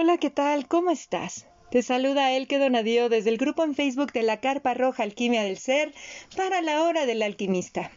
[0.00, 0.68] Hola, ¿qué tal?
[0.68, 1.48] ¿Cómo estás?
[1.72, 5.58] Te saluda Elke Donadío desde el grupo en Facebook de la Carpa Roja Alquimia del
[5.58, 5.92] Ser
[6.36, 7.90] para la Hora del Alquimista.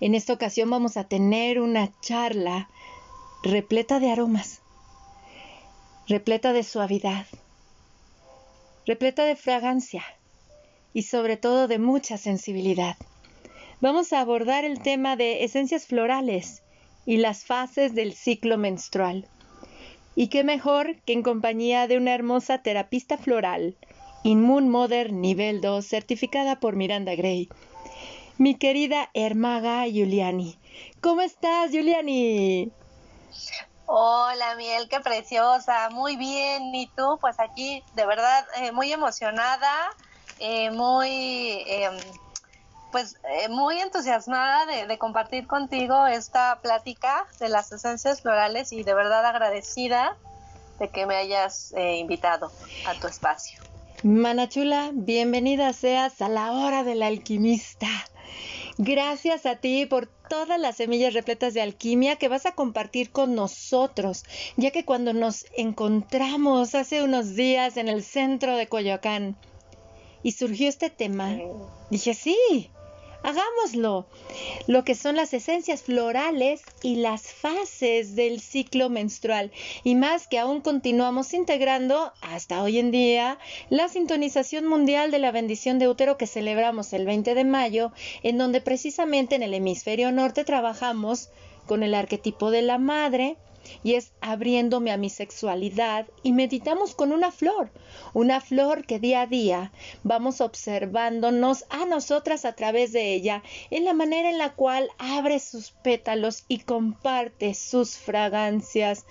[0.00, 2.68] En esta ocasión vamos a tener una charla
[3.44, 4.62] repleta de aromas,
[6.08, 7.24] repleta de suavidad,
[8.84, 10.02] repleta de fragancia
[10.92, 12.96] y sobre todo de mucha sensibilidad.
[13.80, 16.64] Vamos a abordar el tema de esencias florales
[17.06, 19.28] y las fases del ciclo menstrual.
[20.14, 23.76] Y qué mejor que en compañía de una hermosa terapista floral,
[24.22, 27.48] Inmun Mother Nivel 2, certificada por Miranda Gray.
[28.38, 30.58] Mi querida Hermaga Giuliani.
[31.00, 32.72] ¿Cómo estás, Giuliani?
[33.86, 35.90] Hola, Miel, qué preciosa.
[35.90, 36.74] Muy bien.
[36.74, 37.18] ¿Y tú?
[37.20, 39.90] Pues aquí, de verdad, eh, muy emocionada,
[40.38, 41.96] eh, muy em,
[42.90, 48.94] pues eh, muy entusiasmada de, compartir contigo esta plática de las esencias florales y de
[48.94, 50.16] verdad agradecida
[50.78, 52.50] de que me hayas eh, invitado
[52.86, 53.60] a tu espacio.
[54.02, 57.88] Manachula, bienvenida seas a la hora del alquimista.
[58.78, 63.34] Gracias a ti por todas las semillas repletas de alquimia que vas a compartir con
[63.34, 64.24] nosotros,
[64.56, 69.36] ya que cuando nos encontramos hace unos días en el centro de Coyoacán
[70.22, 71.36] y surgió este tema,
[71.90, 72.70] dije, sí,
[73.22, 74.06] hagámoslo.
[74.66, 79.50] Lo que son las esencias florales y las fases del ciclo menstrual.
[79.84, 83.38] Y más que aún continuamos integrando hasta hoy en día
[83.68, 88.38] la sintonización mundial de la bendición de útero que celebramos el 20 de mayo, en
[88.38, 91.30] donde precisamente en el hemisferio norte trabajamos
[91.66, 93.36] con el arquetipo de la madre,
[93.82, 97.70] y es abriéndome a mi sexualidad y meditamos con una flor,
[98.14, 103.84] una flor que día a día vamos observándonos a nosotras a través de ella en
[103.84, 109.06] la manera en la cual abre sus pétalos y comparte sus fragancias.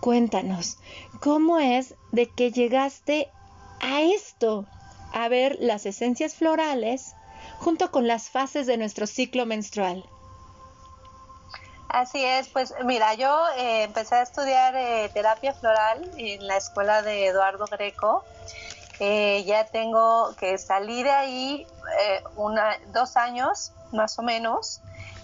[0.00, 0.78] Cuéntanos,
[1.20, 3.28] ¿cómo es de que llegaste
[3.80, 4.66] a esto?
[5.12, 7.14] A ver las esencias florales
[7.58, 10.04] junto con las fases de nuestro ciclo menstrual.
[11.88, 17.00] Así es, pues mira, yo eh, empecé a estudiar eh, terapia floral en la escuela
[17.00, 18.24] de Eduardo Greco.
[19.00, 21.66] Eh, ya tengo que salir de ahí
[22.36, 24.82] una, dos años más o menos.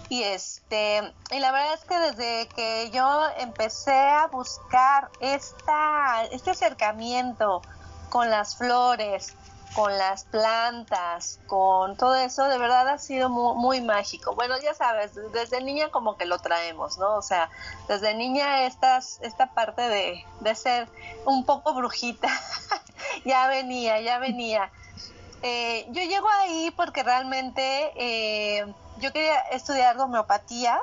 [0.08, 6.52] Y este, y la verdad es que desde que yo empecé a buscar esta, este
[6.52, 7.60] acercamiento
[8.08, 9.34] con las flores,
[9.74, 14.34] con las plantas, con todo eso, de verdad ha sido muy, mágico.
[14.34, 17.16] Bueno, ya sabes, desde niña como que lo traemos, ¿no?
[17.16, 17.50] O sea,
[17.88, 20.88] desde niña estas, esta parte de, de ser
[21.26, 22.28] un poco brujita,
[23.24, 24.70] ya venía, ya venía.
[25.42, 28.64] Eh, yo llego ahí porque realmente eh,
[28.98, 30.80] yo quería estudiar homeopatía,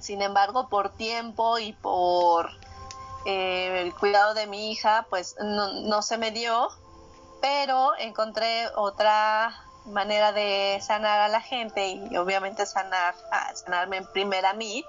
[0.00, 2.50] sin embargo, por tiempo y por
[3.26, 6.70] eh, el cuidado de mi hija, pues no, no se me dio
[7.40, 13.14] pero encontré otra manera de sanar a la gente y obviamente sanar,
[13.54, 14.84] sanarme en primera a mí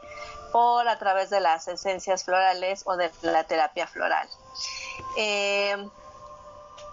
[0.52, 4.28] por a través de las esencias florales o de la terapia floral.
[5.18, 5.76] Eh,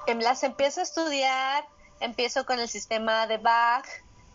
[0.07, 1.65] em, las empiezo a estudiar,
[2.01, 3.87] empiezo con el sistema de Bach,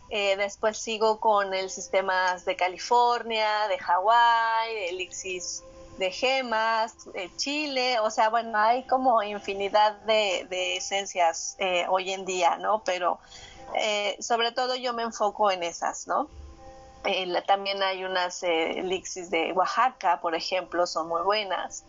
[0.10, 5.42] eh, después sigo con el sistema de California, de Hawái, de Elixir
[6.02, 12.26] de gemas, de chile, o sea, bueno, hay como infinidad de, esencias eh, hoy en
[12.26, 12.84] día, ¿no?
[12.84, 13.20] Pero
[13.76, 16.28] eh, sobre todo yo me enfoco en esas, ¿no?
[17.06, 21.84] Eh, también hay unas elixis de Oaxaca, por ejemplo, son muy buenas.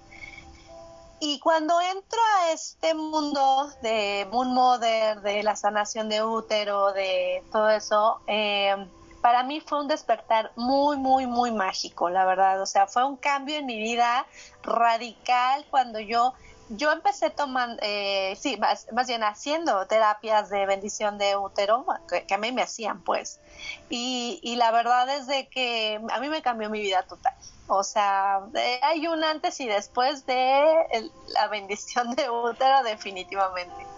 [1.18, 7.42] Y cuando entro a este mundo de Moon Mother, de la sanación de útero, de
[7.50, 8.76] todo eso, eh,
[9.22, 12.60] para mí fue un despertar muy, muy, muy mágico, la verdad.
[12.60, 14.26] O sea, fue un cambio en mi vida
[14.64, 16.34] radical cuando yo,
[16.70, 22.38] yo empecé tomando, eh, sí, más, bien haciendo terapias de bendición de útero, que, a
[22.38, 23.40] mí me hacían, pues.
[23.88, 27.34] Y, y, la verdad es de que a mí me cambió mi vida total.
[27.68, 28.40] O sea,
[28.82, 33.91] hay un antes y después de la bendición de útero, definitivamente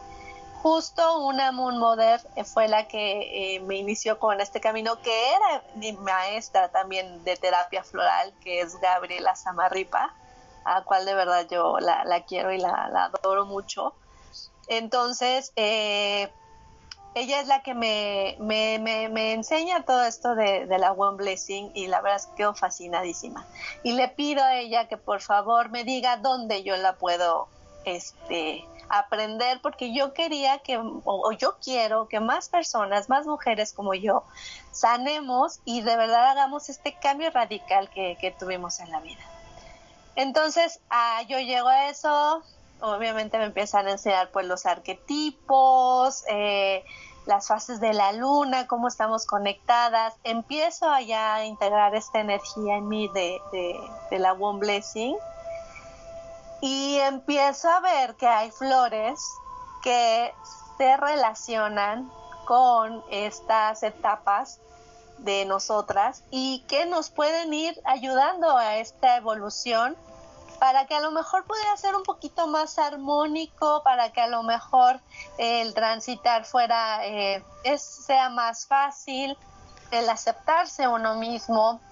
[0.64, 5.62] justo una Moon Mother fue la que eh, me inició con este camino, que era
[5.74, 10.14] mi maestra también de terapia floral, que es Gabriela Samarripa,
[10.64, 13.94] a la cual de verdad yo la, quiero y la, adoro mucho.
[14.66, 16.32] Entonces, eh,
[17.14, 18.38] ella es la que me,
[19.34, 23.44] enseña todo esto de, de, la One Blessing y la verdad es que quedo fascinadísima.
[23.82, 27.48] Y le pido a ella que por favor me diga dónde yo la puedo
[27.84, 33.94] este, aprender porque yo quería que, o, yo quiero que más personas, más mujeres como
[33.94, 34.24] yo,
[34.72, 39.22] sanemos y de verdad hagamos este cambio radical que, tuvimos en la vida.
[40.16, 42.42] Entonces, ah, yo llego a eso,
[42.80, 46.84] obviamente me empiezan a enseñar pues los arquetipos, eh,
[47.26, 50.14] las fases de la luna, cómo estamos conectadas.
[50.24, 53.40] Empiezo allá a integrar esta energía en mí de,
[54.10, 55.16] de la One Blessing
[56.64, 59.20] y empiezo a ver que hay flores
[59.82, 60.32] que
[60.78, 62.10] se relacionan
[62.46, 64.60] con estas etapas
[65.18, 69.94] de nosotras y que nos pueden ir ayudando a esta evolución
[70.58, 74.42] para que a lo mejor pudiera ser un poquito más armónico, para que a lo
[74.42, 75.00] mejor
[75.36, 77.44] el transitar fuera eh,
[77.76, 79.36] sea más fácil,
[79.90, 81.82] el aceptarse uno mismo,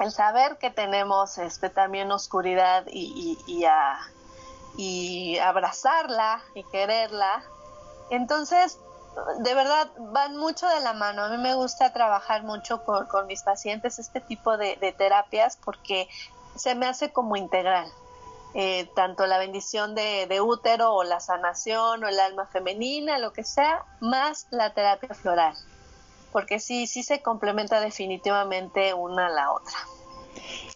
[0.00, 3.38] el saber que tenemos este también oscuridad y,
[4.76, 7.42] y abrazarla y quererla.
[8.10, 8.78] Entonces,
[9.38, 11.24] de verdad van mucho de la mano.
[11.24, 16.08] A mí me gusta trabajar mucho con, mis pacientes este tipo de, terapias porque
[16.56, 17.90] se me hace como integral.
[18.54, 23.44] Eh, tanto la bendición de, útero o la sanación o el alma femenina, lo que
[23.44, 25.54] sea, más la terapia floral.
[26.32, 29.76] Porque sí, sí se complementa definitivamente una a la otra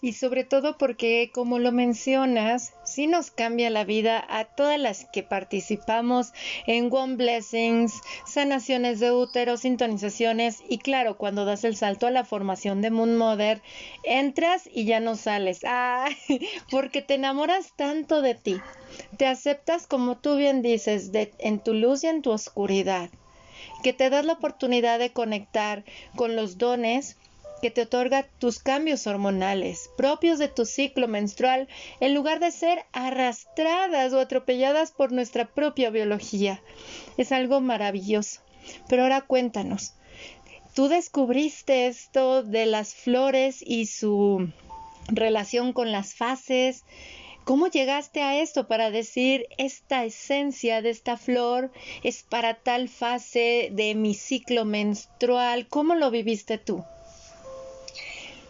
[0.00, 5.04] y sobre todo porque, como lo mencionas, sí nos cambia la vida a todas las
[5.06, 6.32] que participamos
[6.66, 12.24] en One Blessings, sanaciones de útero, sintonizaciones y claro, cuando das el salto a la
[12.24, 13.62] formación de Moon Mother,
[14.04, 15.60] entras y ya no sales.
[15.72, 16.08] Ah,
[16.70, 18.60] porque te enamoras tanto de ti.
[19.18, 23.08] Te aceptas como tú bien dices, de, en tu luz y en tu oscuridad
[23.82, 25.84] que te das la oportunidad de conectar
[26.16, 27.16] con los dones
[27.60, 31.68] que te otorga tus cambios hormonales propios de tu ciclo menstrual
[32.00, 36.62] en lugar de ser arrastradas o atropelladas por nuestra propia biología.
[37.16, 38.40] Es algo maravilloso.
[38.88, 39.94] Pero ahora cuéntanos,
[40.74, 44.50] tú descubriste esto de las flores y su
[45.08, 46.84] relación con las fases.
[47.44, 51.70] ¿Cómo llegaste a esto para decir esta esencia de esta flor
[52.02, 55.66] es para tal fase de mi ciclo menstrual?
[55.68, 56.84] ¿Cómo lo viviste tú?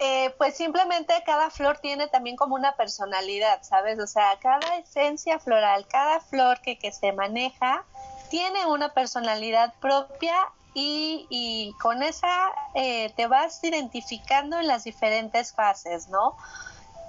[0.00, 3.98] Eh, pues simplemente cada flor tiene también como una personalidad, ¿sabes?
[3.98, 7.84] O sea, cada esencia floral, cada flor que, que se maneja,
[8.30, 10.34] tiene una personalidad propia
[10.74, 16.36] y, con esa eh, te vas identificando en las diferentes fases, ¿no?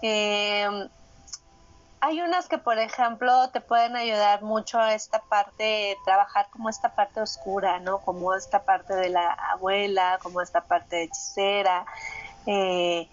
[0.01, 0.89] Em,
[2.01, 6.95] hay unas que, por ejemplo, te pueden ayudar mucho a esta parte, trabajar como esta
[6.95, 8.00] parte oscura, ¿no?
[8.00, 11.86] Como esta parte de la abuela, como esta parte de hechicera.
[12.48, 13.07] Eh,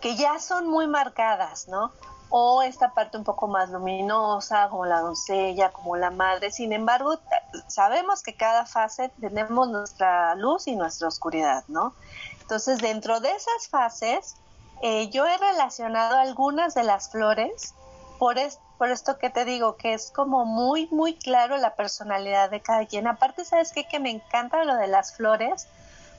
[0.00, 1.92] que ya son muy marcadas, ¿no?
[2.30, 6.50] O esta parte un poco más luminosa, como la doncella, como la madre.
[6.50, 7.20] Sin embargo,
[7.68, 11.94] sabemos que cada fase tenemos nuestra luz y nuestra oscuridad, ¿no?
[12.40, 14.34] Entonces, dentro de esas fases,
[14.82, 17.74] eh, yo he relacionado algunas de las flores
[18.22, 18.36] por,
[18.78, 22.86] por esto que te digo, que es como muy, muy claro la personalidad de cada
[22.86, 23.08] quien.
[23.08, 23.82] Aparte, ¿sabes qué?
[23.88, 25.66] Que me encanta lo de las flores,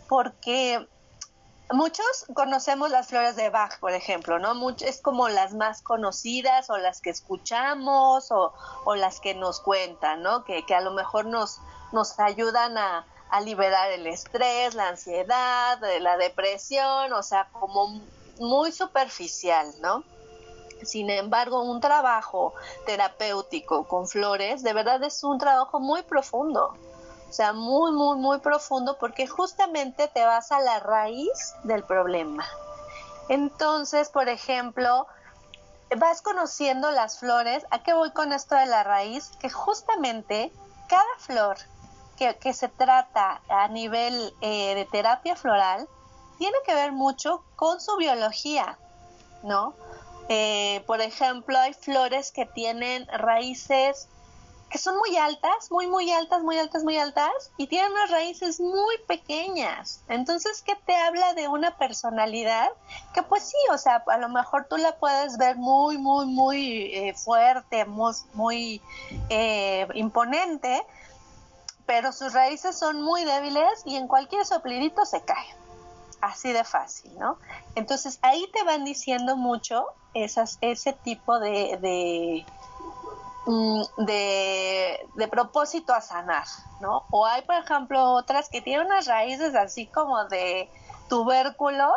[0.09, 0.85] porque
[1.71, 4.69] muchos conocemos las flores de Bach, por ejemplo, ¿no?
[4.81, 8.53] es como las más conocidas o las que escuchamos o,
[8.95, 10.43] las que nos cuentan, ¿no?
[10.43, 11.59] Que, a lo mejor nos,
[11.93, 18.01] nos ayudan a, a liberar el estrés, la ansiedad, la depresión, o sea, como
[18.39, 20.03] muy superficial, ¿no?
[20.85, 22.53] Sin embargo, un trabajo
[22.85, 26.73] terapéutico con flores de verdad es un trabajo muy profundo
[27.33, 32.45] o sea, muy, muy, muy profundo porque justamente te vas a la raíz del problema.
[33.27, 35.07] Entonces, por ejemplo,
[35.97, 37.65] vas conociendo las flores.
[37.71, 39.31] ¿A qué voy con esto de la raíz?
[39.39, 40.53] Que justamente
[40.87, 41.57] cada flor
[42.17, 45.89] que, se trata a nivel eh, de terapia floral
[46.37, 48.77] tiene que ver mucho con su biología,
[49.41, 49.73] ¿no?
[50.29, 54.07] Eh, por ejemplo, hay flores que tienen raíces
[54.73, 58.59] que son muy altas, muy, muy altas, muy altas, muy altas, y tienen unas raíces
[58.59, 60.01] muy pequeñas.
[60.09, 62.69] Entonces, ¿qué te habla de una personalidad?
[63.13, 66.85] Que pues sí, o sea, a lo mejor tú la puedes ver muy, muy, muy
[66.91, 68.81] eh, fuerte, muy,
[69.29, 70.83] eh, imponente,
[71.85, 75.62] pero sus raíces son muy débiles y en cualquier soplidito se cae.
[76.25, 77.37] Así de fácil, ¿no?
[77.75, 82.45] Entonces ahí te van diciendo mucho esas, ese tipo de
[83.45, 86.45] Mm, de, de, propósito a sanar,
[86.79, 87.03] ¿no?
[87.11, 90.69] O hay, por ejemplo, otras que tienen unas raíces así como de
[91.09, 91.93] tubérculos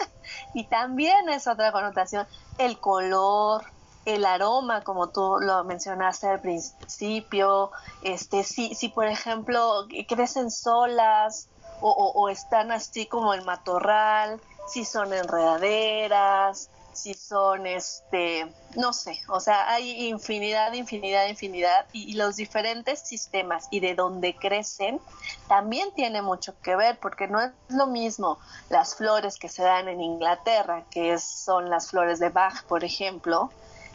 [0.54, 2.26] y también es otra connotación.
[2.58, 3.64] El color,
[4.06, 7.70] el aroma, como tú lo mencionaste al principio,
[8.02, 11.48] este, si, si por ejemplo crecen solas
[11.80, 19.38] o, están así como el matorral, si son enredaderas, si son, este, no sé, o
[19.38, 25.00] sea, hay infinidad, infinidad, infinidad, y, los diferentes sistemas y de dónde crecen
[25.46, 29.88] también tiene mucho que ver, porque no es lo mismo las flores que se dan
[29.88, 33.50] en Inglaterra, que son las flores de Bach, por ejemplo,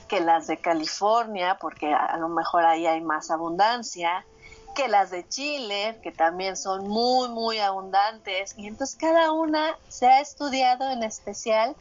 [0.07, 4.25] que las de California, porque a lo mejor ahí hay más abundancia,
[4.73, 8.55] que las de Chile, que también son muy, muy abundantes.
[8.57, 11.75] Y entonces cada una se ha estudiado en especial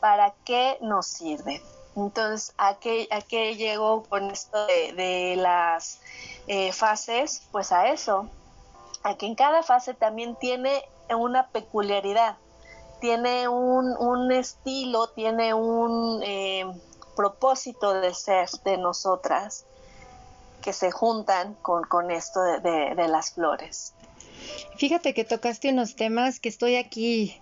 [0.00, 1.62] para qué nos sirve.
[1.96, 6.00] Entonces, ¿a qué, a qué llego con esto de, las
[6.46, 7.42] eh, fases?
[7.50, 8.28] Pues a eso,
[9.02, 12.36] a que en cada fase también tiene una peculiaridad,
[13.00, 16.64] tiene un, estilo, tiene un eh,
[17.16, 19.66] propósito de ser de nosotras
[20.60, 23.94] que se juntan con, esto de, de, las flores.
[24.76, 27.40] Fíjate que tocaste unos temas que estoy aquí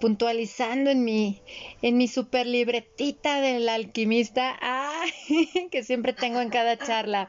[0.00, 1.42] puntualizando en mi,
[1.82, 4.58] en mi super libretita del alquimista,
[5.70, 7.28] que siempre tengo en cada charla.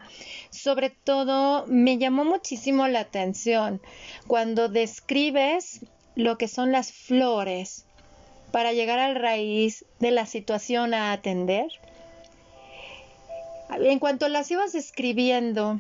[0.50, 3.82] Sobre todo, me llamó muchísimo la atención
[4.28, 7.86] cuando describes lo que son las flores
[8.52, 11.68] para llegar al raíz de la situación a atender.
[13.70, 15.80] En cuanto las ibas escribiendo,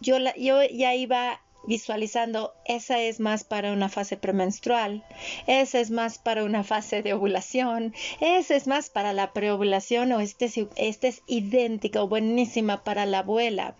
[0.00, 5.04] yo, yo ya iba visualizando, esa es más para una fase premenstrual,
[5.46, 10.20] esa es más para una fase de ovulación, esa es más para la preovulación o
[10.20, 13.74] este, este es idéntica o buenísima para la abuela.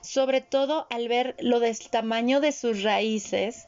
[0.00, 3.66] Sobre todo al ver lo del tamaño de sus raíces,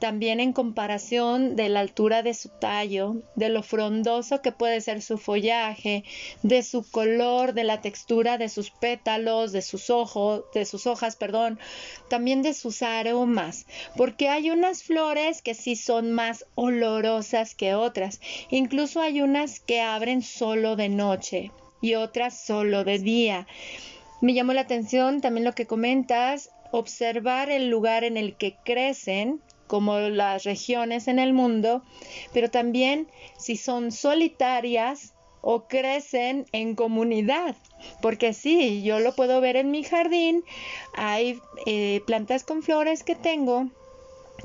[0.00, 5.02] también en comparación de la altura de su tallo, de lo frondoso que puede ser
[5.02, 6.02] su follaje,
[6.42, 11.16] de su color, de la textura de sus pétalos, de sus ojos, de sus hojas,
[11.16, 11.60] perdón,
[12.08, 13.66] también de sus aromas,
[13.96, 19.80] porque hay unas flores que sí son más olorosas que otras, incluso hay unas que
[19.80, 23.46] abren solo de noche y otras solo de día.
[24.20, 29.40] Me llamó la atención también lo que comentas, observar el lugar en el que crecen
[29.70, 31.84] como las regiones en el mundo,
[32.32, 33.06] pero también
[33.38, 37.54] si son solitarias o crecen en comunidad.
[38.02, 40.44] Porque sí, yo lo puedo ver en mi jardín,
[40.92, 43.68] hay eh, plantas con flores que tengo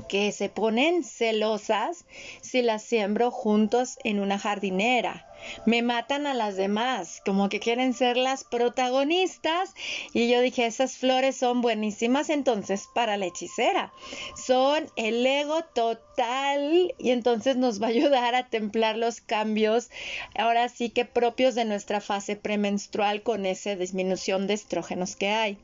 [0.08, 2.04] que se ponen celosas
[2.40, 5.25] si las siembro juntos en una jardinera.
[5.64, 9.74] Me matan a las demás, como que quieren ser las protagonistas.
[10.12, 13.92] Y yo dije, esas flores son buenísimas entonces para la hechicera.
[14.36, 19.90] Son el ego total y entonces nos va a ayudar a templar los cambios,
[20.36, 25.58] ahora sí que propios de nuestra fase premenstrual con esa disminución de estrógenos que hay.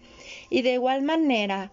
[0.50, 1.70] Y de igual manera,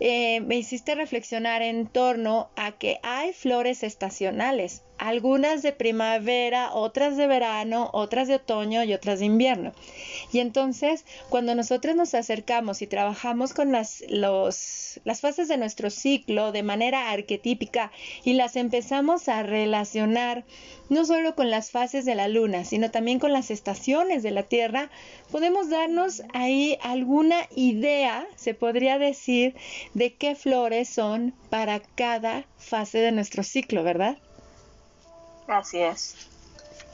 [0.00, 7.16] eh, me hiciste reflexionar en torno a que hay flores estacionales, algunas de primavera, otras
[7.16, 9.72] de verano, otras de otoño y otras de invierno.
[10.32, 16.52] Y entonces, cuando nosotros nos acercamos y trabajamos con las, las fases de nuestro ciclo
[16.52, 17.92] de manera arquetípica
[18.24, 20.44] y las empezamos a relacionar
[20.88, 24.42] no solo con las fases de la luna, sino también con las estaciones de la
[24.44, 24.90] Tierra,
[25.30, 29.54] podemos darnos ahí alguna idea, se podría decir,
[29.94, 34.18] de qué flores son para cada fase de nuestro ciclo, ¿verdad?
[35.48, 36.14] Así es.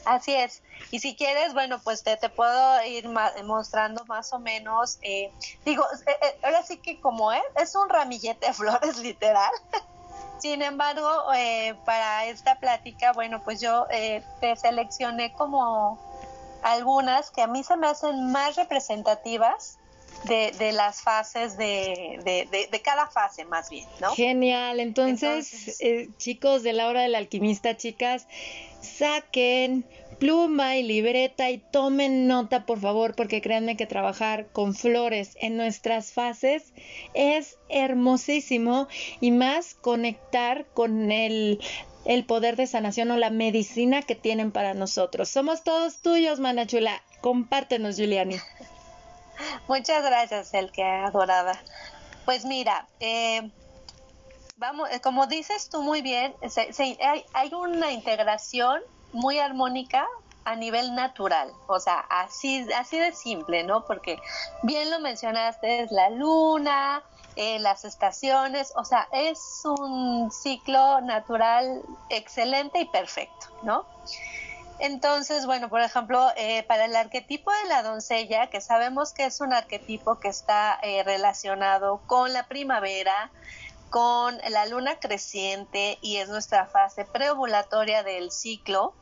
[0.04, 0.62] Así es.
[0.90, 3.08] Y si quieres, bueno, pues te, te puedo ir
[3.44, 5.32] mostrando más o menos, eh,
[5.64, 9.50] digo, eh, eh, ahora sí que como es, es un ramillete de flores literal.
[10.38, 11.08] Sin embargo,
[11.86, 15.98] para esta plática, bueno, pues yo te seleccioné como
[16.62, 19.78] algunas que a mí se me hacen más representativas
[20.26, 24.14] de, de, las fases de, de, de, cada fase más bien, ¿no?
[24.14, 25.78] Genial, entonces,
[26.18, 28.26] chicos de la hora del alquimista, chicas,
[28.80, 35.36] saquen pluma y libreta y tomen nota por favor porque créanme que trabajar con flores
[35.40, 36.72] en nuestras fases
[37.14, 38.88] es hermosísimo
[39.20, 41.60] y más conectar con el,
[42.04, 45.28] el poder de sanación o la medicina que tienen para nosotros.
[45.28, 47.02] Somos todos tuyos, Manachula.
[47.20, 48.36] Compártenos, Juliani.
[49.68, 51.60] Muchas gracias, el que adorada.
[52.24, 53.50] Pues mira, eh,
[54.56, 56.34] vamos, eh, como dices tú muy bien,
[57.00, 58.80] hay, hay una integración
[59.12, 60.06] muy armónica
[60.44, 63.84] a nivel natural, o sea, así, así de simple, ¿no?
[63.86, 64.18] Porque
[64.62, 67.02] bien lo mencionaste, es la luna,
[67.36, 73.86] eh, las estaciones, o sea, es un ciclo natural excelente y perfecto, ¿no?
[74.80, 79.40] Entonces, bueno, por ejemplo, eh, para el arquetipo de la doncella, que sabemos que es
[79.40, 83.30] un arquetipo que está eh, relacionado con la primavera,
[83.90, 88.94] con la luna creciente y es nuestra fase preovulatoria del ciclo,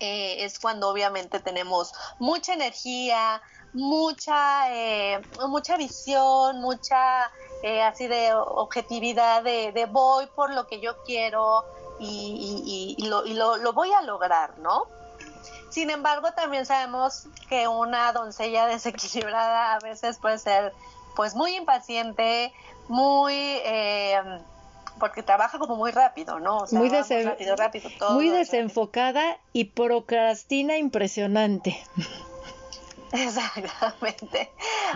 [0.00, 3.40] eh, es cuando obviamente tenemos mucha energía,
[3.72, 7.30] mucha, eh, mucha visión, mucha
[7.62, 11.64] eh, así de objetividad, de, voy por lo que yo quiero
[11.98, 13.24] y, lo,
[13.56, 14.86] lo, voy a lograr, ¿no?
[15.70, 20.72] Sin embargo, también sabemos que una doncella desequilibrada a veces puede ser
[21.14, 22.52] pues muy impaciente,
[22.88, 23.34] muy...
[23.34, 24.20] Eh,
[24.98, 26.64] porque trabaja como muy rápido, ¿no?
[26.70, 31.78] muy, rápido, rápido, muy desenfocada y procrastina impresionante.
[33.12, 34.52] Exactamente.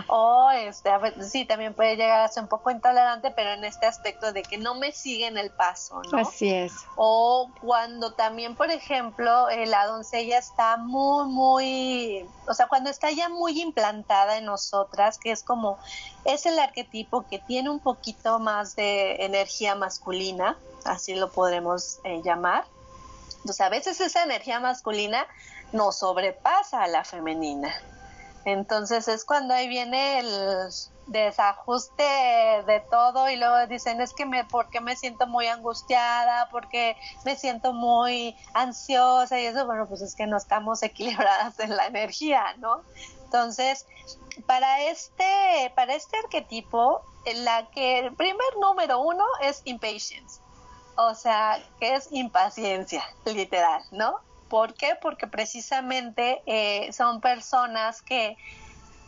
[0.07, 0.91] O este,
[1.21, 4.57] sí, también puede llegar a ser un poco intolerante, pero en este aspecto de que
[4.57, 6.17] no me siguen el paso, ¿no?
[6.19, 6.73] Así es.
[6.95, 13.11] O cuando también, por ejemplo, eh, la doncella está muy, muy, o sea, cuando está
[13.11, 15.77] ya muy implantada en nosotras, que es como,
[16.25, 22.21] es el arquetipo que tiene un poquito más de energía masculina, así lo podremos eh,
[22.23, 22.65] llamar.
[23.37, 25.25] Entonces, a veces esa energía masculina
[25.71, 27.73] nos sobrepasa a la femenina.
[28.45, 30.69] Entonces es cuando ahí viene el
[31.07, 36.95] desajuste de todo y luego dicen es que me porque me siento muy angustiada, porque
[37.25, 41.87] me siento muy ansiosa y eso, bueno, pues es que no estamos equilibradas en la
[41.87, 42.81] energía, ¿no?
[43.25, 43.85] Entonces,
[44.45, 47.01] para este para este arquetipo,
[47.35, 50.41] la que el primer número uno es impatience.
[50.97, 54.19] O sea, que es impaciencia, literal, ¿no?
[54.51, 54.97] ¿Por qué?
[55.01, 58.35] Porque precisamente eh, son personas que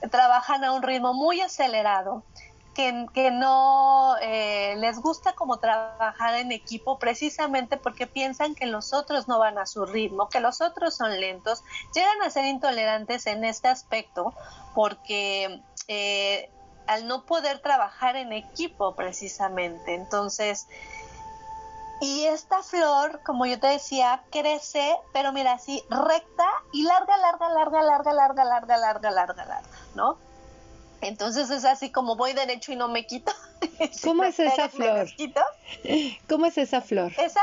[0.10, 2.24] trabajan a un ritmo muy acelerado,
[2.74, 9.28] que, no eh, les gusta como trabajar en equipo precisamente porque piensan que los otros
[9.28, 11.62] no van a su ritmo, que los otros son lentos,
[11.94, 14.34] llegan a ser intolerantes en este aspecto
[14.74, 16.50] porque eh,
[16.88, 20.68] al no poder trabajar en equipo precisamente, entonces
[22.02, 27.50] y esta flor, como yo te decía, crece, pero mira, así recta y larga, larga,
[27.50, 30.18] larga, larga, larga, larga, larga, larga, larga, ¿no?
[31.02, 33.32] Entonces es así como voy derecho y no me quito.
[34.04, 35.08] ¿Cómo es esa flor?
[36.30, 37.12] ¿Cómo es esa flor?
[37.18, 37.42] Esa,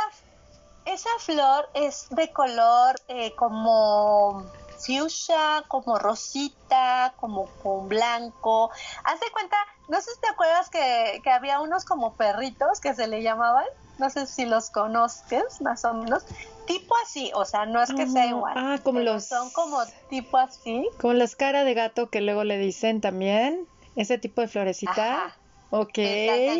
[0.87, 4.45] esa flor es de color eh, como
[4.79, 8.71] fuchsia, como rosita, como con blanco.
[9.05, 9.57] Haz de cuenta,
[9.89, 13.67] no sé si te acuerdas que, que había unos como perritos que se le llamaban
[14.01, 16.25] no sé si los conozcas más o menos,
[16.67, 18.55] tipo así, o sea, no es que sea igual.
[18.57, 19.27] Ah, como los...
[19.27, 20.89] Son como tipo así.
[20.99, 25.27] Como las caras de gato que luego le dicen también, ese tipo de florecita.
[25.27, 25.37] Ajá.
[25.73, 25.99] Ok.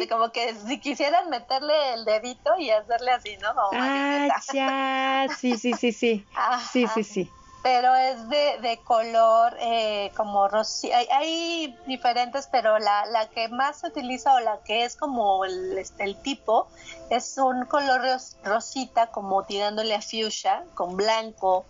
[0.09, 3.49] como que si quisieran meterle el dedito y hacerle así, ¿no?
[3.73, 6.25] ah, ya, sí, sí, sí, sí.
[6.73, 7.31] Sí, sí, sí
[7.63, 10.97] pero es de, de color eh, como rosita.
[11.13, 15.77] Hay, diferentes, pero la, la, que más se utiliza o la que es como el,
[15.77, 16.69] este, el tipo
[17.11, 18.03] es un color
[18.45, 21.67] rosita como tirándole a fuchsia con blanco.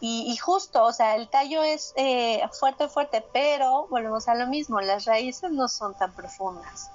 [0.00, 4.46] Y, y justo, o sea, el tallo es eh, fuerte, fuerte, pero volvemos a lo
[4.46, 6.90] mismo, las raíces no son tan profundas.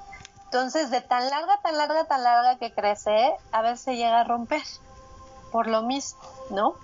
[0.46, 4.62] Entonces, de tan larga, tan larga, tan larga que crece, a veces llega a romper,
[5.52, 6.20] por lo mismo,
[6.52, 6.76] ¿no?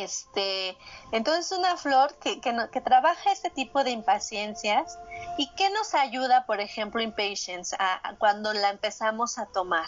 [0.00, 0.78] Este,
[1.10, 4.98] entonces una flor que, que, trabaja este tipo de impaciencias
[5.36, 9.86] y que nos ayuda, por ejemplo, impatience, a, cuando la empezamos a tomar,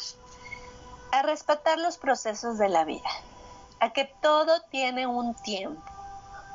[1.11, 3.09] a respetar los procesos de la vida,
[3.81, 5.83] a que todo tiene un tiempo.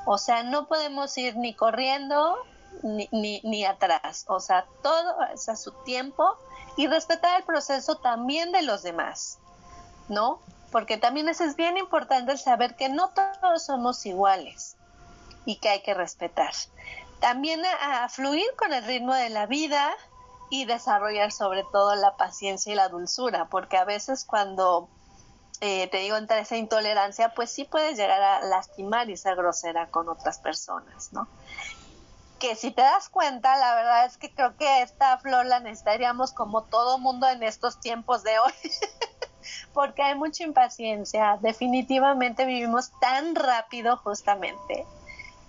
[0.06, 2.38] O sea, no podemos ir ni corriendo
[2.84, 4.26] ni, ni, ni atrás.
[4.28, 6.38] O sea, todo es a su tiempo
[6.78, 9.40] y respetar el proceso también de los demás,
[10.08, 10.40] ¿no?
[10.72, 14.76] Porque también eso es bien importante saber que no todos somos iguales
[15.46, 16.54] y que hay que respetar.
[17.20, 19.92] También a, fluir con el ritmo de la vida
[20.50, 24.90] y desarrollar sobre todo la paciencia y la dulzura, porque a veces cuando
[25.62, 29.90] eh, te digo entre esa intolerancia, pues sí puedes llegar a lastimar y ser grosera
[29.90, 31.28] con otras personas, ¿no?
[32.40, 36.32] Que si te das cuenta, la verdad es que creo que esta flor la necesitaríamos
[36.32, 38.54] como todo mundo en estos tiempos de hoy.
[39.74, 41.38] porque hay mucha impaciencia.
[41.42, 44.86] Definitivamente vivimos tan rápido justamente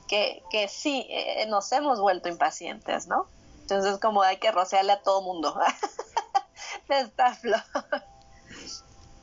[0.09, 3.27] que, que sí, eh, nos hemos vuelto impacientes, ¿no?
[3.61, 5.55] Entonces como hay que rociarle a todo mundo
[6.89, 7.63] de esta flor.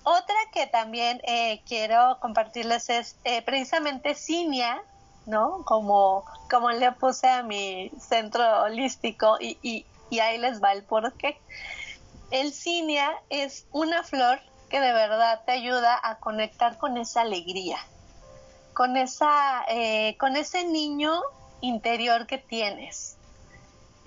[0.03, 4.81] Otra que también eh, quiero compartirles es eh, precisamente Cinia,
[5.25, 5.63] ¿no?
[5.65, 10.83] Como, como le puse a mi centro holístico y, y, y ahí les va el
[10.83, 11.37] porqué.
[12.31, 17.77] El cinia es una flor que de verdad te ayuda a conectar con esa alegría,
[18.73, 21.21] con, esa, eh, con ese niño
[21.61, 23.17] interior que tienes.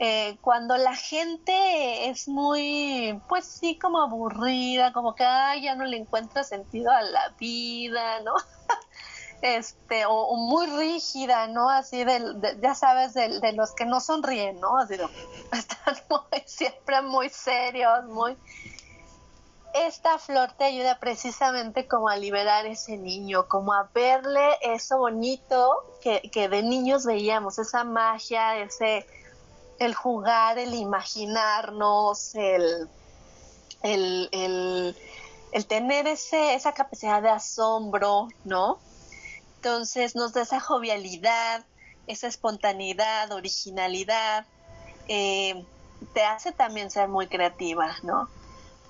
[0.02, 5.98] Eh, cuando la gente es muy, pues sí, como aburrida, como que ya no le
[5.98, 8.32] encuentra sentido a la vida, ¿no?
[9.42, 11.68] este, o, muy rígida, ¿no?
[11.68, 14.78] Así de, ya sabes, de, los que no sonríen, ¿no?
[14.78, 15.04] Así de,
[15.52, 18.38] están muy, siempre muy serios, muy...
[19.72, 25.84] Esta flor te ayuda precisamente como a liberar ese niño, como a verle eso bonito
[26.00, 29.06] que, que de niños veíamos, esa magia, ese,
[29.78, 32.88] el jugar, el imaginarnos, el,
[33.82, 34.96] el,
[35.52, 38.80] el, tener ese, esa capacidad de asombro, ¿no?
[39.56, 41.64] Entonces nos da esa jovialidad,
[42.08, 44.46] esa espontaneidad, originalidad,
[45.06, 45.64] eh,
[46.12, 48.28] te hace también ser muy creativa, ¿no?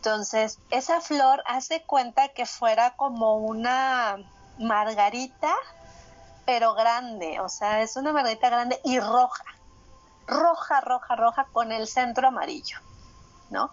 [0.00, 4.16] Entonces, esa flor hace cuenta que fuera como una
[4.58, 5.54] margarita,
[6.46, 9.44] pero grande, o sea, es una margarita grande y roja,
[10.26, 12.78] roja, roja, roja, con el centro amarillo,
[13.50, 13.70] ¿no?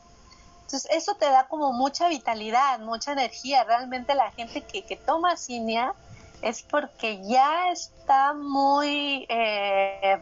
[0.64, 3.64] Entonces, eso te da como mucha vitalidad, mucha energía.
[3.64, 5.94] Realmente la gente que, toma cinia
[6.42, 10.22] es porque ya está muy, eh,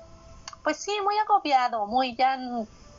[0.63, 2.37] pues sí, muy agobiado, muy ya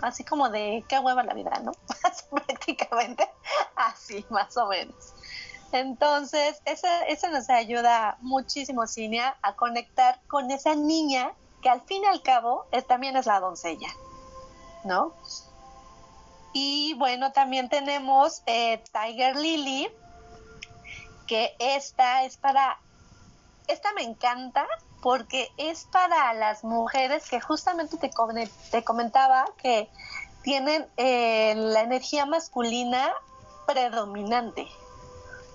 [0.02, 1.72] así como de qué hueva la vida, ¿no?
[2.30, 3.28] Prácticamente
[3.76, 5.14] así, más o menos.
[5.72, 11.32] Entonces, eso, nos ayuda muchísimo, Cinia, a conectar con esa niña
[11.62, 13.88] que al fin y al cabo también es la doncella,
[14.84, 15.12] ¿no?
[16.52, 19.88] Y bueno, también tenemos eh, Tiger Lily,
[21.26, 22.78] que esta es para
[23.66, 24.66] esta me encanta
[25.02, 28.10] porque es para las mujeres que justamente te,
[28.70, 29.90] te comentaba que
[30.42, 33.12] tienen eh, la energía masculina
[33.66, 34.68] predominante.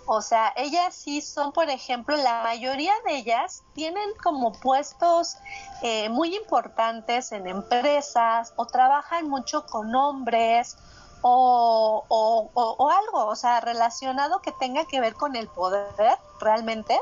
[0.05, 5.37] O sea, ellas sí son, por ejemplo, la mayoría de ellas tienen como puestos
[5.81, 10.75] eh, muy importantes en empresas o trabajan mucho con hombres
[11.21, 16.99] o, o, algo, o sea, relacionado que tenga que ver con el poder realmente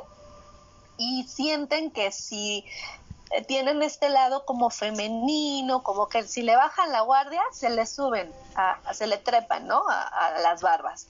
[1.00, 2.66] y sienten que si
[3.32, 7.86] eh, tienen este lado como femenino, como que si le bajan la guardia, se le
[7.86, 9.82] suben, a, se le trepan, ¿no?
[9.88, 11.08] A, las barbas.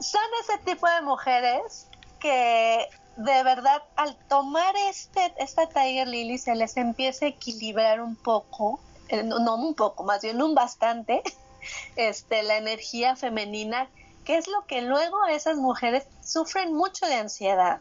[0.00, 1.86] Son ese tipo de mujeres
[2.20, 8.16] que de verdad al tomar este, esta Tiger Lily se les empieza a equilibrar un
[8.16, 11.22] poco, eh, no, un poco, más bien un bastante,
[11.96, 13.88] este, la energía femenina,
[14.26, 17.80] que es lo que luego esas mujeres sufren mucho de ansiedad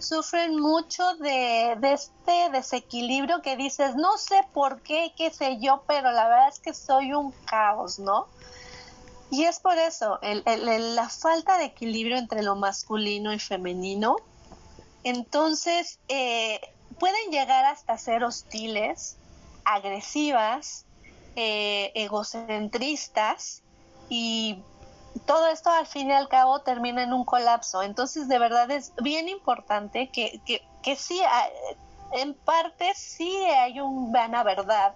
[0.00, 6.10] sufren mucho de, este desequilibrio que dices, no sé por qué, qué sé yo, pero
[6.12, 8.26] la verdad es que soy un caos, ¿no?
[9.30, 14.16] Y es por eso, la falta de equilibrio entre lo masculino y femenino.
[15.04, 16.60] Entonces, eh,
[16.98, 19.16] pueden llegar hasta ser hostiles,
[19.64, 20.84] agresivas,
[21.36, 23.62] eh, egocentristas
[24.08, 24.58] y
[25.26, 27.82] todo esto al fin y al cabo termina en un colapso.
[27.82, 31.20] Entonces, de verdad es bien importante que, que, que sí,
[32.12, 34.94] en parte sí hay una verdad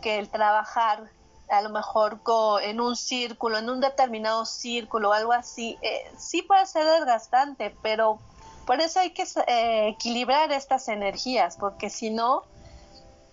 [0.00, 1.10] que el trabajar
[1.48, 2.20] a lo mejor
[2.62, 8.18] en un círculo, en un determinado círculo algo así, eh, sí puede ser desgastante, pero
[8.66, 12.44] por eso hay que eh, equilibrar estas energías, porque si no,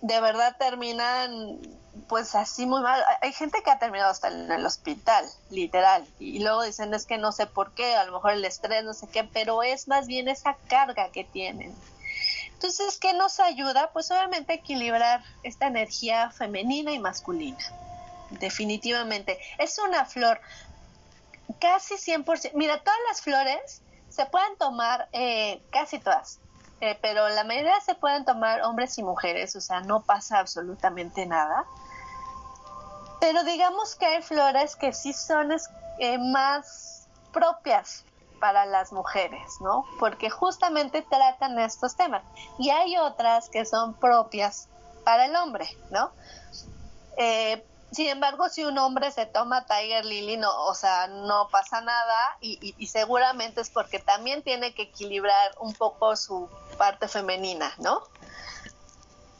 [0.01, 1.59] de verdad terminan
[2.07, 3.03] pues así muy mal.
[3.21, 7.17] Hay gente que ha terminado hasta en el hospital, literal, y luego dicen es que
[7.17, 10.07] no sé por qué, a lo mejor el estrés, no sé qué, pero es más
[10.07, 11.75] bien esa carga que tienen.
[12.53, 13.89] Entonces, ¿qué nos ayuda?
[13.91, 17.57] Pues obviamente equilibrar esta energía femenina y masculina.
[18.29, 19.39] Definitivamente.
[19.57, 20.39] Es una flor
[21.59, 22.51] casi 100%.
[22.53, 26.39] Mira, todas las flores se pueden tomar, eh, casi todas,
[26.81, 31.27] eh, pero la mayoría se pueden tomar hombres y mujeres, o sea, no pasa absolutamente
[31.27, 31.65] nada.
[33.19, 35.51] Pero digamos que hay flores que sí son
[35.99, 38.03] eh, más propias
[38.39, 39.85] para las mujeres, ¿no?
[39.99, 42.23] Porque justamente tratan estos temas.
[42.57, 44.67] Y hay otras que son propias
[45.03, 46.11] para el hombre, ¿no?
[47.17, 51.81] Eh, sin embargo, si un hombre se toma Tiger Lily, no, o sea, no pasa
[51.81, 57.73] nada y, y, seguramente es porque también tiene que equilibrar un poco su parte femenina,
[57.79, 58.01] ¿no?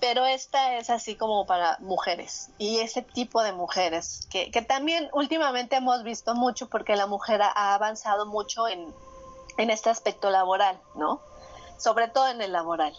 [0.01, 5.09] Pero esta es así como para mujeres y ese tipo de mujeres que, que también
[5.13, 8.93] últimamente hemos visto mucho porque la mujer ha avanzado mucho en,
[9.57, 11.21] en este aspecto laboral, ¿no?
[11.77, 12.93] Sobre todo en el laboral.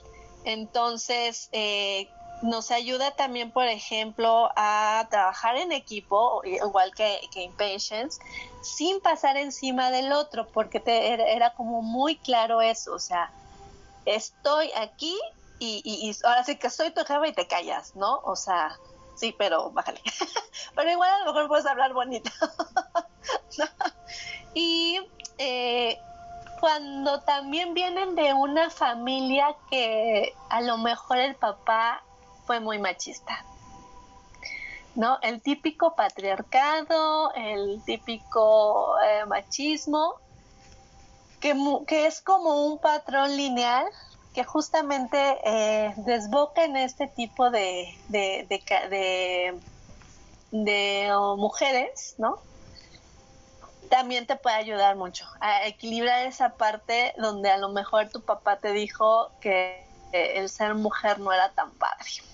[0.44, 2.08] Entonces, eh,
[2.42, 8.20] nos ayuda también, por ejemplo, a trabajar en equipo, igual que, que Impatience,
[8.62, 13.32] sin pasar encima del otro, porque te, era como muy claro eso, o sea,
[14.04, 15.18] estoy aquí
[15.64, 18.20] y, ahora sí que soy tu y te callas, ¿no?
[18.24, 18.76] O sea,
[19.14, 20.00] sí, pero bájale.
[20.74, 22.30] pero igual a lo mejor puedes hablar bonito.
[24.54, 25.00] y
[25.38, 26.00] eh,
[26.58, 32.02] cuando también vienen de una familia que a lo mejor el papá
[32.60, 33.44] muy machista.
[34.94, 35.18] ¿No?
[35.22, 40.16] El típico patriarcado, el típico eh, machismo,
[41.40, 43.86] que, es como un patrón lineal
[44.34, 47.94] que justamente eh, desboca en este tipo de,
[51.36, 52.38] mujeres, ¿no?
[53.92, 58.56] también te puede ayudar mucho a equilibrar esa parte donde a lo mejor tu papá
[58.56, 62.31] te dijo que el ser mujer no era tan padre.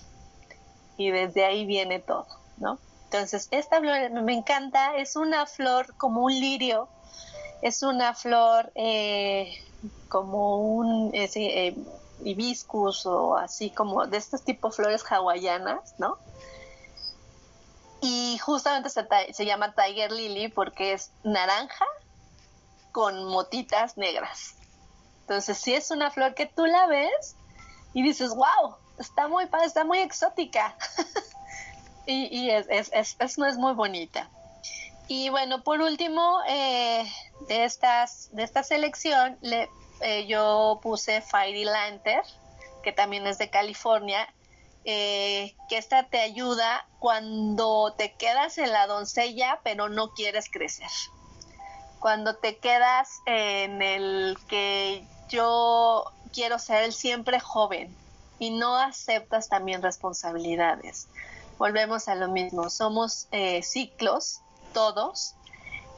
[0.99, 2.77] Y desde ahí viene todo, ¿no?
[3.05, 6.89] Entonces, esta flor me encanta, es una flor como un lirio,
[7.61, 9.51] es una flor eh,
[10.09, 11.75] como un eh,
[12.23, 16.17] hibiscus o así como de estos tipos flores hawaianas, ¿no?
[18.01, 21.85] Y justamente se, llama Tiger Lily porque es naranja
[22.91, 24.55] con motitas negras.
[25.21, 27.35] Entonces sí es una flor que tú la ves
[27.93, 30.75] y dices, wow, está muy padre, está muy exótica.
[32.05, 34.29] y, es, es, es, muy bonita.
[35.07, 37.03] Y bueno, por último, eh,
[37.47, 39.69] de, estas, de esta selección, le,
[40.01, 42.23] eh, yo puse Fairy Lantern,
[42.83, 44.27] que también es de California,
[44.85, 50.89] eh, que esta te ayuda cuando te quedas en la doncella pero no quieres crecer.
[51.99, 57.93] Cuando te quedas en el que yo quiero ser siempre joven
[58.39, 61.07] y no aceptas también responsabilidades.
[61.57, 64.41] Volvemos a lo mismo, somos eh, ciclos
[64.73, 65.35] todos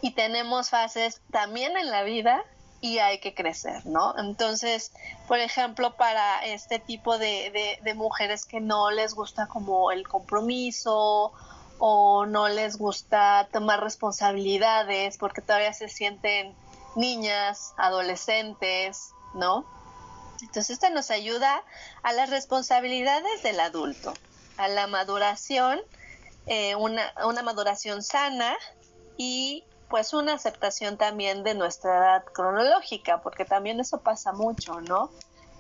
[0.02, 2.44] y tenemos fases también en la vida
[2.82, 4.18] y hay que crecer, ¿no?
[4.18, 4.92] Entonces,
[5.28, 11.32] por ejemplo, para este tipo de, de, mujeres que no les gusta como el compromiso
[11.78, 16.56] o no les gusta tomar responsabilidades porque todavía se sienten
[16.96, 19.64] niñas, adolescentes, ¿no?
[20.42, 21.64] Entonces, esto nos ayuda
[22.04, 24.14] a las responsabilidades del adulto,
[24.58, 25.80] a la maduración,
[26.48, 28.56] eh, una, una maduración sana
[29.18, 35.12] y pues una aceptación también de nuestra edad cronológica, porque también eso pasa mucho, ¿no?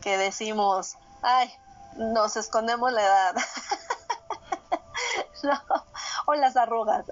[0.02, 1.54] Que decimos, ay,
[1.98, 3.36] nos escondemos la edad.
[6.26, 7.06] o las arrugas.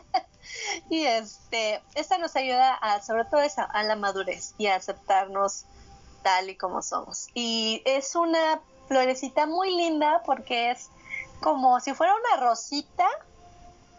[0.90, 5.66] y este, esta nos ayuda a, sobre todo a la madurez y a aceptarnos
[6.24, 7.28] tal y como somos.
[7.34, 10.90] Y es una florecita muy linda porque es
[11.40, 13.06] como si fuera una rosita,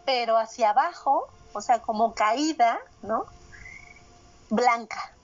[0.04, 3.24] pero hacia abajo o sea, como caída, ¿no?
[4.50, 5.14] Blanca,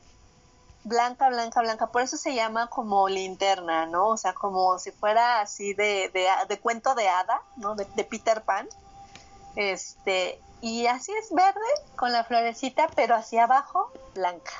[0.82, 1.86] blanca, blanca, blanca.
[1.88, 4.08] Por eso se llama como linterna, ¿no?
[4.08, 6.10] O sea, como si fuera así de,
[6.48, 7.74] de, cuento de hada, ¿no?
[7.74, 8.66] De, de, Peter Pan.
[9.56, 11.60] Este, y así es verde
[11.96, 14.52] con la florecita, pero hacia abajo blanca.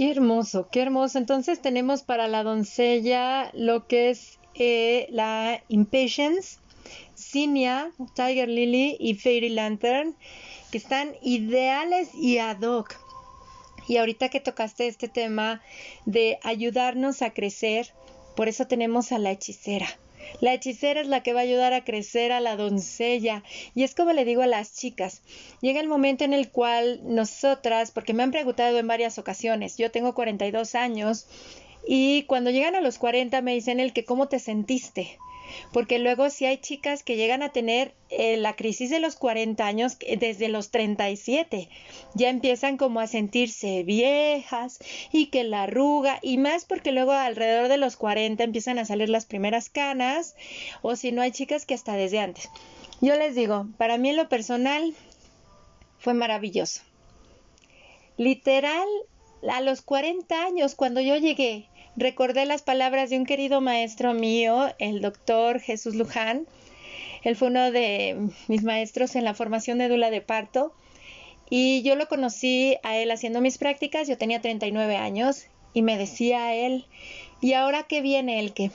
[0.00, 1.18] Qué hermoso, qué hermoso.
[1.18, 6.56] Entonces tenemos para la doncella lo que es eh, la impatience,
[7.14, 10.16] Zinnia, Tiger Lily y Fairy Lantern,
[10.72, 12.98] que están ideales y ad hoc.
[13.88, 15.60] Y ahorita que tocaste este tema
[16.06, 17.92] de ayudarnos a crecer,
[18.36, 19.86] por eso tenemos a la hechicera.
[20.40, 23.42] La hechicera es la que va a ayudar a crecer a la doncella.
[23.74, 25.22] Y es como le digo a las chicas,
[25.60, 29.90] llega el momento en el cual nosotras, porque me han preguntado en varias ocasiones, yo
[29.90, 31.26] tengo 42 años,
[31.86, 35.18] y cuando llegan a los 40 me dicen el que cómo te sentiste
[35.72, 39.64] porque luego si hay chicas que llegan a tener eh, la crisis de los 40
[39.66, 41.68] años desde los 37,
[42.14, 44.78] ya empiezan como a sentirse viejas
[45.12, 49.08] y que la arruga y más porque luego alrededor de los 40 empiezan a salir
[49.08, 50.34] las primeras canas
[50.82, 52.48] o si no hay chicas que hasta desde antes.
[53.00, 54.94] Yo les digo, para mí en lo personal
[55.98, 56.82] fue maravilloso.
[58.18, 58.86] Literal,
[59.50, 64.68] a los 40 años, cuando yo llegué recordé las palabras de un querido maestro mío,
[64.78, 66.46] el doctor Jesús Luján.
[67.22, 68.16] Él fue uno de
[68.48, 70.72] mis maestros en la formación de dula de parto
[71.50, 75.98] y yo lo conocí a él haciendo mis prácticas, yo tenía 39 años y me
[75.98, 76.86] decía a él,
[77.40, 78.70] ¿y ahora qué viene el que?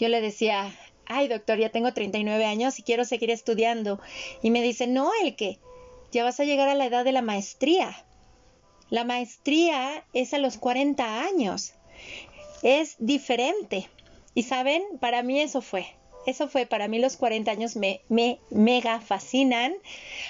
[0.00, 0.74] Yo le decía,
[1.06, 4.00] ay doctor, ya tengo 39 años y quiero seguir estudiando.
[4.42, 5.58] Y me dice, no, el que,
[6.10, 8.04] ya vas a llegar a la edad de la maestría.
[8.88, 11.74] La maestría es a los 40 años
[12.62, 13.88] es diferente.
[14.34, 15.86] Y saben, para mí eso fue.
[16.26, 19.74] Eso fue, para mí los 40 años me, me mega fascinan.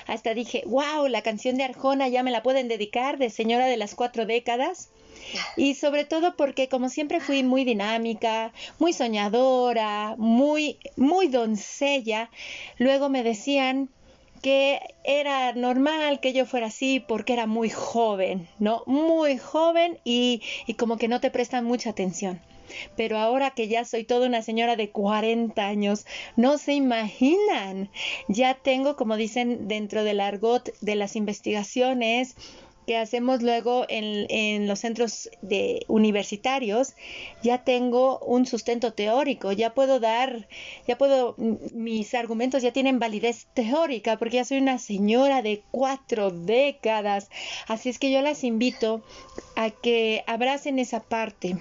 [0.07, 3.77] Hasta dije, wow, la canción de Arjona ya me la pueden dedicar, de Señora de
[3.77, 4.91] las Cuatro Décadas.
[5.57, 12.31] Y sobre todo porque como siempre fui muy dinámica, muy soñadora, muy, muy doncella,
[12.79, 13.91] luego me decían
[14.41, 18.83] que era normal que yo fuera así porque era muy joven, ¿no?
[18.87, 20.43] Muy joven y,
[20.79, 22.41] como que no te prestan mucha atención.
[22.97, 26.05] Pero ahora que ya soy toda una señora de 40 años,
[26.37, 27.89] no se imaginan.
[28.29, 32.37] Ya tengo, como dicen dentro del argot de las investigaciones,
[32.89, 36.95] que hacemos luego en, los centros de universitarios,
[37.43, 40.49] ya tengo un sustento teórico, ya puedo dar,
[40.87, 41.35] ya puedo,
[41.75, 47.29] mis argumentos ya tienen validez teórica, porque ya soy una señora de cuatro décadas.
[47.67, 49.05] Así es que yo las invito
[49.55, 51.59] a que abracen esa parte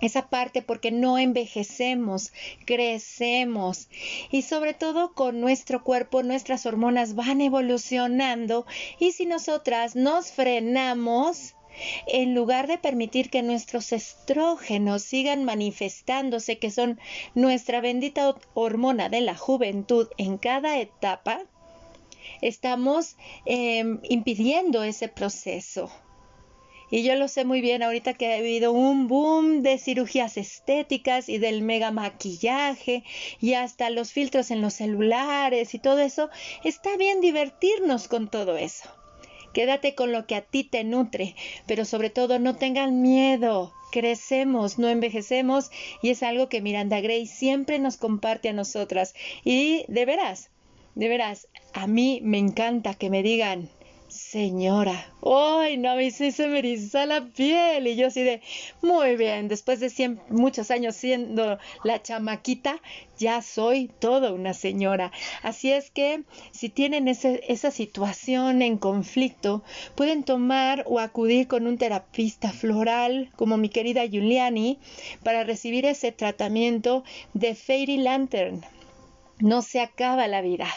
[0.00, 2.32] esa parte porque no envejecemos,
[2.64, 3.88] crecemos
[4.30, 8.66] y sobre todo con nuestro cuerpo nuestras hormonas van evolucionando
[8.98, 11.54] y si nosotras nos frenamos,
[12.06, 16.98] en lugar de permitir que nuestros estrógenos sigan manifestándose, que son
[17.34, 21.42] nuestra bendita hormona de la juventud en cada etapa,
[22.40, 25.90] estamos em, impidiendo ese proceso.
[26.90, 31.28] Y yo lo sé muy bien ahorita que ha habido un boom de cirugías estéticas
[31.28, 33.04] y del mega maquillaje
[33.40, 36.30] y hasta los filtros en los celulares y todo eso.
[36.64, 38.88] Está bien divertirnos con todo eso.
[39.52, 41.34] Quédate con lo que a ti te nutre,
[41.66, 43.72] pero sobre todo no tengan miedo.
[43.90, 45.70] Crecemos, no envejecemos
[46.02, 49.14] y es algo que Miranda Gray siempre nos comparte a nosotras.
[49.44, 50.50] Y de veras,
[50.94, 53.70] de veras, a mí me encanta que me digan,
[54.08, 55.90] señora, ¡ay, no!
[55.90, 57.86] A mí sí se me eriza la piel.
[57.86, 58.40] Y yo así de,
[58.82, 62.80] muy bien, después de muchos años siendo la chamaquita,
[63.18, 65.12] ya soy toda una señora.
[65.42, 69.62] Así es que si tienen esa situación en conflicto,
[69.94, 74.78] pueden tomar o acudir con un terapista floral, como mi querida Giuliani,
[75.22, 78.64] para recibir ese tratamiento de Fairy Lantern.
[79.40, 80.68] No se acaba la vida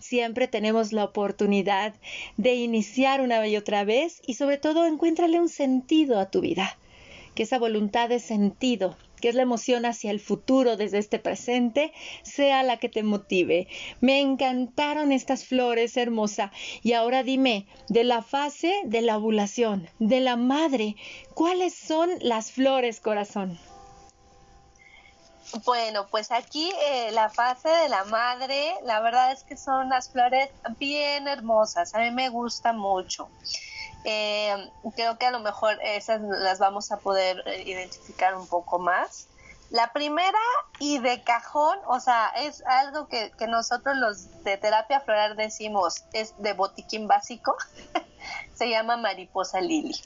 [0.00, 1.94] siempre tenemos la oportunidad
[2.36, 6.76] de iniciar una y otra vez y sobre todo encuéntrale un sentido a tu vida,
[7.34, 11.92] que esa voluntad de sentido, que es la emoción hacia el futuro desde este presente,
[12.22, 13.68] sea la que te motive.
[14.00, 20.20] Me encantaron estas flores hermosa y ahora dime, de la fase de la ovulación, de
[20.20, 20.96] la madre,
[21.34, 23.58] ¿cuáles son las flores corazón?
[25.64, 30.08] Bueno, pues aquí eh, la fase de la madre, la verdad es que son unas
[30.10, 33.28] flores bien hermosas, a mí me gusta mucho.
[34.04, 38.78] Eh, creo que a lo mejor esas las vamos a poder eh, identificar un poco
[38.78, 39.26] más.
[39.70, 40.38] La primera
[40.78, 46.04] y de cajón, o sea, es algo que, que nosotros los de terapia floral decimos,
[46.12, 47.56] es de botiquín básico,
[48.54, 50.00] se llama mariposa lili.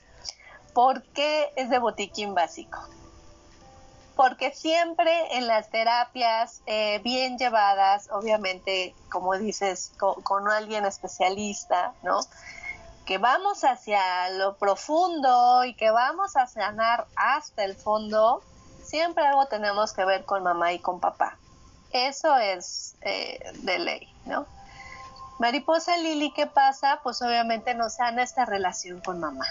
[0.73, 2.79] ¿Por qué es de botiquín básico?
[4.17, 12.21] Porque siempre en las terapias eh, bien llevadas, obviamente, como dices, con, alguien especialista, ¿no?
[13.07, 18.43] Que vamos hacia lo profundo y que vamos a sanar hasta el fondo,
[18.83, 21.37] siempre algo tenemos que ver con mamá y con papá.
[21.91, 24.47] Eso es eh, de ley, ¿no?
[25.39, 27.01] Mariposa Lili, ¿qué pasa?
[27.03, 29.47] Pues obviamente nos sana esta relación con mamá.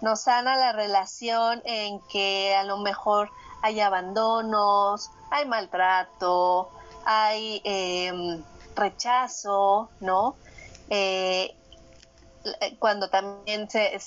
[0.00, 3.30] Nos sana la relación en que a lo mejor
[3.62, 6.70] hay abandonos, hay maltrato,
[7.04, 8.42] hay em,
[8.74, 10.36] rechazo, ¿no?
[10.88, 11.54] Eh,
[12.78, 13.98] cuando también se,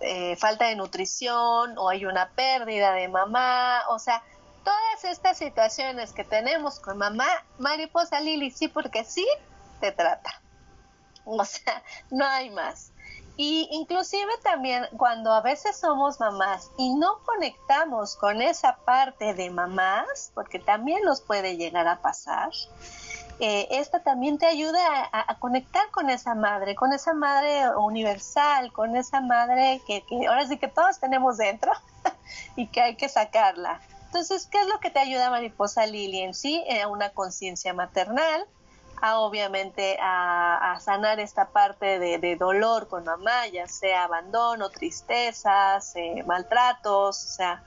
[0.00, 4.22] eh, falta de nutrición o hay una pérdida de mamá, o sea,
[4.64, 7.26] todas estas situaciones que tenemos con mamá,
[7.58, 9.26] mariposa Lili, sí, porque sí
[9.80, 10.40] te trata.
[11.26, 12.92] O sea, no hay más.
[13.36, 19.50] Y inclusive también cuando a veces somos mamás y no conectamos con esa parte de
[19.50, 22.50] mamás, porque también nos puede llegar a pasar,
[23.40, 28.94] eh, esta también te ayuda a, conectar con esa madre, con esa madre universal, con
[28.96, 31.72] esa madre que, ahora sí que todos tenemos dentro
[32.56, 33.80] y que hay que sacarla.
[34.06, 36.62] Entonces, ¿qué es lo que te ayuda Mariposa Lili en sí?
[36.68, 38.46] Eh, una conciencia maternal,
[39.12, 47.24] obviamente a, sanar esta parte de, dolor con mamá, ya sea abandono, tristezas, eh, maltratos,
[47.24, 47.62] o sea,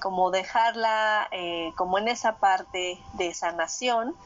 [0.00, 4.16] como dejarla eh, como en esa parte de sanación.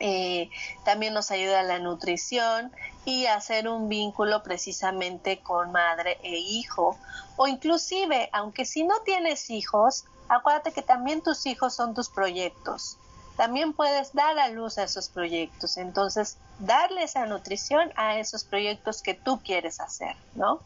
[0.00, 0.50] Eh,
[0.84, 2.72] también nos ayuda la nutrición
[3.04, 6.96] y hacer un vínculo precisamente con madre e hijo
[7.36, 12.96] o inclusive aunque si no tienes hijos acuérdate que también tus hijos son tus proyectos
[13.38, 15.76] también puedes dar a luz a esos proyectos.
[15.76, 20.60] Entonces, darle esa nutrición a esos proyectos que tú quieres hacer, ¿no?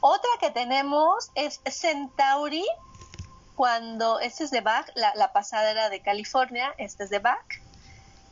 [0.00, 2.66] Otra que tenemos es Centauri,
[3.54, 7.46] cuando, este es de Bach, la, pasada era de California, este es de Bach.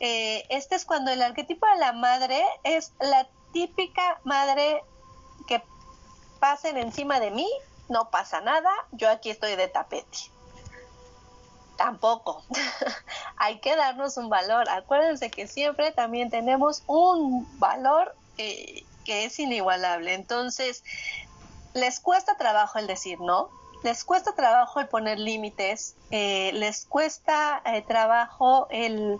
[0.01, 4.83] eh, este es cuando el arquetipo de la madre es la típica madre
[5.47, 5.63] que
[6.41, 7.49] pasen encima de mí,
[7.87, 10.34] no pasa nada, yo aquí estoy de tapete.
[11.77, 12.43] Tampoco.
[13.37, 14.69] Hay que darnos un valor.
[14.69, 20.13] Acuérdense que siempre también tenemos un valor eh, que es inigualable.
[20.13, 20.83] Entonces,
[21.73, 23.49] les cuesta trabajo el decir no,
[23.83, 29.19] les cuesta trabajo el poner límites, eh, les cuesta eh, trabajo el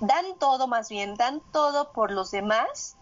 [0.00, 2.96] dan todo más bien, dan todo por los demás,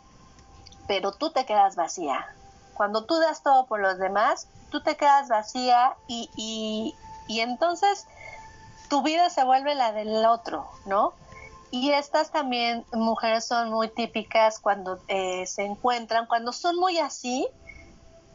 [0.87, 2.27] pero tú te quedas vacía.
[2.75, 6.95] Cuando tú das todo por los demás, tú te quedas vacía y, y,
[7.27, 8.07] y entonces
[8.89, 11.13] tu vida se vuelve la del otro, ¿no?
[11.71, 17.47] Y estas también mujeres son muy típicas cuando eh, se encuentran, cuando son muy así,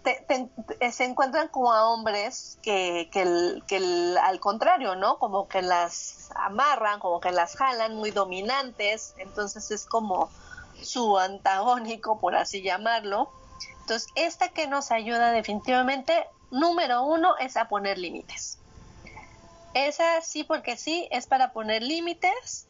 [0.06, 5.18] eh, se encuentran como a hombres que, que, al contrario, ¿no?
[5.18, 10.30] Como que las amarran, como que las jalan, muy dominantes, entonces es como
[10.82, 13.32] su antagónico, por así llamarlo.
[13.82, 18.60] Entonces, esta que nos ayuda definitivamente, número uno, es a poner límites.
[19.74, 22.67] Esa sí porque sí, es para poner límites,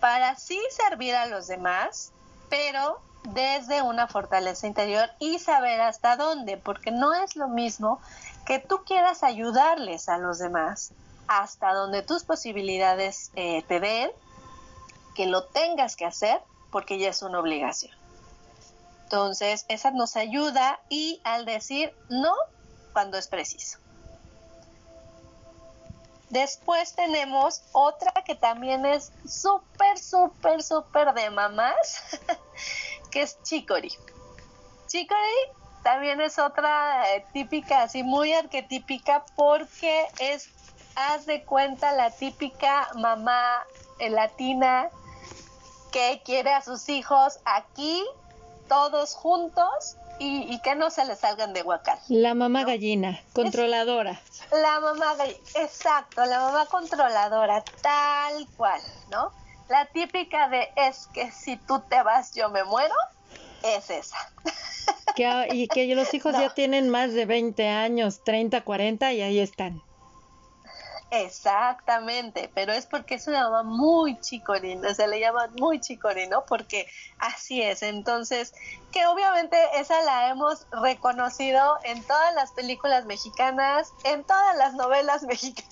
[0.00, 2.12] para sí servir a los demás,
[2.48, 8.00] pero desde una fortaleza interior y saber hasta dónde, porque no es lo mismo
[8.44, 10.92] que tú quieras ayudarles a los demás
[11.26, 14.10] hasta donde tus posibilidades eh, te den,
[15.14, 17.92] que lo tengas que hacer porque ya es una obligación.
[19.04, 22.34] Entonces, esa nos ayuda y al decir no
[22.92, 23.78] cuando es preciso.
[26.34, 32.18] Después tenemos otra que también es súper, súper, súper de mamás,
[33.12, 33.96] que es Chicory.
[34.88, 35.52] Chicory
[35.84, 40.48] también es otra eh, típica, así muy arquetípica, porque es,
[40.96, 43.64] haz de cuenta, la típica mamá
[44.00, 44.90] eh, latina
[45.92, 48.04] que quiere a sus hijos aquí,
[48.68, 51.98] todos juntos, y, que no se les salgan de huacal.
[52.08, 54.20] La mamá gallina, controladora.
[54.52, 59.32] la mamá gallina, exacto, la mamá controladora, tal cual, ¿no?
[59.68, 62.94] La típica de es que si tú te vas yo me muero,
[63.62, 64.16] es esa.
[65.50, 69.82] y que los hijos ya tienen más de 20 años, 30, 40 y ahí están.
[71.22, 76.88] Exactamente, pero es porque una mamá muy chicorina, se le llama muy chicorino porque
[77.18, 77.84] así es.
[77.84, 78.52] Entonces,
[78.90, 85.22] que obviamente esa la hemos reconocido en todas las películas mexicanas, en todas las novelas
[85.28, 85.68] mexicanas.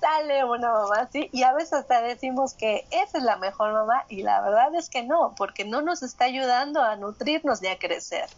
[0.00, 4.04] sale una mamá así y a veces hasta decimos que esa es la mejor mamá
[4.08, 7.78] y la verdad es que no, porque no nos está ayudando a nutrirnos ni a
[7.78, 8.28] crecer,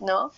[0.00, 0.30] ¿no?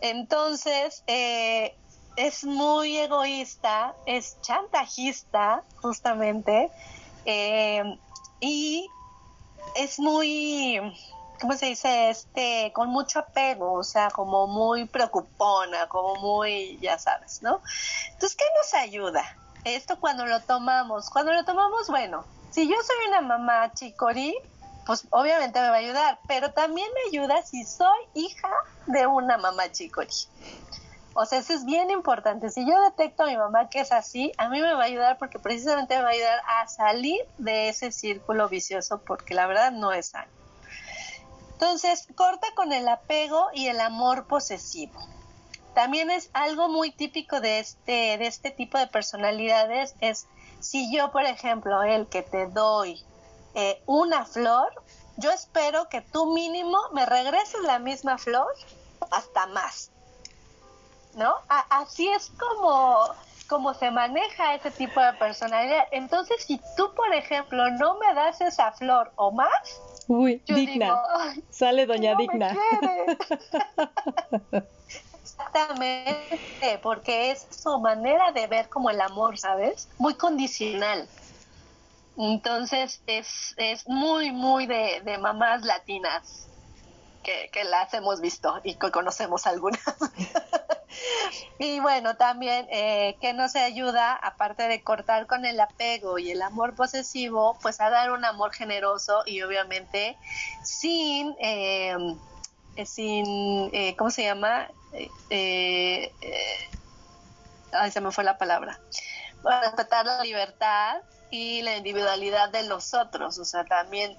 [0.00, 1.74] Entonces, eh,
[2.16, 6.70] es muy egoísta, es chantajista justamente
[7.24, 7.98] eh,
[8.40, 8.88] y
[9.74, 10.80] es muy,
[11.40, 12.10] ¿cómo se dice?
[12.10, 17.60] Este, con mucho apego, o sea, como muy preocupona, como muy, ya sabes, ¿no?
[18.12, 19.22] Entonces, ¿qué nos ayuda?
[19.64, 24.34] Esto cuando lo tomamos, cuando lo tomamos, bueno, si yo soy una mamá chicorí,
[24.86, 28.48] pues obviamente me va a ayudar, pero también me ayuda si soy hija
[28.86, 30.08] de una mamá chicorí.
[31.18, 32.50] O sea, eso es bien importante.
[32.50, 35.16] Si yo detecto a mi mamá que es así, a mí me va a ayudar
[35.16, 39.72] porque precisamente me va a ayudar a salir de ese círculo vicioso porque la verdad
[39.72, 40.30] no es sano.
[41.52, 45.00] Entonces, corta con el apego y el amor posesivo.
[45.74, 50.26] También es algo muy típico de este, de este tipo de personalidades, es
[50.60, 53.02] si yo, por ejemplo, el que te doy
[53.54, 54.70] eh, una flor,
[55.16, 58.48] yo espero que tú mínimo me regreses la misma flor
[59.10, 59.90] hasta más.
[61.16, 61.34] ¿No?
[61.48, 63.08] así es como,
[63.48, 65.88] como se maneja ese tipo de personalidad.
[65.90, 71.02] Entonces, si tú, por ejemplo, no me das esa flor o más, Uy, digna.
[71.50, 72.52] Sale doña digna.
[75.22, 79.88] Exactamente, porque es su manera de ver como el amor, ¿sabes?
[79.98, 81.08] Muy condicional.
[82.16, 86.46] Entonces es, es muy, muy de, de mamás latinas
[87.22, 89.82] que, que, las hemos visto y que conocemos algunas.
[91.58, 96.42] y bueno, también eh, que nos ayuda, aparte de cortar con el apego y el
[96.42, 100.16] amor posesivo, pues a dar un amor generoso y obviamente
[100.62, 102.18] sin, em,
[102.76, 104.68] eh, sin, eh, ¿cómo se llama?
[105.30, 106.12] Eh,
[107.72, 108.78] ay, se me fue la palabra.
[109.62, 110.96] respetar la libertad
[111.30, 113.38] y la individualidad de los otros.
[113.38, 114.16] O sea, también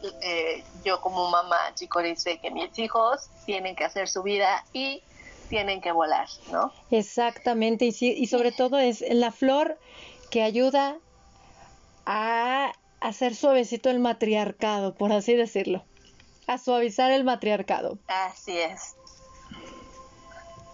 [0.86, 5.03] yo como mamá, chico, dice que mis hijos tienen que hacer su vida y
[5.49, 6.71] tienen que volar, ¿no?
[6.91, 9.77] Exactamente, y, y sobre todo es la flor
[10.29, 10.97] que ayuda
[12.05, 15.83] a hacer suavecito el matriarcado, por así decirlo.
[16.47, 17.99] A suavizar el matriarcado.
[18.07, 18.95] Así es.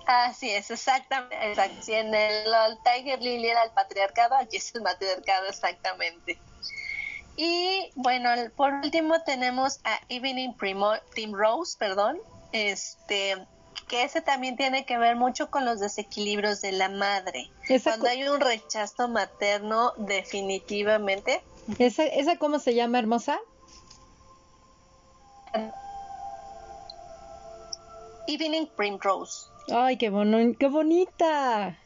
[0.05, 1.55] Así es, exactamente.
[1.81, 2.45] Si en el,
[2.83, 6.37] Tiger Lily era el patriarcado, aquí es el matriarcado exactamente.
[7.35, 12.19] Y bueno, por último tenemos a Evening Primrose, perdón,
[12.51, 13.47] este,
[13.87, 17.51] que ese también tiene que ver mucho con los desequilibrios de la madre.
[17.83, 21.41] Cuando hay un rechazo materno, definitivamente.
[21.79, 23.39] ¿Esa, ¿Esa cómo se llama, hermosa?
[28.27, 29.47] Evening Primrose.
[29.71, 30.11] Ay, qué,
[30.59, 31.77] qué bonita.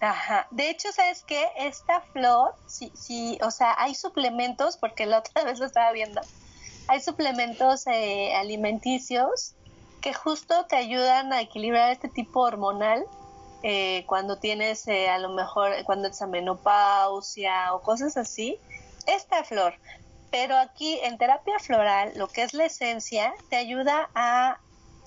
[0.00, 0.46] Ajá.
[0.50, 1.48] De hecho, ¿sabes qué?
[1.56, 6.20] Esta flor, sí, sí, o sea, hay suplementos, porque la otra vez lo estaba viendo,
[6.86, 9.54] hay suplementos eh, alimenticios
[10.00, 13.04] que justo te ayudan a equilibrar este tipo hormonal
[13.62, 18.58] eh, cuando tienes eh, a lo mejor cuando es menopausia o cosas así.
[19.06, 19.74] Esta flor,
[20.30, 24.58] pero aquí en terapia floral, lo que es la esencia, te ayuda a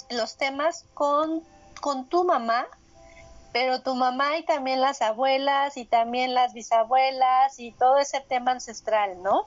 [0.09, 1.43] los temas con,
[1.81, 2.65] con tu mamá,
[3.53, 8.51] pero tu mamá y también las abuelas y también las bisabuelas y todo ese tema
[8.51, 9.45] ancestral, ¿no?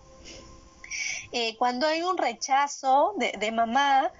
[1.32, 4.10] Eh, cuando hay un rechazo de, mamá,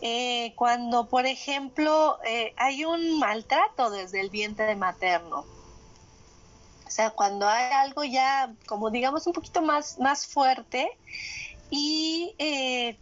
[0.00, 5.44] eh, cuando, por ejemplo, eh, hay un maltrato desde el vientre materno,
[6.86, 10.90] o sea, cuando hay algo ya, como digamos, un poquito más, más fuerte
[11.70, 12.34] y...
[12.38, 12.98] Eh,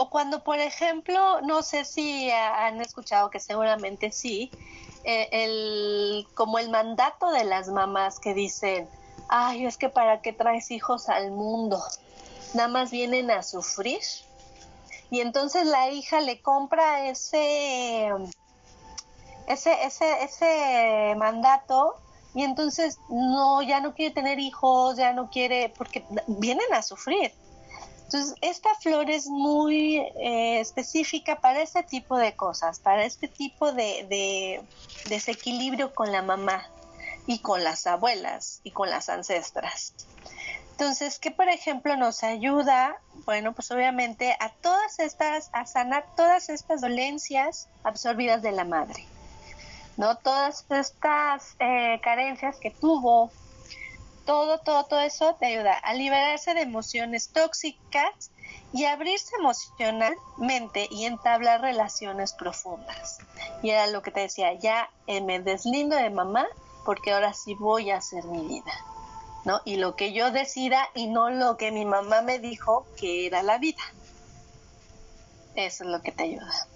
[0.00, 4.50] o cuando, por ejemplo, no sé si han escuchado que seguramente sí,
[5.04, 8.88] eh, el, como el mandato de las mamás que dicen,
[9.28, 11.82] ay, es que para qué traes hijos al mundo,
[12.54, 14.00] nada más vienen a sufrir.
[15.10, 18.08] Y entonces la hija le compra ese,
[19.48, 21.96] ese, ese, ese mandato
[22.34, 27.32] y entonces no, ya no quiere tener hijos, ya no quiere, porque vienen a sufrir.
[28.04, 33.72] Entonces, esta flor es muy eh, específica para este tipo de cosas, para este tipo
[33.72, 34.62] de, de,
[35.08, 36.68] desequilibrio con la mamá
[37.26, 39.92] y con las abuelas y con las ancestras.
[40.80, 42.96] Entonces, ¿qué por ejemplo nos ayuda?
[43.26, 49.04] Bueno, pues obviamente a todas estas, a sanar todas estas dolencias absorbidas de la madre.
[49.98, 50.16] ¿no?
[50.16, 53.30] Todas estas eh, carencias que tuvo,
[54.24, 58.30] todo, todo, todo eso te ayuda a liberarse de emociones tóxicas
[58.72, 63.18] y abrirse emocionalmente y entablar relaciones profundas.
[63.62, 66.46] Y era lo que te decía, ya me deslindo de mamá
[66.86, 68.72] porque ahora sí voy a hacer mi vida,
[69.44, 69.60] ¿no?
[69.64, 73.42] Y lo que yo decida y no lo que mi mamá me dijo que era
[73.42, 73.82] la vida.
[75.54, 76.68] Eso es lo que te ayuda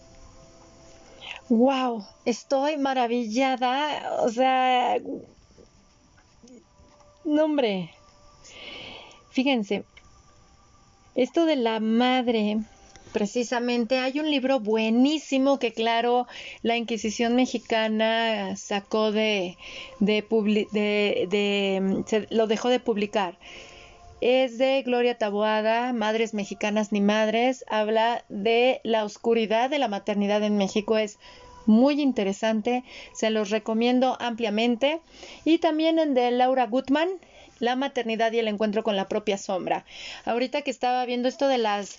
[1.48, 4.98] wow, estoy maravillada, o sea,
[7.24, 7.90] no hombre,
[9.30, 9.84] fíjense,
[11.14, 12.58] esto de la madre,
[13.14, 16.26] precisamente hay un libro buenísimo que claro
[16.62, 19.56] la Inquisición mexicana sacó de,
[20.00, 20.26] de,
[21.30, 23.38] de, lo dejó de publicar
[24.20, 30.42] es de Gloria Taboada, Madres Mexicanas ni Madres, habla de la oscuridad de la maternidad
[30.42, 31.18] en México, es
[31.66, 35.00] muy interesante, se los recomiendo ampliamente.
[35.44, 37.08] Y también en de Laura Gutman,
[37.60, 39.84] La maternidad y el encuentro con la propia sombra.
[40.24, 41.98] Ahorita que estaba viendo esto de las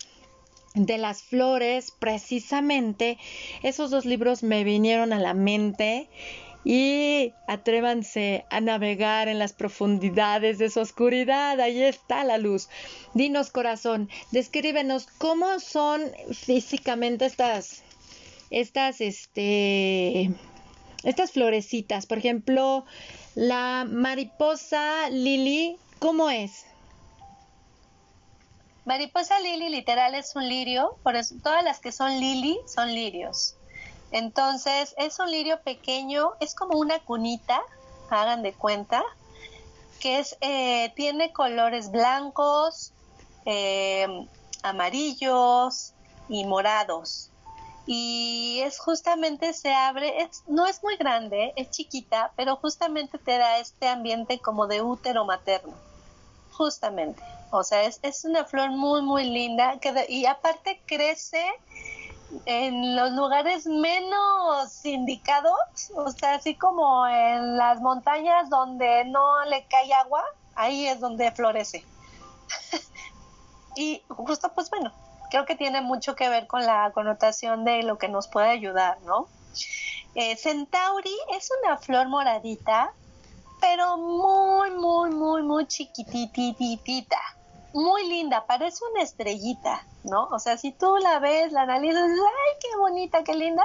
[0.75, 3.17] de las flores, precisamente
[3.63, 6.09] esos dos libros me vinieron a la mente
[6.65, 11.59] y atrévanse a navegar en las profundidades de su oscuridad.
[11.61, 12.69] Ahí está la luz.
[13.13, 16.01] Dinos, corazón, descríbenos cómo son
[16.33, 17.83] físicamente estas,
[18.49, 20.31] estas, este,
[21.03, 22.07] estas florecitas.
[22.07, 22.83] Por ejemplo,
[23.35, 26.65] la mariposa lili, ¿cómo es?
[28.85, 33.55] Mariposa lili literal es un lirio, por eso todas las que son lili son lirios.
[34.11, 37.61] Entonces es un lirio pequeño, es como una cunita,
[38.11, 39.03] hagan de cuenta,
[39.99, 42.93] que es, eh, tiene colores blancos,
[43.45, 44.07] eh,
[44.61, 45.93] amarillos
[46.29, 47.31] y morados.
[47.87, 53.39] Y es justamente se abre, es, no es muy grande, es chiquita, pero justamente te
[53.39, 55.73] da este ambiente como de útero materno.
[56.51, 57.23] Justamente.
[57.51, 59.79] O sea, es, es una flor muy, muy linda
[60.09, 61.45] y aparte crece
[62.45, 65.55] en los lugares menos indicados,
[65.95, 70.23] o sea, así como en las montañas donde no le cae agua,
[70.55, 71.83] ahí es donde florece.
[73.75, 74.91] y justo, pues bueno,
[75.29, 78.97] creo que tiene mucho que ver con la connotación de lo que nos puede ayudar,
[79.05, 79.27] ¿no?
[80.15, 82.91] Eh, Centauri es una flor moradita
[83.67, 87.17] pero muy, muy, muy, muy chiquitititita.
[87.73, 90.27] Muy linda, parece una estrellita, ¿no?
[90.27, 93.63] O sea, si tú la ves, la analizas, ¡ay, qué bonita, qué linda!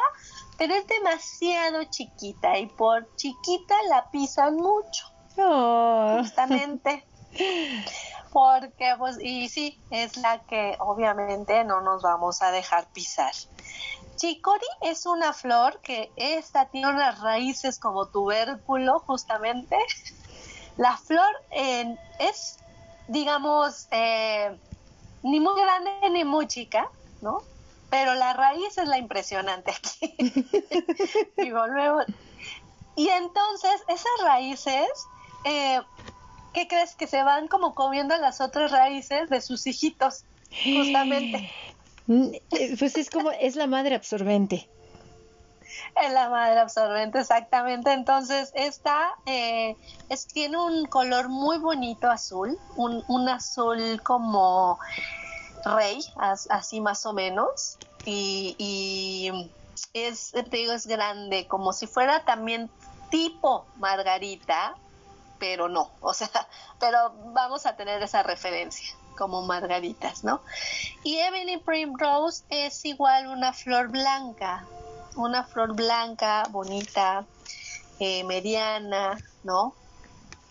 [0.56, 5.04] Pero es demasiado chiquita y por chiquita la pisan mucho.
[5.36, 6.16] Oh.
[6.20, 7.04] Justamente.
[8.32, 13.32] Porque, pues, y sí, es la que obviamente no nos vamos a dejar pisar.
[14.20, 19.78] Chicory es una flor que esta tiene unas raíces como tubérculo, justamente.
[20.76, 22.58] La flor es,
[23.08, 24.54] digamos, eh,
[25.22, 26.86] ni muy grande ni muy chica,
[27.22, 27.38] ¿no?
[27.88, 30.14] Pero la raíz es la impresionante aquí.
[31.38, 32.00] Digo, luego.
[32.96, 34.86] Y entonces, esas raíces,
[35.46, 35.80] eh,
[36.52, 36.94] ¿qué crees?
[36.94, 40.24] Que se van como comiendo las otras raíces de sus hijitos,
[40.62, 41.50] justamente.
[42.10, 44.68] Eh, pues es como, es la madre absorbente.
[46.02, 47.92] Es la madre absorbente, exactamente.
[47.92, 49.76] Entonces, esta eh,
[50.08, 54.78] es, tiene un color muy bonito azul, un, azul como
[55.64, 57.78] rey, así más o menos.
[58.04, 59.52] Y, y,
[59.92, 62.70] es, te digo, es grande, como si fuera también
[63.10, 64.74] tipo margarita,
[65.38, 66.28] pero no, o sea,
[66.80, 70.40] pero vamos a tener esa referencia como margaritas, ¿no?
[71.04, 74.64] Y Ebony Primrose es igual una flor blanca,
[75.14, 77.26] una flor blanca, bonita,
[77.98, 79.74] eh, mediana, ¿no?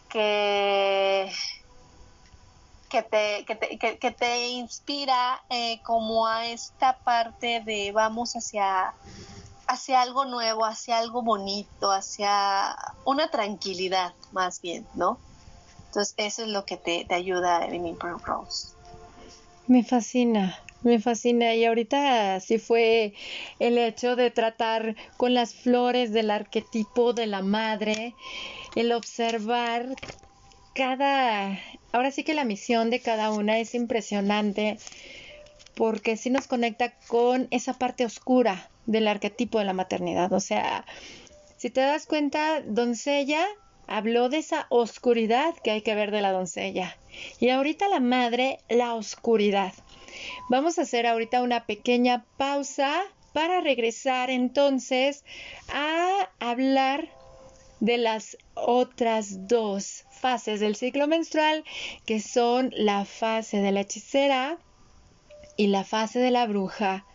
[0.08, 1.32] Que,
[2.90, 8.94] que, te, que, te, que, te inspira eh, como a esta parte de vamos hacia,
[9.66, 15.18] hacia algo nuevo, hacia algo bonito, hacia una tranquilidad más bien, ¿no?
[15.90, 18.76] Entonces, eso es lo que te, ayuda en Rose.
[19.66, 21.56] Me fascina, me fascina.
[21.56, 23.16] Y ahorita sí fue
[23.58, 28.14] el hecho de tratar con las flores del arquetipo de la madre,
[28.76, 29.96] el observar
[30.76, 31.60] cada...
[31.92, 34.78] Ahora sí que la misión de cada una es impresionante
[35.74, 40.32] porque sí nos conecta con esa parte oscura del arquetipo de la maternidad.
[40.34, 40.86] O sea,
[41.58, 43.44] si te das cuenta, doncella
[43.90, 46.96] habló de esa oscuridad que hay que ver de la doncella.
[47.40, 49.74] Y ahorita la madre, la oscuridad.
[50.50, 53.02] Vamos a hacer ahorita una pequeña pausa
[53.34, 55.24] para regresar entonces
[55.74, 57.10] a hablar
[57.80, 61.64] de las otras dos fases del ciclo menstrual,
[62.06, 64.58] que son la fase de la hechicera
[65.58, 67.06] y la fase de la bruja.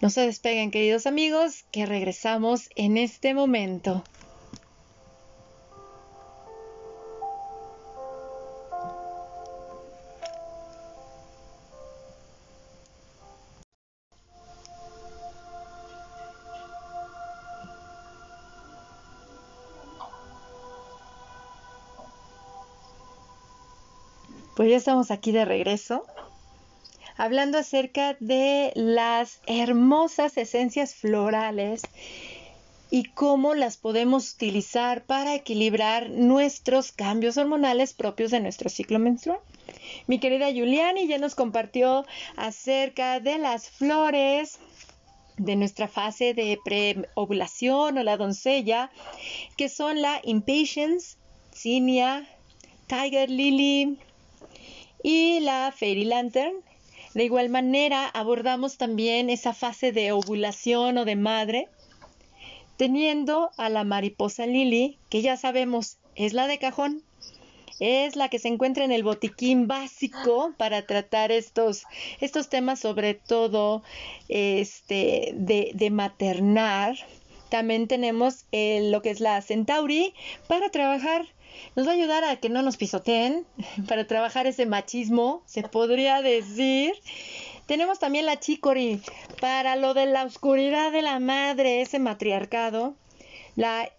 [0.00, 4.04] No se despeguen, queridos amigos, que regresamos en este momento.
[24.66, 26.04] Pues ya estamos aquí de regreso,
[27.16, 31.82] hablando acerca de las hermosas esencias florales
[32.90, 39.38] y cómo las podemos utilizar para equilibrar nuestros cambios hormonales propios de nuestro ciclo menstrual.
[40.08, 42.04] Mi querida Juliani ya nos compartió
[42.36, 44.58] acerca de las flores
[45.36, 48.90] de nuestra fase de preovulación o la doncella,
[49.56, 51.18] que son la impatience,
[51.54, 52.26] zinnia,
[52.88, 54.00] tiger lily,
[55.06, 56.56] y la Fairy Lantern.
[57.14, 61.68] De igual manera, abordamos también esa fase de ovulación o de madre,
[62.76, 67.04] teniendo a la mariposa Lily, que ya sabemos es la de cajón,
[67.78, 71.84] es la que se encuentra en el botiquín básico para tratar estos,
[72.20, 73.84] estos temas, sobre todo
[74.28, 76.96] este, de, de maternar.
[77.48, 80.14] También tenemos lo que es la Centauri
[80.48, 81.26] para trabajar
[81.74, 83.46] nos va a ayudar a que no nos pisoteen,
[83.88, 86.94] para trabajar ese machismo, se podría decir.
[87.66, 89.00] Tenemos también la chicory
[89.40, 92.94] para lo de la oscuridad de la madre, ese matriarcado.
[93.56, 93.90] La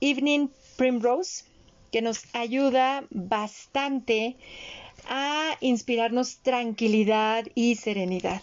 [0.00, 1.44] Evening Primrose,
[1.90, 4.36] que nos ayuda bastante
[5.08, 8.42] a inspirarnos tranquilidad y serenidad.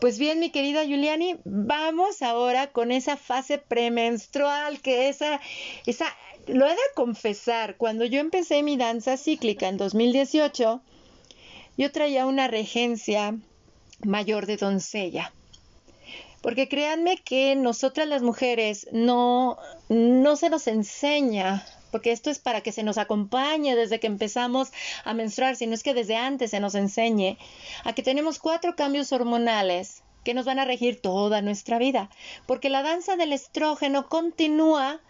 [0.00, 5.40] Pues bien, mi querida Juliani, vamos ahora con esa fase premenstrual, que esa,
[5.86, 6.06] esa
[6.46, 10.80] lo he de confesar, cuando yo empecé mi danza cíclica en 2018,
[11.76, 13.36] yo traía una regencia
[14.04, 15.32] mayor de doncella.
[16.42, 22.60] Porque créanme que nosotras las mujeres no, no se nos enseña, porque esto es para
[22.60, 24.70] que se nos acompañe desde que empezamos
[25.04, 27.38] a menstruar, sino es que desde antes se nos enseñe
[27.84, 32.10] a que tenemos cuatro cambios hormonales que nos van a regir toda nuestra vida,
[32.46, 35.00] porque la danza del estrógeno continúa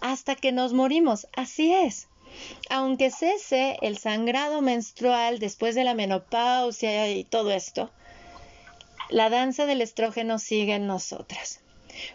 [0.00, 1.26] hasta que nos morimos.
[1.34, 2.06] Así es.
[2.70, 7.90] aunque cese el sangrado menstrual después de la menopausia y todo esto,
[9.08, 11.60] la danza del estrógeno sigue en nosotras.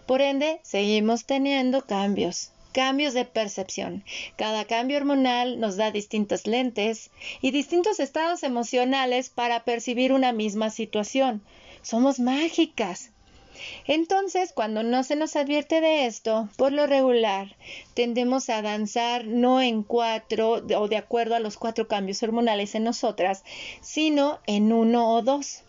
[0.06, 4.04] Por ende, seguimos teniendo cambios, cambios de percepción.
[4.36, 7.12] Cada cambio hormonal nos da distintos lentes
[7.42, 11.42] y distintos estados emocionales para percibir una misma situación.
[11.82, 13.12] Somos mágicas.
[13.86, 17.56] Entonces, cuando no se nos advierte de esto, por lo regular,
[17.94, 22.84] tendemos a danzar no en cuatro o de acuerdo a los cuatro cambios hormonales en
[22.84, 23.44] nosotras,
[23.82, 25.62] sino en uno o dos.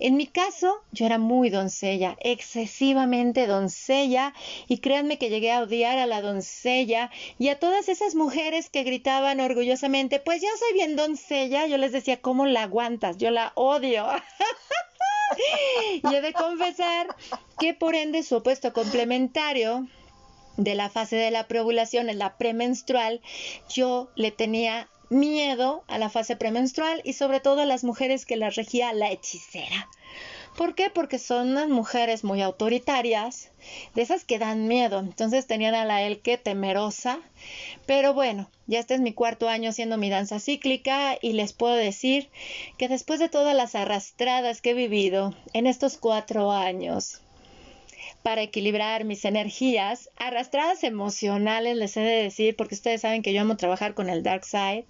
[0.00, 4.32] En mi caso, yo era muy doncella, excesivamente doncella,
[4.66, 8.82] y créanme que llegué a odiar a la doncella y a todas esas mujeres que
[8.82, 13.18] gritaban orgullosamente, pues yo soy bien doncella, yo les decía, ¿cómo la aguantas?
[13.18, 14.06] Yo la odio.
[16.02, 17.14] y he de confesar
[17.58, 19.86] que por ende su opuesto complementario
[20.56, 23.20] de la fase de la preovulación, en la premenstrual,
[23.68, 28.36] yo le tenía miedo a la fase premenstrual y sobre todo a las mujeres que
[28.36, 29.88] la regía la hechicera.
[30.56, 30.90] ¿Por qué?
[30.90, 33.50] Porque son unas mujeres muy autoritarias,
[33.94, 34.98] de esas que dan miedo.
[34.98, 37.20] Entonces tenían a la Elke temerosa.
[37.86, 41.74] Pero bueno, ya este es mi cuarto año haciendo mi danza cíclica y les puedo
[41.74, 42.28] decir
[42.78, 47.22] que después de todas las arrastradas que he vivido en estos cuatro años,
[48.22, 53.40] para equilibrar mis energías, arrastradas emocionales, les he de decir, porque ustedes saben que yo
[53.40, 54.84] amo trabajar con el Dark Side.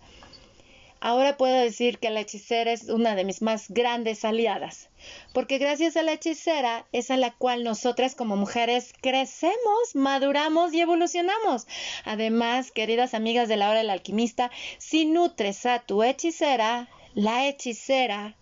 [1.02, 4.90] Ahora puedo decir que la hechicera es una de mis más grandes aliadas,
[5.32, 10.80] porque gracias a la hechicera es a la cual nosotras como mujeres crecemos, maduramos y
[10.82, 11.66] evolucionamos.
[12.04, 18.36] Además, queridas amigas de la hora del alquimista, si nutres a tu hechicera, la hechicera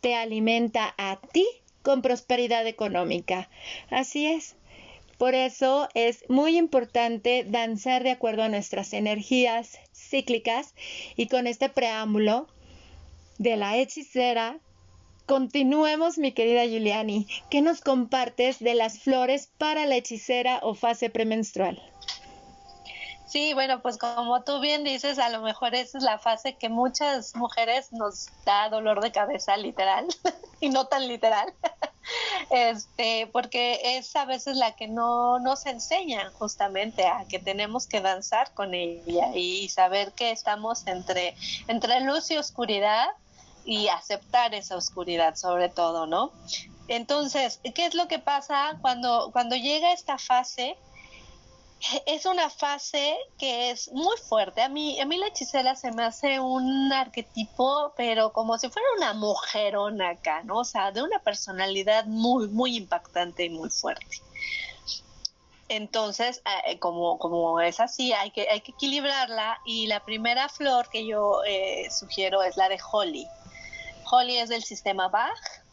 [0.00, 1.44] te alimenta a ti
[1.84, 3.48] con prosperidad económica.
[3.90, 4.56] Así es.
[5.18, 10.74] Por eso es muy importante danzar de acuerdo a nuestras energías cíclicas
[11.14, 12.48] y con este preámbulo
[13.38, 14.58] de la hechicera,
[15.26, 17.28] continuemos mi querida Giuliani.
[17.50, 21.80] ¿Qué nos compartes de las flores para la hechicera o fase premenstrual?
[23.34, 26.68] Sí, bueno, pues como tú bien dices, a lo mejor esa es la fase que
[26.68, 30.06] muchas mujeres nos da dolor de cabeza literal
[30.60, 31.52] y no tan literal.
[32.50, 38.02] Este, porque es a veces la que no nos enseña justamente a que tenemos que
[38.02, 41.34] danzar con ella y saber que estamos entre
[41.66, 43.06] entre luz y oscuridad
[43.64, 46.30] y aceptar esa oscuridad sobre todo, ¿no?
[46.86, 50.76] Entonces, ¿qué es lo que pasa cuando cuando llega esta fase?
[52.06, 54.62] Es una fase que es muy fuerte.
[54.62, 58.86] A mí, a mí la hechicera se me hace un arquetipo, pero como si fuera
[58.96, 60.58] una mujerona acá, ¿no?
[60.58, 64.22] O sea, de una personalidad muy, muy impactante y muy fuerte.
[65.68, 70.88] Entonces, eh, como, como es así, hay que, hay que equilibrarla y la primera flor
[70.90, 73.26] que yo eh, sugiero es la de Holly.
[74.10, 75.63] Holly es del sistema Bach,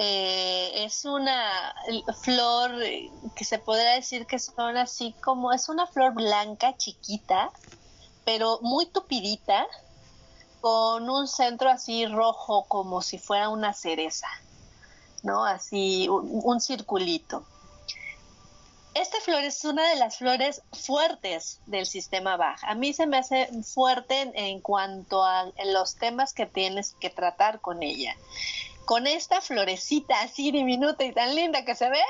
[0.00, 1.74] eh, es una
[2.22, 2.70] flor
[3.34, 7.50] que se podría decir que son así como, es una flor blanca chiquita,
[8.24, 9.66] pero muy tupidita,
[10.60, 14.28] con un centro así rojo como si fuera una cereza,
[15.22, 15.44] ¿no?
[15.44, 17.44] Así, un, circulito.
[18.94, 22.58] Esta flor es una de las flores fuertes del sistema Bach.
[22.64, 27.60] A mí se me hace fuerte en cuanto a los temas que tienes que tratar
[27.60, 28.16] con ella
[28.88, 32.02] con esta florecita así diminuta y tan linda que se ve,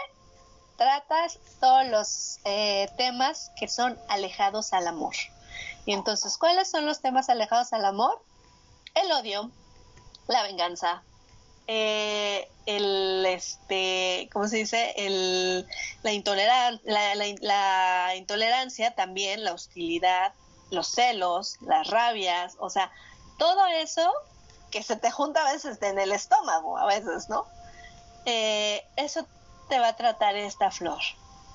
[0.76, 5.16] tratas todos los eh, temas que son alejados al amor.
[5.86, 8.22] Y entonces, ¿cuáles son los temas alejados al amor?
[8.94, 9.50] El odio,
[10.28, 11.02] la venganza,
[11.66, 14.94] eh, el este, ¿cómo se dice?
[14.98, 15.66] El,
[16.04, 16.78] la,
[17.40, 20.32] la intolerancia también, la hostilidad,
[20.70, 22.92] los celos, las rabias, o sea,
[23.36, 24.12] todo eso
[24.70, 27.46] que se te junta a veces en el estómago, a veces, ¿no?
[28.24, 29.26] Eh, eso
[29.68, 31.00] te va a tratar esta flor.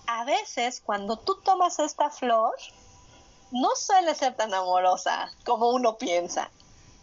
[0.07, 2.55] A veces, cuando tú tomas esta flor,
[3.51, 6.49] no suele ser tan amorosa como uno piensa.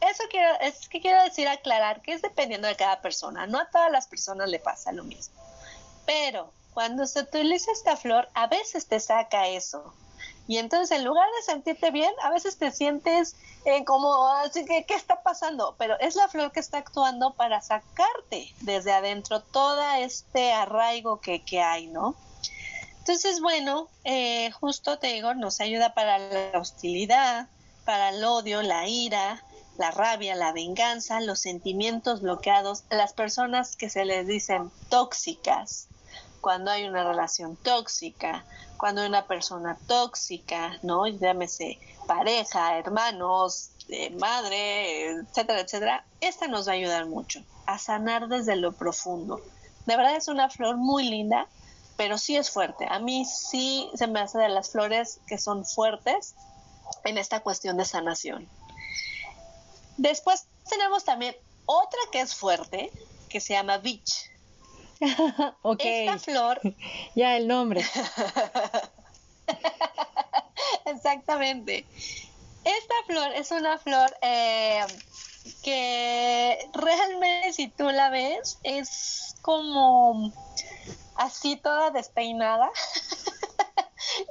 [0.00, 3.46] Eso quiero, es que quiero decir aclarar que es dependiendo de cada persona.
[3.46, 5.34] No a todas las personas le pasa lo mismo.
[6.06, 9.92] Pero cuando se utiliza esta flor, a veces te saca eso.
[10.50, 14.84] Y entonces en lugar de sentirte bien, a veces te sientes eh, como así que,
[14.84, 15.76] ¿qué está pasando?
[15.78, 21.44] Pero es la flor que está actuando para sacarte desde adentro todo este arraigo que,
[21.44, 22.16] que hay, ¿no?
[22.98, 27.46] Entonces, bueno, eh, justo te digo, nos ayuda para la hostilidad,
[27.84, 29.44] para el odio, la ira,
[29.78, 35.86] la rabia, la venganza, los sentimientos bloqueados, las personas que se les dicen tóxicas,
[36.40, 38.44] cuando hay una relación tóxica,
[38.76, 41.06] cuando hay una persona tóxica, ¿no?
[41.06, 46.04] Llámese pareja, hermanos, eh, madre, etcétera, etcétera.
[46.20, 49.40] Esta nos va a ayudar mucho a sanar desde lo profundo.
[49.86, 51.46] De verdad es una flor muy linda,
[51.96, 52.86] pero sí es fuerte.
[52.88, 56.34] A mí sí se me hace de las flores que son fuertes
[57.04, 58.48] en esta cuestión de sanación.
[59.96, 61.36] Después tenemos también
[61.66, 62.90] otra que es fuerte,
[63.28, 64.29] que se llama Beach.
[65.78, 66.60] Esta flor.
[67.14, 67.84] ya el nombre.
[70.84, 71.86] Exactamente.
[72.64, 74.84] Esta flor es una flor eh,
[75.62, 80.32] que realmente si tú la ves es como
[81.16, 82.70] así toda despeinada.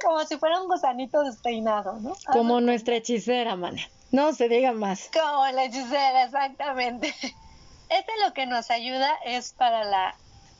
[0.04, 2.16] como si fuera un gusanito despeinado, ¿no?
[2.32, 3.82] Como nuestra hechicera, mana.
[4.12, 5.08] No se diga más.
[5.12, 7.14] Como la hechicera, exactamente.
[7.88, 10.16] Este lo que nos ayuda es para la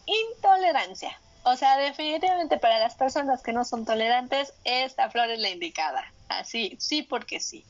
[0.06, 1.18] intolerancia.
[1.42, 6.04] O sea, definitivamente para las personas que no son tolerantes, esta flor es la indicada.
[6.28, 7.64] Así, sí porque sí.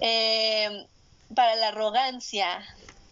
[0.00, 0.86] Eh,
[1.34, 2.62] para la arrogancia,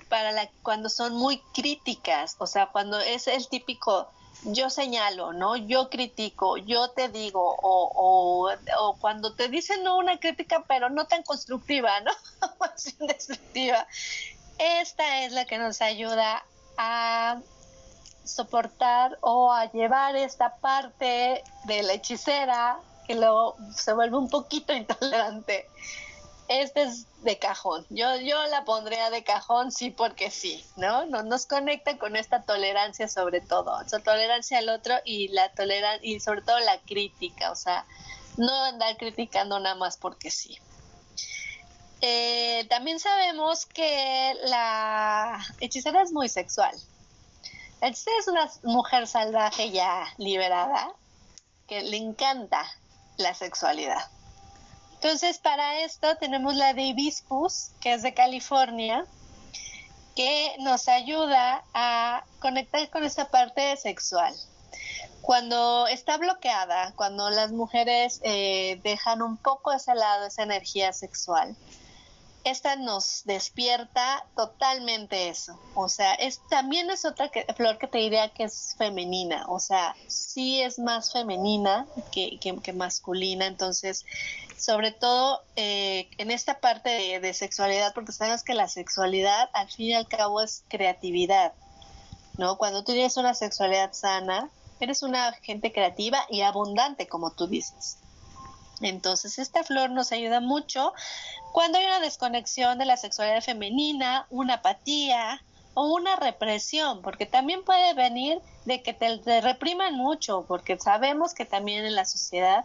[0.09, 4.09] para la cuando son muy críticas, o sea, cuando es el típico
[4.45, 5.57] yo señalo, ¿no?
[5.57, 8.51] Yo critico, yo te digo, o,
[9.01, 12.12] cuando te dicen no una crítica, pero no tan constructiva, ¿no?
[13.07, 13.86] Destructiva.
[14.59, 16.45] Esta es la que nos ayuda
[16.76, 17.41] a
[18.31, 24.72] soportar o a llevar esta parte de la hechicera que luego se vuelve un poquito
[24.74, 25.68] intolerante.
[26.49, 27.87] Este es de cajón.
[27.91, 31.05] Yo, yo la pondría de cajón sí porque sí, ¿no?
[31.07, 36.18] Nos, conecta con esta tolerancia sobre todo, esa tolerancia al otro y la tolerancia y
[36.18, 37.87] sobre todo la crítica, o sea,
[38.37, 40.59] no andar criticando nada más porque sí.
[42.01, 46.74] Eh, también sabemos que la hechicera es muy sexual.
[47.81, 50.93] Hechicera es una mujer salvaje ya liberada
[51.66, 52.64] que le encanta
[53.16, 54.11] la sexualidad.
[54.95, 59.07] Entonces, para esto tenemos la de hibiscus, que es de California,
[60.14, 64.35] que nos ayuda a conectar con esa parte sexual.
[65.22, 71.57] Cuando está bloqueada, cuando las mujeres eh, dejan un poco ese lado, esa energía sexual,
[72.45, 75.59] esta nos despierta totalmente eso.
[75.74, 79.45] O sea, es, también es otra flor que te diría que es femenina.
[79.49, 83.47] O sea, sí es más femenina que, que, masculina.
[83.47, 84.05] Entonces,
[84.57, 89.86] sobre todo eh, en esta parte de, sexualidad, porque sabemos que la sexualidad al fin
[89.86, 91.53] y al cabo es creatividad.
[92.38, 92.57] ¿No?
[92.57, 94.49] Cuando tú tienes una sexualidad sana,
[94.80, 97.99] eres una gente creativa y abundante, como tú dices.
[98.81, 100.93] Entonces, esta flor nos ayuda mucho
[101.53, 105.43] cuando hay una desconexión de la sexualidad femenina, una apatía
[105.74, 111.45] o una represión, porque también puede venir de que te, repriman mucho, porque sabemos que
[111.45, 112.64] también en la sociedad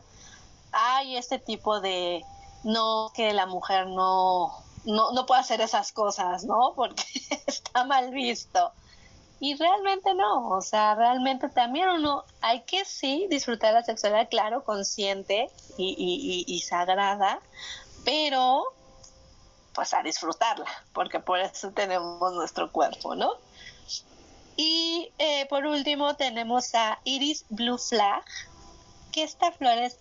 [0.72, 2.24] hay este tipo de
[2.64, 6.74] no que la mujer no no, no puede hacer esas cosas, ¿no?
[6.76, 7.04] Porque
[7.48, 8.72] está mal visto.
[9.40, 14.64] Y realmente no, o sea, realmente también uno hay que sí disfrutar la sexualidad, claro,
[14.64, 17.42] consciente y, y, sagrada,
[18.06, 18.64] pero
[19.74, 23.34] pues a disfrutarla, porque por eso tenemos nuestro cuerpo, ¿no?
[24.56, 28.24] Y eh, por último tenemos a Iris Blue Flag,
[29.12, 30.00] que esta flor es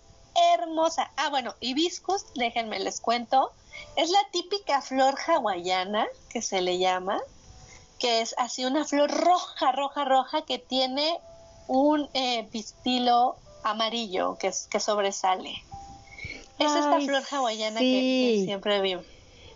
[0.53, 1.11] hermosa.
[1.17, 3.51] Ah, bueno, hibiscus, déjenme les cuento,
[3.97, 7.21] es la típica flor hawaiana que se le llama,
[7.99, 11.17] que es así una flor roja, roja, roja que tiene
[11.67, 15.51] un eh, pistilo amarillo que, que sobresale.
[16.59, 19.05] Es esta flor hawaiana que, siempre vimos.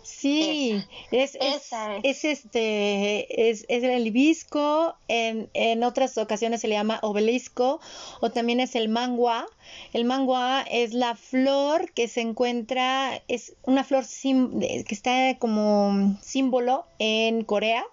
[0.02, 0.82] Sí,
[1.12, 1.70] es, es,
[2.02, 7.80] es, este, es, es, el hibisco, en, en otras ocasiones se le llama obelisco,
[8.20, 9.46] o también es el mangua.
[9.92, 16.86] El mangua es la flor que se encuentra, es una flor que está como símbolo
[16.98, 17.84] en Corea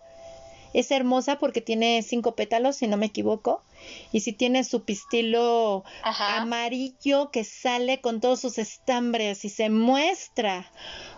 [0.78, 3.64] es hermosa porque tiene cinco pétalos, si no me equivoco.
[4.12, 10.72] Y si tiene su pistilo amarillo que sale con todos sus estambres y se muestra.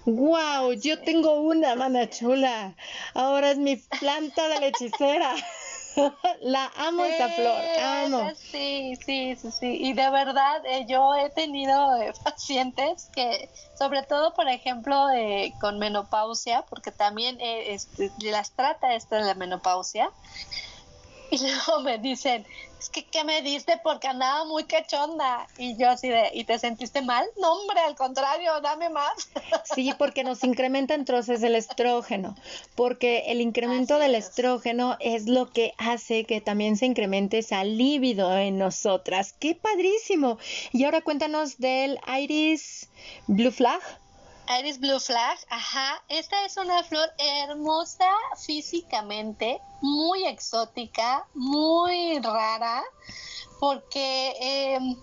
[0.05, 0.73] ¡Wow!
[0.73, 2.77] Yo tengo una, mana chula.
[3.13, 5.35] Ahora es mi planta de la hechicera.
[6.41, 8.31] la amo esa flor, amo.
[8.51, 9.77] Sí, sí, sí, sí.
[9.81, 15.53] Y de verdad, eh, yo he tenido eh, pacientes que, sobre todo, por ejemplo, eh,
[15.59, 20.11] con menopausia, porque también este, las trata esta de la menopausia,
[21.31, 22.45] Y luego me dicen,
[22.79, 23.79] es que ¿qué me diste?
[23.83, 25.47] Porque andaba muy cachonda.
[25.57, 27.25] Y yo así de, ¿y te sentiste mal?
[27.39, 29.29] No, hombre, al contrario, dame más.
[29.75, 32.35] Sí, porque nos incrementa entonces el estrógeno,
[32.75, 38.35] porque el incremento del estrógeno es lo que hace que también se incremente esa líbido
[38.35, 39.33] en nosotras.
[39.39, 40.39] ¡Qué padrísimo!
[40.71, 42.89] Y ahora cuéntanos del Iris
[43.27, 43.81] Blue Flag.
[44.49, 46.03] Iris Blue Flag, ajá.
[46.07, 52.83] Esta es una flor hermosa físicamente, muy exótica, muy rara,
[53.59, 54.95] porque em,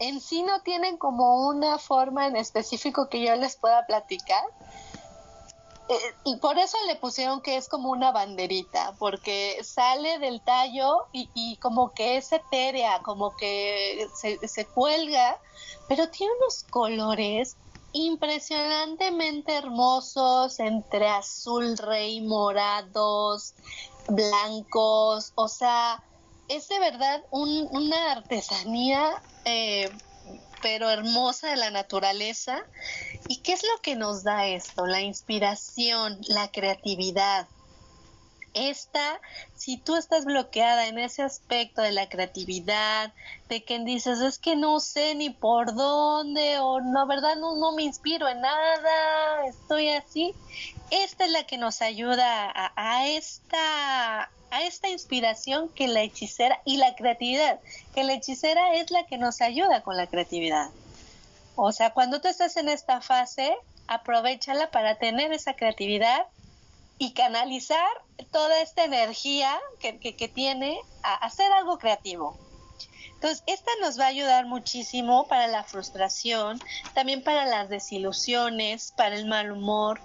[0.00, 4.44] en sí no tienen como una forma en específico que yo les pueda platicar.
[5.88, 11.06] Eh, y por eso le pusieron que es como una banderita, porque sale del tallo
[11.12, 15.40] y, como que es etérea, como que se, se cuelga,
[15.88, 17.56] pero tiene unos colores
[17.92, 23.54] impresionantemente hermosos, entre azul rey, morados,
[24.08, 26.02] blancos, o sea,
[26.48, 29.90] es de verdad una artesanía, eh,
[30.62, 32.64] pero hermosa de la naturaleza.
[33.28, 34.86] ¿Y qué es lo que nos da esto?
[34.86, 37.46] La inspiración, la creatividad.
[38.58, 39.20] Esta,
[39.54, 43.12] si tú estás bloqueada en ese aspecto de la creatividad,
[43.48, 47.70] de que dices, es que no sé ni por dónde, o no, verdad, no, no
[47.72, 50.34] me inspiro en nada, estoy así,
[50.90, 56.78] esta es la que nos ayuda a, esta a esta inspiración que la hechicera y
[56.78, 57.60] la creatividad,
[57.94, 60.70] que la hechicera es la que nos ayuda con la creatividad.
[61.54, 63.54] O sea, cuando tú estás en esta fase,
[63.86, 66.26] aprovechala para tener esa creatividad
[66.98, 67.88] y canalizar
[68.32, 72.36] toda esta energía que, que, tiene a hacer algo creativo.
[73.14, 76.60] Entonces, esta nos va a ayudar muchísimo para la frustración,
[76.94, 80.00] también para las desilusiones, para el mal humor,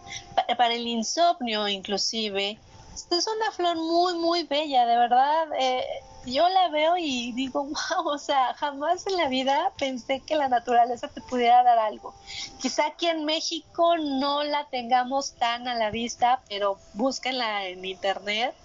[0.58, 2.60] para, el insomnio inclusive.
[2.96, 5.48] Es una flor muy, muy bella, de verdad.
[5.60, 5.84] Eh,
[6.26, 10.48] yo la veo y digo, wow, o sea, jamás en la vida pensé que la
[10.48, 12.14] naturaleza te pudiera dar algo.
[12.62, 18.56] Quizá aquí en México no la tengamos tan a la vista, pero búsquenla en internet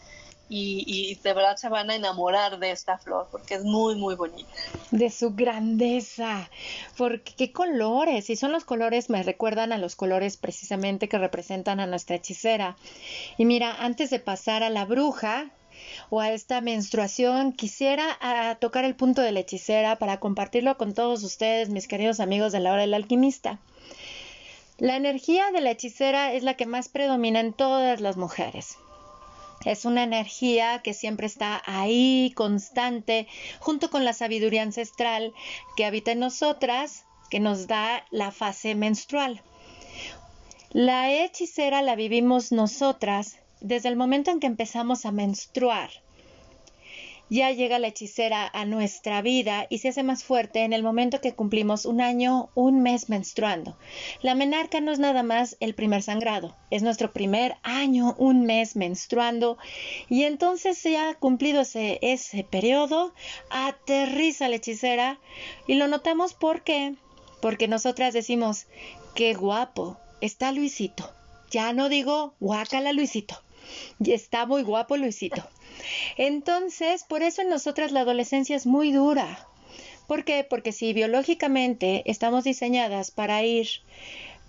[0.49, 4.49] y, de verdad se van a enamorar de esta flor porque es muy, muy bonita.
[4.91, 6.51] De su grandeza,
[6.97, 11.81] porque qué colores, y son los colores, me recuerdan a los colores precisamente que representan
[11.81, 12.77] a nuestra hechicera.
[13.37, 15.51] Y mira, antes de pasar a la bruja,
[16.11, 18.19] o a esta menstruación, quisiera
[18.61, 22.61] tocar el punto de la hechicera para compartirlo con todos ustedes, mis queridos amigos de
[22.61, 23.59] la hora del alquimista.
[24.79, 28.79] La energía de la hechicera es la que más predomina en todas las mujeres.
[29.65, 33.27] Es una energía que siempre está ahí, constante,
[33.59, 35.33] junto con la sabiduría ancestral
[35.77, 39.43] que habita en nosotras, que nos da la fase menstrual.
[40.71, 45.91] La hechicera la vivimos nosotras desde el momento en que empezamos a menstruar,
[47.31, 51.21] ya llega la hechicera a nuestra vida y se hace más fuerte en el momento
[51.21, 53.77] que cumplimos un año, un mes menstruando.
[54.23, 58.77] La menarca no es nada más el primer sangrado, es nuestro primer año, un mes
[58.77, 59.59] menstruando
[60.09, 63.15] y entonces se ha cumplido ese, ese periodo,
[63.51, 65.19] aterriza la hechicera
[65.67, 66.95] y lo notamos porque,
[67.41, 68.67] porque nosotras decimos,
[69.15, 71.11] qué guapo está Luisito.
[71.51, 73.43] Ya no digo guácala Luisito
[74.01, 75.43] y está muy guapo Luisito.
[76.17, 79.47] Entonces, por eso en nosotras la adolescencia es muy dura.
[80.07, 80.47] ¿Por qué?
[80.49, 83.69] Porque si biológicamente estamos diseñadas para ir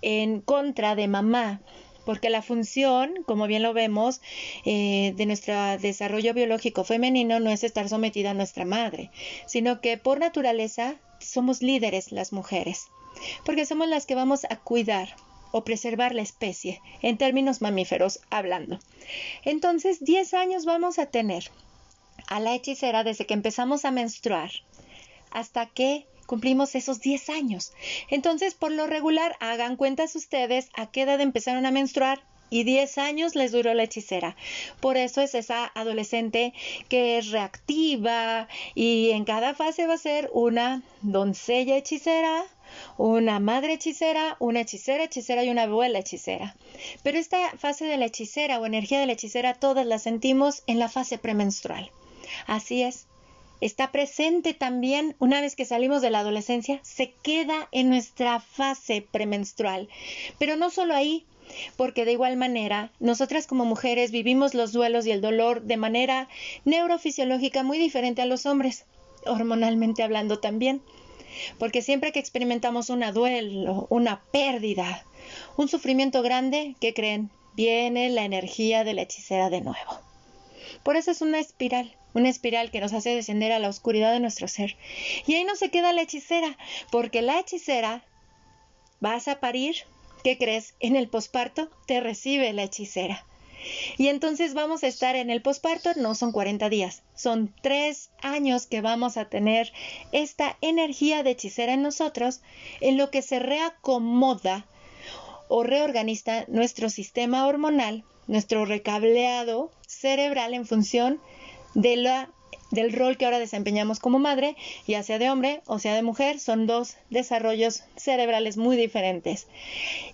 [0.02, 1.60] en contra de mamá,
[2.04, 4.20] porque la función, como bien lo vemos,
[4.64, 9.10] eh, de nuestro desarrollo biológico femenino no es estar sometida a nuestra madre,
[9.46, 12.86] sino que por naturaleza somos líderes las mujeres,
[13.44, 15.14] porque somos las que vamos a cuidar,
[15.52, 18.78] o preservar la especie, en términos mamíferos hablando.
[19.44, 21.50] Entonces, 10 años vamos a tener
[22.28, 24.50] a la hechicera desde que empezamos a menstruar
[25.30, 27.72] hasta que cumplimos esos 10 años.
[28.08, 32.98] Entonces, por lo regular, hagan cuentas ustedes a qué edad empezaron a menstruar y 10
[32.98, 34.36] años les duró la hechicera.
[34.80, 36.52] Por eso es esa adolescente
[36.88, 42.44] que es reactiva y en cada fase va a ser una doncella hechicera,
[42.96, 46.56] una madre hechicera, una hechicera hechicera y una abuela hechicera.
[47.02, 50.78] Pero esta fase de la hechicera o energía de la hechicera todas la sentimos en
[50.78, 51.90] la fase premenstrual.
[52.46, 53.06] Así es.
[53.60, 59.06] Está presente también una vez que salimos de la adolescencia, se queda en nuestra fase
[59.10, 59.88] premenstrual.
[60.38, 61.26] Pero no solo ahí,
[61.76, 66.28] porque de igual manera, nosotras como mujeres vivimos los duelos y el dolor de manera
[66.64, 68.86] neurofisiológica muy diferente a los hombres,
[69.26, 70.80] hormonalmente hablando también.
[71.58, 75.04] Porque siempre que experimentamos un duelo, una pérdida,
[75.56, 77.30] un sufrimiento grande, ¿qué creen?
[77.54, 80.00] Viene la energía de la hechicera de nuevo.
[80.82, 84.20] Por eso es una espiral, una espiral que nos hace descender a la oscuridad de
[84.20, 84.76] nuestro ser.
[85.26, 86.56] Y ahí no se queda la hechicera,
[86.90, 88.04] porque la hechicera
[89.00, 89.76] vas a parir,
[90.24, 90.74] ¿qué crees?
[90.80, 93.26] En el posparto te recibe la hechicera.
[93.98, 98.66] Y entonces vamos a estar en el posparto, no son 40 días, son tres años
[98.66, 99.72] que vamos a tener
[100.12, 102.40] esta energía de hechicera en nosotros,
[102.80, 104.66] en lo que se reacomoda
[105.48, 111.20] o reorganiza nuestro sistema hormonal, nuestro recableado cerebral en función
[111.74, 112.28] del
[112.92, 114.56] rol que ahora desempeñamos como madre,
[114.86, 119.48] ya sea de hombre o sea de mujer, son dos desarrollos cerebrales muy diferentes.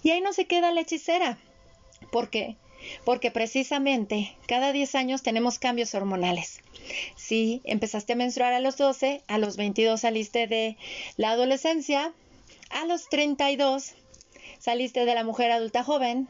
[0.03, 1.38] Y ahí no se queda la hechicera.
[2.11, 2.57] ¿Por qué?
[3.05, 6.61] Porque precisamente cada 10 años tenemos cambios hormonales.
[7.16, 10.76] Si empezaste a menstruar a los 12, a los 22 saliste de
[11.16, 12.12] la adolescencia,
[12.70, 13.95] a los 32
[14.59, 16.28] saliste de la mujer adulta joven,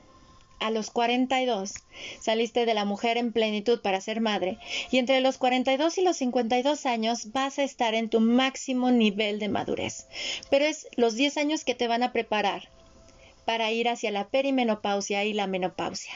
[0.59, 1.75] a los 42
[2.21, 4.59] saliste de la mujer en plenitud para ser madre
[4.91, 9.39] y entre los 42 y los 52 años vas a estar en tu máximo nivel
[9.39, 10.07] de madurez.
[10.51, 12.69] Pero es los 10 años que te van a preparar
[13.45, 16.13] para ir hacia la perimenopausia y la menopausia.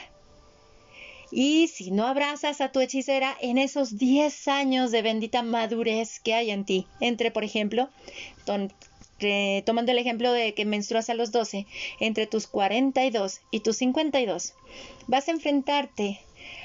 [1.31, 6.33] Y si no abrazas a tu hechicera en esos 10 años de bendita madurez que
[6.33, 7.89] hay en ti, entre, por ejemplo,
[9.65, 11.65] tomando el ejemplo de que menstruas a los 12,
[11.99, 14.53] entre tus 42 y tus 52,
[15.07, 16.19] vas a enfrentarte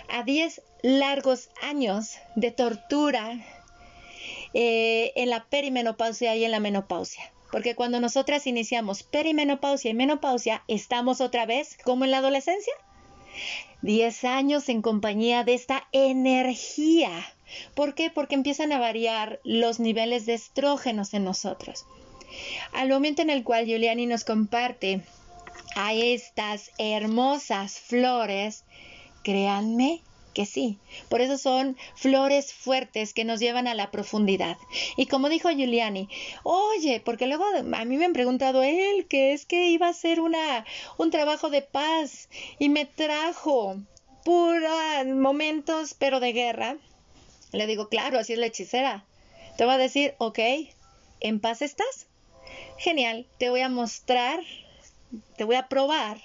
[0.09, 3.45] a 10 largos años de tortura
[4.55, 7.31] eh, en la perimenopausia y en la menopausia.
[7.53, 12.73] Porque cuando nosotras iniciamos perimenopausia y menopausia, estamos otra vez como en la adolescencia.
[13.82, 17.11] 10 años en compañía de esta energía.
[17.74, 18.11] ¿Por qué?
[18.11, 21.87] Porque empiezan a variar los niveles de estrógenos en nosotros.
[22.72, 25.03] Al momento en el cual Giuliani nos comparte
[25.76, 28.64] a estas hermosas flores,
[29.22, 30.03] créanme
[30.37, 30.76] que sí.
[31.09, 34.59] Por eso son flores fuertes que nos llevan a la profundidad.
[34.99, 36.11] Y como dijo Giuliani,
[36.43, 40.20] oye, porque luego a mí me han preguntado él que es que iba a ser
[40.20, 40.66] una,
[40.99, 42.28] un trabajo de paz
[42.59, 43.78] y me trajo
[44.26, 46.76] puros momentos, pero de guerra.
[47.53, 49.07] Le digo, claro, así es la hechicera.
[49.57, 50.39] Te va a decir, ok,
[51.20, 52.09] ¿en paz estás?
[52.76, 54.41] Genial, te voy a mostrar,
[55.39, 56.20] te voy a probar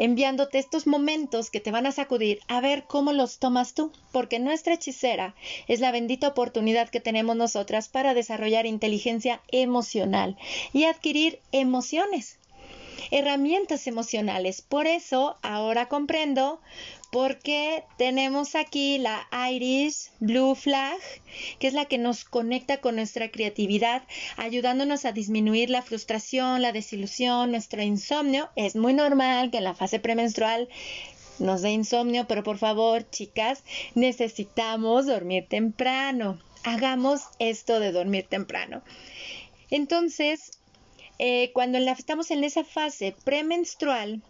[0.00, 4.38] enviándote estos momentos que te van a sacudir a ver cómo los tomas tú, porque
[4.38, 5.34] nuestra hechicera
[5.68, 10.38] es la bendita oportunidad que tenemos nosotras para desarrollar inteligencia emocional
[10.72, 12.39] y adquirir emociones
[13.10, 14.62] herramientas emocionales.
[14.62, 16.60] Por eso ahora comprendo
[17.10, 20.98] porque tenemos aquí la Iris Blue Flag,
[21.58, 24.02] que es la que nos conecta con nuestra creatividad,
[24.36, 28.48] ayudándonos a disminuir la frustración, la desilusión, nuestro insomnio.
[28.54, 30.68] Es muy normal que en la fase premenstrual
[31.40, 36.38] nos dé insomnio, pero por favor, chicas, necesitamos dormir temprano.
[36.62, 38.82] Hagamos esto de dormir temprano.
[39.70, 40.59] Entonces,
[41.22, 44.22] eh, cuando estamos en esa fase premenstrual,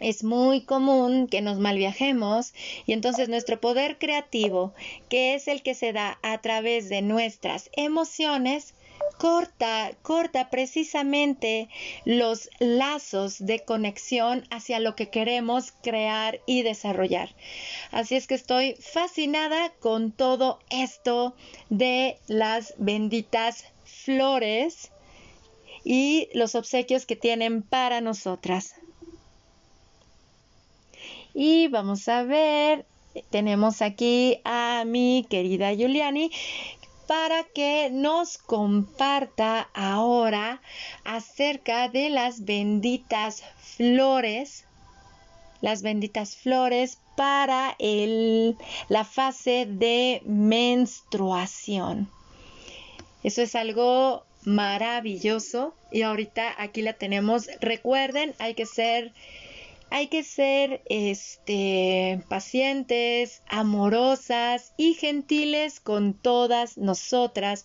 [0.00, 2.52] es muy común que nos malviajemos
[2.86, 4.74] y entonces nuestro poder creativo,
[5.08, 8.74] que es el que se da a través de nuestras emociones,
[9.16, 11.68] corta, corta precisamente
[12.04, 17.32] los lazos de conexión hacia lo que queremos crear y desarrollar.
[17.92, 21.36] Así es que estoy fascinada con todo esto
[21.70, 24.90] de las benditas flores
[25.84, 28.74] y los obsequios que tienen para nosotras.
[31.34, 32.86] Y vamos a ver,
[33.30, 36.30] tenemos aquí a mi querida Giuliani
[37.06, 40.62] para que nos comparta ahora
[41.04, 44.64] acerca de las benditas flores,
[45.60, 48.56] las benditas flores para el,
[48.88, 52.08] la fase de menstruación.
[53.22, 57.48] Eso es algo maravilloso y ahorita aquí la tenemos.
[57.60, 59.12] Recuerden, hay que ser
[59.90, 67.64] hay que ser este, pacientes, amorosas y gentiles con todas nosotras,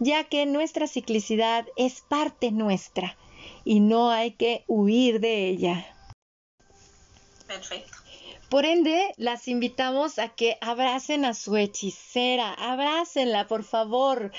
[0.00, 3.16] ya que nuestra ciclicidad es parte nuestra
[3.64, 5.86] y no hay que huir de ella.
[7.46, 8.07] Perfecto.
[8.48, 14.32] Por ende, las invitamos a que abracen a su hechicera, abrácenla, por favor.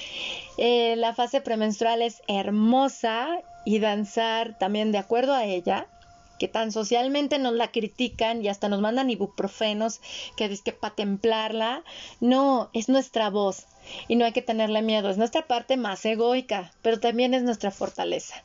[0.57, 3.27] Eh, la fase premenstrual es hermosa
[3.65, 5.87] y danzar también de acuerdo a ella
[6.39, 9.99] que tan socialmente nos la critican y hasta nos mandan ibuprofenos
[10.37, 11.83] que es que para templarla.
[12.19, 13.67] No, es nuestra voz
[14.07, 15.09] y no hay que tenerle miedo.
[15.09, 18.43] Es nuestra parte más egoica, pero también es nuestra fortaleza.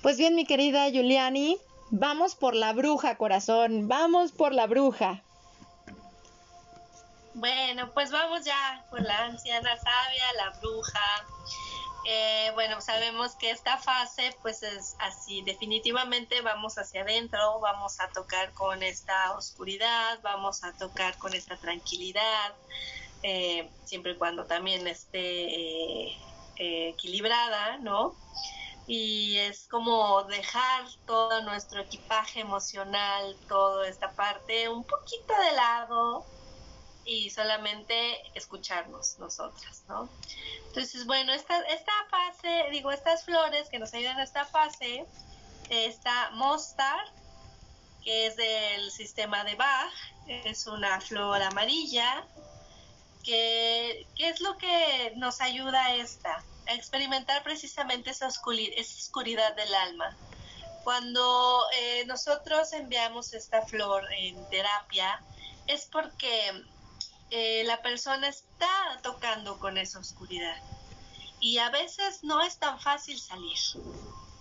[0.00, 1.58] Pues bien, mi querida Giuliani,
[1.92, 5.22] vamos por la bruja, corazón, vamos por la bruja.
[7.34, 11.26] Bueno, pues vamos ya con la anciana sabia, la bruja.
[12.08, 18.08] Eh, bueno, sabemos que esta fase pues es así, definitivamente vamos hacia adentro, vamos a
[18.08, 22.54] tocar con esta oscuridad, vamos a tocar con esta tranquilidad,
[23.22, 26.16] eh, siempre y cuando también esté eh,
[26.56, 28.16] equilibrada, ¿no?
[28.86, 36.26] Y es como dejar todo nuestro equipaje emocional, toda esta parte un poquito de lado,
[37.04, 40.08] y solamente escucharnos nosotras, ¿no?
[40.68, 45.06] Entonces, bueno, esta, esta fase, digo, estas flores que nos ayudan a esta fase,
[45.68, 47.04] está Mostar,
[48.04, 49.92] que es del sistema de Bach,
[50.26, 52.26] es una flor amarilla,
[53.24, 56.44] que, ¿qué es lo que nos ayuda esta?
[56.66, 60.16] A experimentar precisamente esa oscuridad, esa oscuridad del alma.
[60.84, 65.22] Cuando eh, nosotros enviamos esta flor en terapia,
[65.66, 66.64] es porque
[67.30, 70.56] eh, la persona está tocando con esa oscuridad.
[71.40, 73.58] Y a veces no es tan fácil salir.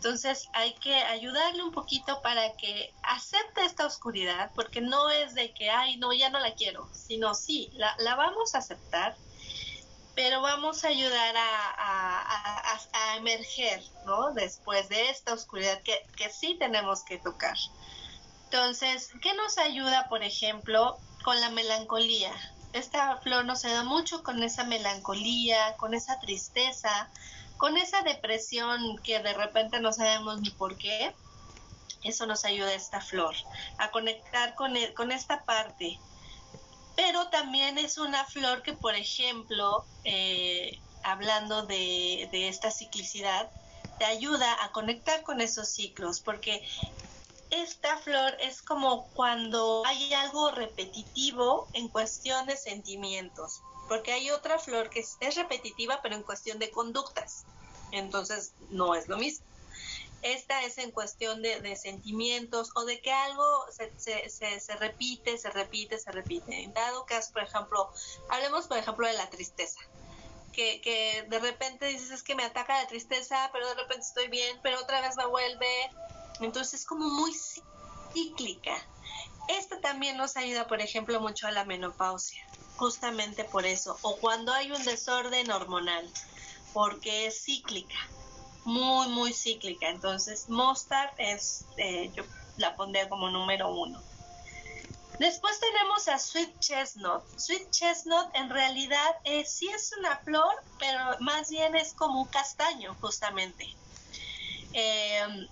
[0.03, 5.53] Entonces hay que ayudarle un poquito para que acepte esta oscuridad, porque no es de
[5.53, 9.15] que, ay, no, ya no la quiero, sino sí, la, vamos a aceptar,
[10.15, 14.33] pero vamos a ayudar a, a, emerger, ¿no?
[14.33, 17.57] Después de esta oscuridad que, que sí tenemos que tocar.
[18.45, 22.33] Entonces, ¿qué nos ayuda, por ejemplo, con la melancolía?
[22.73, 27.09] esta flor nos da mucho con esa melancolía, con esa tristeza,
[27.57, 31.13] con esa depresión que de repente no sabemos ni por qué.
[32.03, 33.35] Eso nos ayuda esta flor
[33.77, 35.99] a conectar con, e, con esta parte.
[36.95, 43.51] Pero también es una flor que, por ejemplo, eh, hablando de, de esta ciclicidad,
[43.97, 46.61] te ayuda a conectar con esos ciclos, porque
[47.51, 54.57] esta flor es como cuando hay algo repetitivo en cuestión de sentimientos, porque hay otra
[54.57, 57.45] flor que es, repetitiva pero en cuestión de conductas,
[57.91, 59.45] entonces no es lo mismo.
[60.21, 66.11] Esta es en cuestión de, sentimientos o de que algo se, repite, se repite, se
[66.11, 66.63] repite.
[66.63, 67.91] En dado caso, por ejemplo,
[68.29, 69.79] hablemos por ejemplo de la tristeza.
[70.53, 74.27] Que, que, de repente dices es que me ataca la tristeza, pero de repente estoy
[74.27, 75.89] bien, pero otra vez me vuelve,
[76.41, 77.33] entonces es como muy
[78.13, 78.75] cíclica.
[79.47, 82.45] Esta también nos ayuda, por ejemplo, mucho a la menopausia,
[82.75, 86.09] justamente por eso, o cuando hay un desorden hormonal,
[86.73, 87.97] porque es cíclica,
[88.63, 89.89] muy, muy cíclica.
[89.89, 92.23] Entonces, Mostar es, eh, yo
[92.57, 94.01] la pondría como número uno.
[95.19, 97.23] Después tenemos a Sweet Chestnut.
[97.37, 99.15] Sweet Chestnut en realidad
[99.45, 103.67] sí es una flor, pero más bien es como un castaño, justamente.
[104.73, 105.47] Eh,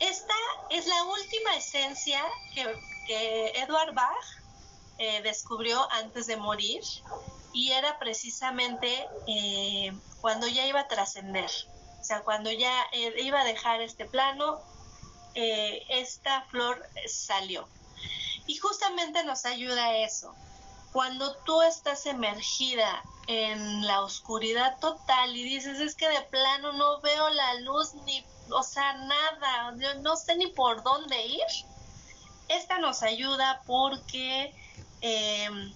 [0.00, 0.34] esta
[0.70, 4.24] es la última esencia que, Edward Bach
[4.98, 6.80] eh, descubrió antes de morir
[7.52, 11.50] y era precisamente eh, cuando ya iba a trascender,
[12.24, 14.60] cuando ya eh, iba a dejar este plano,
[15.34, 17.68] esta flor salió.
[18.46, 20.34] Y justamente nos ayuda a eso.
[20.92, 27.00] Cuando tú estás emergida en la oscuridad total y dices, es que de plano no
[27.00, 31.46] veo la luz ni o sea, nada, yo no sé ni por dónde ir.
[32.48, 34.54] Esta nos ayuda porque
[35.00, 35.72] em,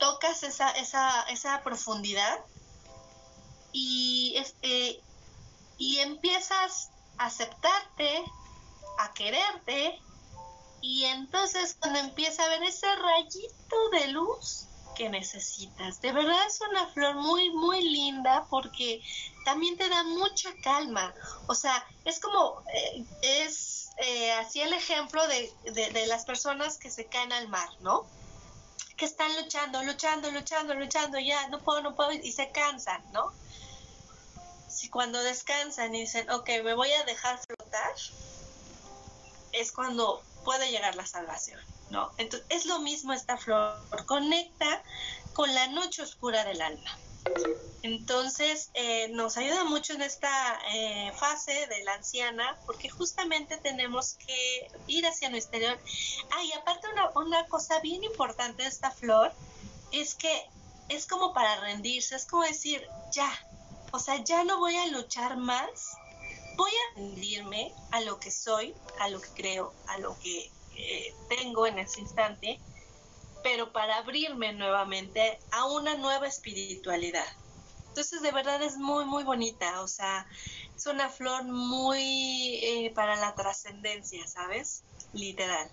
[0.00, 2.38] tocas esa, esa, esa profundidad
[3.72, 5.00] y, este,
[5.82, 8.24] y empiezas a aceptarte,
[9.00, 10.00] a quererte,
[10.80, 16.60] y entonces cuando empieza a ver ese rayito de luz que necesitas, de verdad es
[16.60, 19.02] una flor muy, muy linda porque
[19.44, 21.12] también te da mucha calma.
[21.48, 26.90] O sea, es como, eh, es eh, así el ejemplo de, de, las personas que
[26.90, 28.06] se caen al mar, ¿no?
[28.96, 33.32] Que están luchando, luchando, luchando, luchando, ya no puedo, no puedo, y se cansan, ¿no?
[34.72, 37.94] Si cuando descansan y dicen, ok, me voy a dejar flotar,
[39.52, 42.10] es cuando puede llegar la salvación, ¿no?
[42.16, 44.82] Entonces, es lo mismo esta flor, conecta
[45.34, 46.98] con la noche oscura del alma.
[47.82, 54.14] Entonces, eh, nos ayuda mucho en esta eh, fase de la anciana porque justamente tenemos
[54.14, 55.80] que ir hacia nuestro exterior.
[56.30, 59.32] Ah, y aparte una, una cosa bien importante de esta flor
[59.90, 60.46] es que
[60.88, 63.30] es como para rendirse, es como decir, ya,
[63.92, 65.96] o sea, ya no voy a luchar más,
[66.56, 71.14] voy a rendirme a lo que soy, a lo que creo, a lo que eh,
[71.28, 72.60] tengo en ese instante
[73.42, 77.26] pero para abrirme nuevamente a una nueva espiritualidad.
[77.88, 80.26] Entonces, de verdad es muy, muy bonita, o sea,
[80.74, 84.84] es una flor muy eh, para la trascendencia, ¿sabes?
[85.12, 85.70] Literal.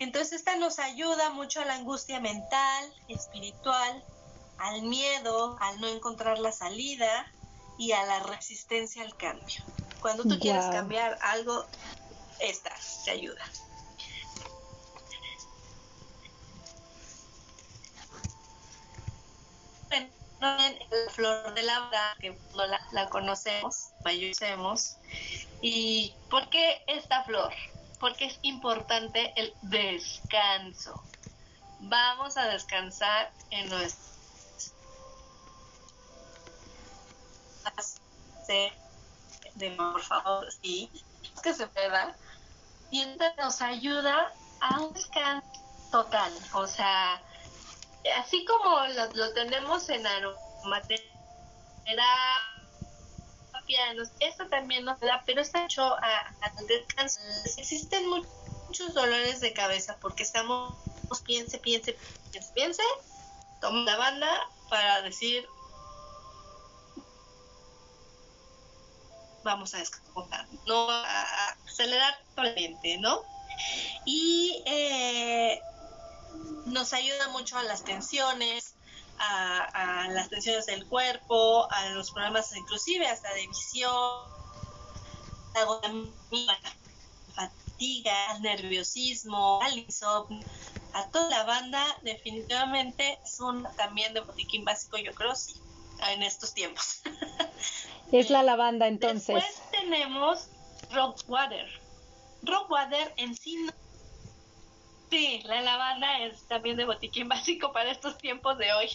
[0.00, 4.04] Entonces esta nos ayuda mucho a la angustia mental, espiritual,
[4.58, 7.26] al miedo, al no encontrar la salida
[7.78, 9.62] y a la resistencia al cambio.
[10.00, 11.64] Cuando tú quieres cambiar algo,
[12.40, 12.74] esta
[13.04, 13.44] te ayuda.
[20.40, 23.92] la flor de la que no la, la conocemos.
[25.62, 27.52] ¿Y por qué esta flor?
[27.98, 31.02] Porque es importante el descanso.
[31.80, 34.13] Vamos a descansar en nuestro
[39.54, 40.90] de por favor, sí,
[41.42, 42.14] que se pueda.
[42.90, 43.06] Y
[43.38, 45.46] nos ayuda a un descanso
[45.90, 47.20] total, o sea,
[48.18, 48.80] así como
[49.14, 51.04] lo, tenemos en aromaterapia,
[54.20, 56.34] esto también nos da, pero está hecho a,
[56.68, 57.20] descanso.
[57.56, 58.04] Existen
[58.66, 60.74] muchos dolores de cabeza porque estamos
[61.20, 61.96] piense, piense,
[62.30, 62.82] piense, piense,
[63.60, 65.46] toma la banda para decir
[69.44, 73.22] vamos a descansar, no a acelerar totalmente, ¿no?
[74.04, 75.60] Y eh,
[76.66, 78.74] nos ayuda mucho a las tensiones,
[79.18, 84.24] a, las tensiones del cuerpo, a los problemas inclusive hasta de visión,
[87.34, 90.44] fatiga, nerviosismo, al insomnio,
[90.94, 95.54] a toda la banda definitivamente es un también de botiquín básico, yo creo sí,
[96.12, 97.02] en estos tiempos.
[98.12, 99.34] Es la lavanda entonces.
[99.34, 100.48] Después tenemos
[100.92, 101.66] Rockwater.
[102.42, 103.72] Rockwater en sí no
[105.14, 108.88] Sí, la lavanda es también de botiquín básico para estos tiempos de hoy.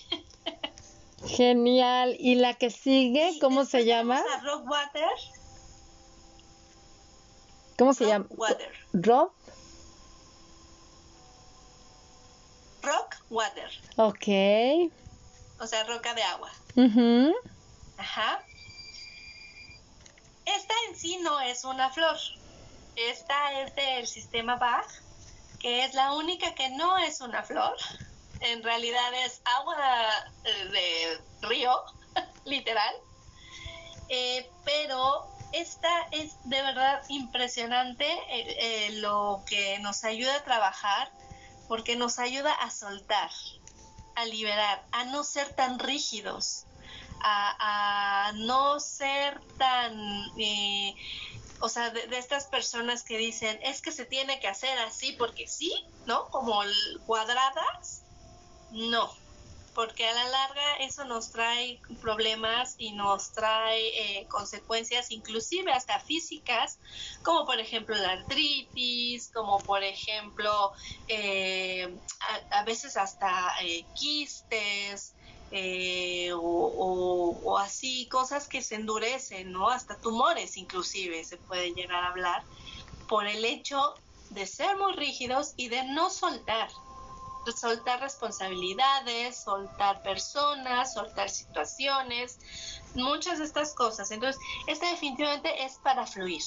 [1.26, 2.16] Genial.
[2.20, 4.22] ¿Y la que sigue, cómo se llama?
[4.44, 5.10] Rock Water.
[7.78, 8.26] ¿Cómo se llama?
[8.32, 8.72] Water.
[8.92, 9.34] Rock.
[12.82, 13.70] Rock Water.
[13.96, 14.92] Ok.
[15.62, 16.52] O sea, roca de agua.
[17.98, 18.44] Ajá.
[20.46, 22.18] Esta en sí no es una flor.
[22.96, 24.90] Esta es del sistema Bach
[25.60, 27.76] que es la única que no es una flor.
[28.40, 29.76] En realidad es agua
[30.46, 31.84] eh, de río,
[32.46, 32.96] literal.
[34.08, 41.12] Eh, pero esta es de verdad impresionante eh, lo que nos ayuda a trabajar
[41.68, 43.30] porque nos ayuda a soltar,
[44.16, 46.66] a liberar, a no ser tan rígidos,
[47.22, 50.32] a, no ser tan
[51.62, 55.48] o sea, de, estas personas que dicen, es que se tiene que hacer así porque
[55.48, 56.30] sí, ¿no?
[56.30, 56.62] Como
[57.06, 58.04] cuadradas,
[58.72, 59.14] no,
[59.74, 66.00] porque a la larga eso nos trae problemas y nos trae eh, consecuencias inclusive hasta
[66.00, 66.80] físicas,
[67.24, 70.74] como por ejemplo la artritis, como por ejemplo
[71.08, 71.98] eh,
[72.52, 75.14] a, veces hasta eh, quistes,
[75.52, 79.70] eh, o, así cosas que se endurecen, ¿no?
[79.70, 82.44] Hasta tumores inclusive se puede llegar a hablar
[83.08, 83.96] por el hecho
[84.30, 86.70] de ser muy rígidos y de no soltar,
[87.56, 92.40] soltar responsabilidades, soltar personas, soltar situaciones,
[92.94, 94.12] muchas de estas cosas.
[94.12, 96.44] Entonces, esta definitivamente es para fluir.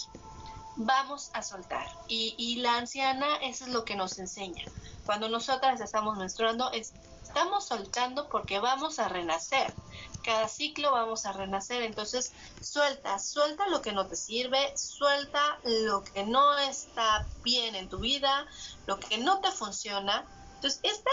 [0.76, 1.86] Vamos a soltar.
[2.06, 4.64] Y, y la anciana, eso es lo que nos enseña.
[5.04, 6.94] Cuando nosotras estamos menstruando, es
[7.34, 9.74] estamos soltando porque vamos a renacer.
[10.22, 12.30] Cada ciclo vamos a renacer, entonces
[12.60, 18.00] suelta, suelta lo que no te sirve, suelta lo que no está bien en tu
[18.00, 18.46] vida,
[18.86, 20.26] lo que no te funciona.
[20.56, 21.10] Entonces, esta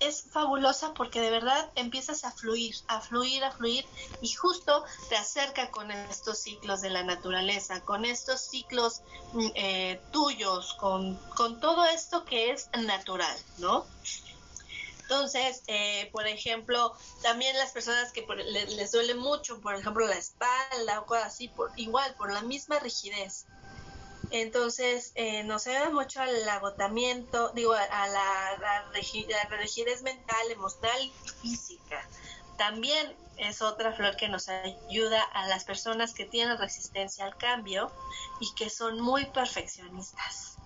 [0.00, 3.86] es fabulosa porque de verdad empiezas a fluir, a fluir, a fluir
[4.20, 9.00] y justo te acerca con estos ciclos de la naturaleza, con estos ciclos
[9.32, 13.86] mm, eh, tuyos, con, con todo esto que es natural, ¿no?
[15.08, 18.26] Entonces, eh, por ejemplo, también las personas que
[18.76, 22.78] les, duele mucho, por ejemplo, la espalda o cosas así, por, igual, por la misma
[22.78, 23.46] rigidez.
[24.30, 32.06] Entonces, eh, nos ayuda mucho al agotamiento, digo, a la, rigidez, mental, emocional y física.
[32.58, 37.90] También es otra flor que nos ayuda a las personas que tienen resistencia al cambio
[38.40, 40.57] y que son muy perfeccionistas.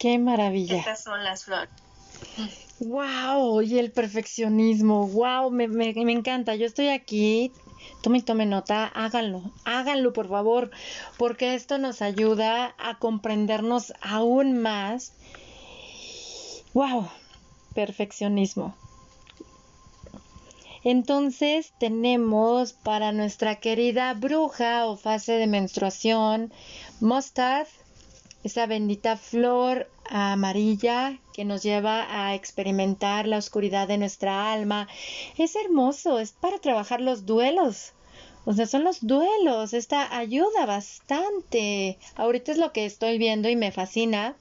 [0.00, 0.78] Qué maravilla.
[0.78, 1.68] Estas son las flores.
[2.80, 6.54] Wow, y el perfeccionismo, wow, me, me, me encanta.
[6.54, 7.52] Yo estoy aquí,
[8.02, 10.70] tome y tome nota, háganlo, háganlo por favor,
[11.18, 15.12] porque esto nos ayuda a comprendernos aún más.
[16.72, 17.10] Wow,
[17.74, 18.74] perfeccionismo.
[20.82, 26.50] Entonces tenemos para nuestra querida bruja o fase de menstruación
[27.00, 27.66] mustard,
[28.44, 34.88] esa bendita flor amarilla que nos lleva a experimentar la oscuridad de nuestra alma.
[35.38, 37.92] Es hermoso, es para trabajar los duelos.
[38.46, 39.74] O sea, son los duelos.
[39.74, 41.98] Esta ayuda bastante.
[42.16, 44.34] Ahorita es lo que estoy viendo y me fascina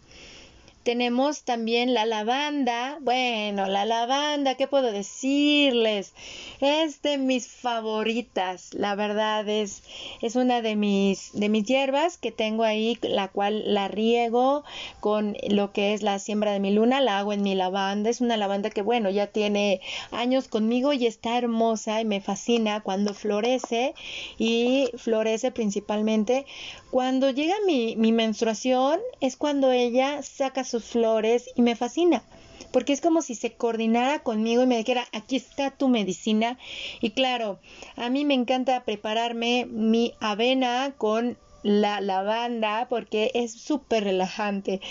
[0.84, 2.98] tenemos también la lavanda.
[3.02, 6.14] Bueno, la lavanda, ¿qué puedo decirles?
[6.62, 8.74] Es de mis favoritas.
[8.74, 9.84] La verdad es,
[10.22, 14.64] es una de mis, de mis hierbas que tengo ahí, la cual la riego
[15.00, 18.10] con lo que es la siembra de mi luna, la hago en mi lavanda.
[18.10, 19.82] Es una lavanda que, bueno, ya tiene
[20.12, 23.94] años conmigo y está hermosa y me fascina cuando florece
[24.38, 26.46] y florece principalmente
[26.92, 32.24] cuando llega mi, mi menstruación es cuando ella saca sus flores y me fascina
[32.72, 36.60] porque es como si se coordinara conmigo y me dijera, aquí está tu medicina.
[37.02, 37.60] Y claro,
[37.96, 44.82] a mí me encanta prepararme mi avena con la lavanda porque es súper relajante.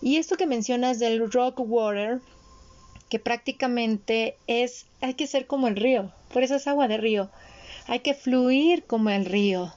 [0.00, 2.20] Y esto que mencionas del rock water,
[3.08, 7.30] que prácticamente es, hay que ser como el río, por eso es agua de río,
[7.86, 9.72] hay que fluir como el río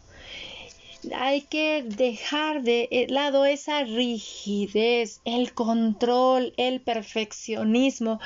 [1.15, 8.19] hay que dejar de lado esa rigidez, el control, el perfeccionismo.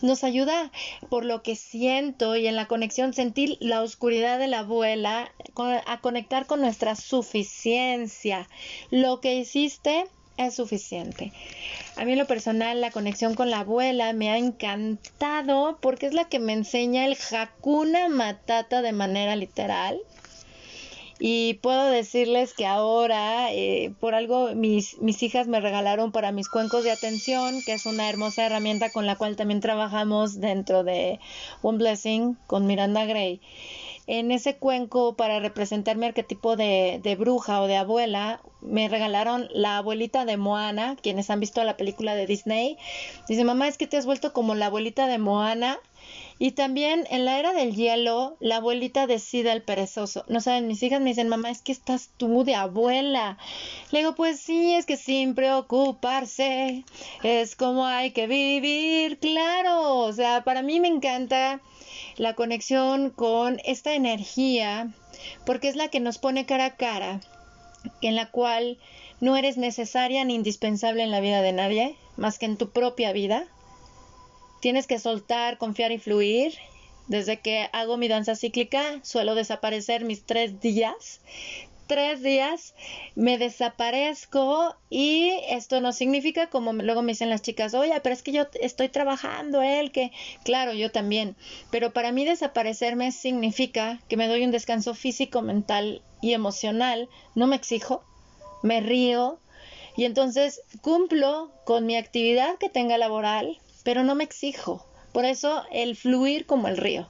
[0.00, 0.70] Nos ayuda
[1.08, 5.32] por lo que siento y en la conexión sentir la oscuridad de la abuela,
[5.86, 8.48] a conectar con nuestra suficiencia.
[8.90, 11.32] Lo que hiciste es suficiente.
[11.96, 16.14] A mí en lo personal la conexión con la abuela me ha encantado porque es
[16.14, 20.00] la que me enseña el Hakuna Matata de manera literal
[21.22, 26.48] y puedo decirles que ahora, eh, por algo, mis, mis hijas me regalaron para mis
[26.48, 31.20] cuencos de atención, que es una hermosa herramienta con la cual también trabajamos dentro de
[31.60, 33.42] One Blessing con Miranda Gray.
[34.12, 39.48] En ese cuenco, para representar mi arquetipo de, de bruja o de abuela, me regalaron
[39.52, 42.76] la abuelita de Moana, quienes han visto la película de Disney.
[43.28, 45.78] Dice, mamá, es que te has vuelto como la abuelita de Moana
[46.40, 50.24] y también en la era del hielo, la abuelita decide el perezoso.
[50.26, 53.38] No saben, mis hijas me dicen, mamá, es que estás tú de abuela.
[53.92, 56.84] Le digo, pues sí, es que sin preocuparse
[57.22, 59.98] es como hay que vivir, claro.
[59.98, 61.60] O sea, para mí me encanta
[62.20, 64.92] la conexión con esta energía,
[65.46, 67.20] porque es la que nos pone cara a cara,
[68.02, 68.78] en la cual
[69.20, 73.12] no eres necesaria ni indispensable en la vida de nadie, más que en tu propia
[73.12, 73.46] vida
[74.60, 76.54] Tienes que soltar, confiar y fluir.
[77.08, 81.20] Desde que hago mi danza cíclica, suelo desaparecer mis tres días.
[81.90, 82.76] Tres días
[83.16, 88.22] me desaparezco y esto no significa, como luego me dicen las chicas, oye, pero es
[88.22, 90.12] que yo estoy trabajando, él, que
[90.44, 91.34] claro, yo también.
[91.72, 97.08] Pero para mí desaparecerme significa que me doy un descanso físico, mental y emocional.
[97.34, 98.04] No me exijo,
[98.62, 99.40] me río,
[99.96, 104.86] y entonces cumplo con mi actividad que tenga laboral, pero no me exijo.
[105.12, 107.08] Por eso el fluir como el río.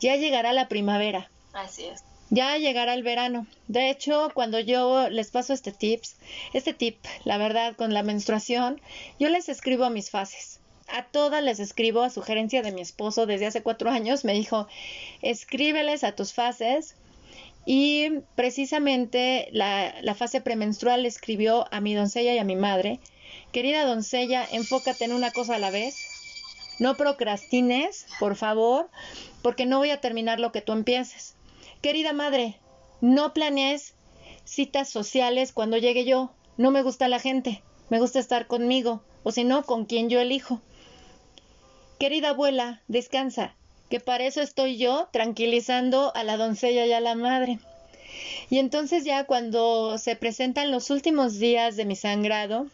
[0.00, 1.30] Ya llegará la primavera.
[1.52, 2.07] Así es.
[2.30, 3.46] Ya llegará el verano.
[3.68, 6.16] De hecho, cuando yo les paso este tips,
[6.52, 8.80] este tip, la verdad, con la menstruación,
[9.18, 10.60] yo les escribo mis fases.
[10.88, 14.24] A todas les escribo a sugerencia de mi esposo desde hace cuatro años.
[14.24, 14.68] Me dijo,
[15.22, 16.94] escríbeles a tus fases.
[17.66, 23.00] Y precisamente la, la fase premenstrual escribió a mi doncella y a mi madre
[23.52, 25.96] Querida doncella, enfócate en una cosa a la vez.
[26.78, 28.88] No procrastines, por favor,
[29.42, 31.34] porque no voy a terminar lo que tú empieces.
[31.80, 32.56] Querida madre,
[33.00, 33.94] no planees
[34.44, 36.32] citas sociales cuando llegue yo.
[36.56, 40.18] No me gusta la gente, me gusta estar conmigo, o si no, con quien yo
[40.20, 40.60] elijo.
[42.00, 43.54] Querida abuela, descansa,
[43.90, 47.60] que para eso estoy yo tranquilizando a la doncella y a la madre.
[48.50, 52.66] Y entonces ya cuando se presentan los últimos días de mi sangrado,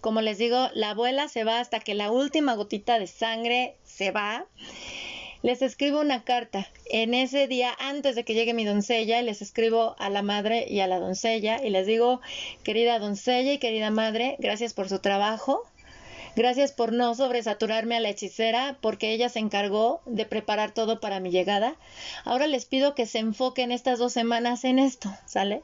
[0.00, 4.12] como les digo, la abuela se va hasta que la última gotita de sangre se
[4.12, 4.46] va.
[5.42, 9.96] Les escribo una carta en ese día antes de que llegue mi doncella les escribo
[9.98, 12.20] a la madre y a la doncella y les digo,
[12.62, 15.64] querida doncella y querida madre, gracias por su trabajo,
[16.36, 21.18] Gracias por no sobresaturarme a la hechicera, porque ella se encargó de preparar todo para
[21.18, 21.74] mi llegada.
[22.24, 25.62] Ahora les pido que se enfoquen estas dos semanas en esto, ¿sale?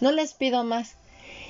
[0.00, 0.96] No les pido más.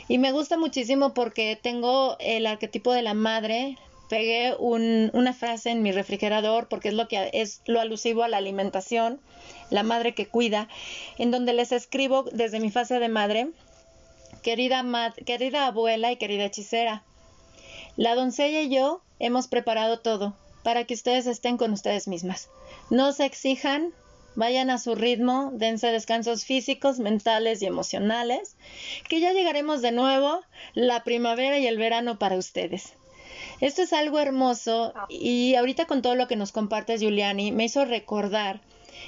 [0.06, 3.78] Y me gusta muchísimo porque tengo el arquetipo de la madre.
[4.08, 8.38] Pegué una frase en mi refrigerador porque es lo que es lo alusivo a la
[8.38, 9.20] alimentación,
[9.70, 10.68] la madre que cuida,
[11.18, 13.50] en donde les escribo desde mi fase de madre,
[14.42, 14.82] querida,
[15.26, 17.02] querida abuela y querida hechicera,
[17.96, 22.50] la doncella y yo hemos preparado todo para que ustedes estén con ustedes mismas.
[22.90, 23.92] No se exijan,
[24.34, 28.56] vayan a su ritmo, dense descansos físicos, mentales y emocionales,
[29.08, 30.42] que ya llegaremos de nuevo
[30.74, 32.97] la primavera y el verano para ustedes.
[33.60, 37.84] Esto es algo hermoso y ahorita con todo lo que nos compartes, Giuliani, me hizo
[37.84, 38.60] recordar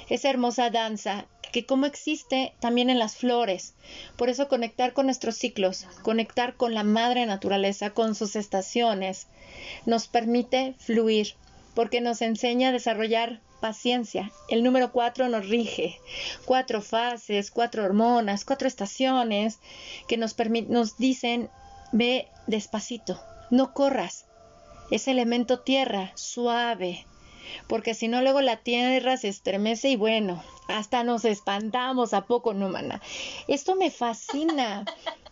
[0.09, 3.75] esa hermosa danza que como existe también en las flores.
[4.17, 9.27] Por eso conectar con nuestros ciclos, conectar con la madre naturaleza, con sus estaciones,
[9.85, 11.35] nos permite fluir,
[11.73, 14.31] porque nos enseña a desarrollar paciencia.
[14.49, 15.97] El número cuatro nos rige.
[16.45, 19.59] Cuatro fases, cuatro hormonas, cuatro estaciones
[20.07, 20.35] que nos,
[20.67, 21.49] nos dicen,
[21.93, 24.25] ve despacito, no corras.
[24.91, 27.05] Ese elemento tierra, suave,
[27.67, 32.53] porque si no luego la tierra se estremece y bueno, hasta nos espantamos, ¿a poco
[32.53, 33.01] no, mana?
[33.47, 34.85] Esto me fascina.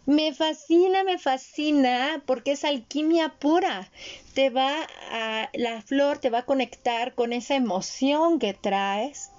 [0.06, 3.92] Me fascina, me fascina porque es alquimia pura.
[4.34, 9.30] Te va a, la flor te va a conectar con esa emoción que traes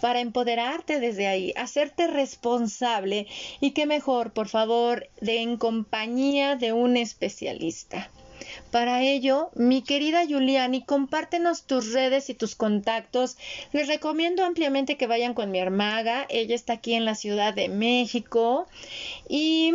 [0.00, 3.26] para empoderarte desde ahí, hacerte responsable
[3.60, 8.10] y qué mejor, por favor, de en compañía de un especialista.
[8.70, 13.36] Para ello, mi querida Juliani, compártenos tus redes y tus contactos.
[13.72, 16.26] Les recomiendo ampliamente que vayan con mi hermaga.
[16.28, 18.66] Ella está aquí en la Ciudad de México
[19.28, 19.72] y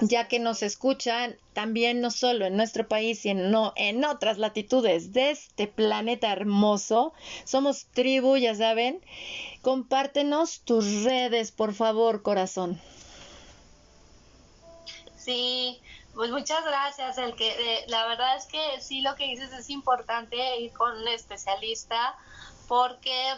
[0.00, 5.30] ya que nos escuchan también no solo en nuestro país, sino en otras latitudes de
[5.30, 7.12] este planeta hermoso.
[7.44, 9.00] Somos tribu, ya saben.
[9.62, 12.80] Compártenos tus redes, por favor, corazón.
[15.16, 15.80] Sí,
[16.16, 17.18] pues muchas gracias.
[17.18, 20.96] El que eh, la verdad es que sí lo que dices es importante ir con
[20.96, 22.16] un especialista
[22.66, 23.34] porque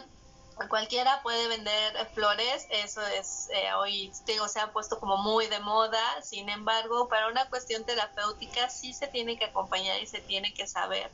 [0.69, 5.59] cualquiera puede vender flores, eso es eh, hoy digo se ha puesto como muy de
[5.59, 6.01] moda.
[6.23, 10.65] Sin embargo, para una cuestión terapéutica sí se tiene que acompañar y se tiene que
[10.65, 11.11] saber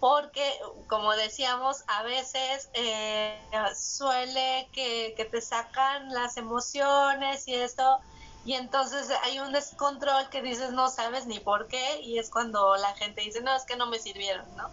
[0.00, 3.38] porque como decíamos a veces eh,
[3.74, 8.00] suele que, que te sacan las emociones y esto
[8.44, 12.76] y entonces hay un descontrol que dices no sabes ni por qué y es cuando
[12.76, 14.70] la gente dice, no, es que no me sirvieron, ¿no?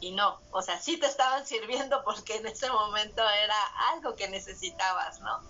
[0.00, 3.56] Y no, o sea, sí te estaban sirviendo porque en ese momento era
[3.92, 5.40] algo que necesitabas, ¿no?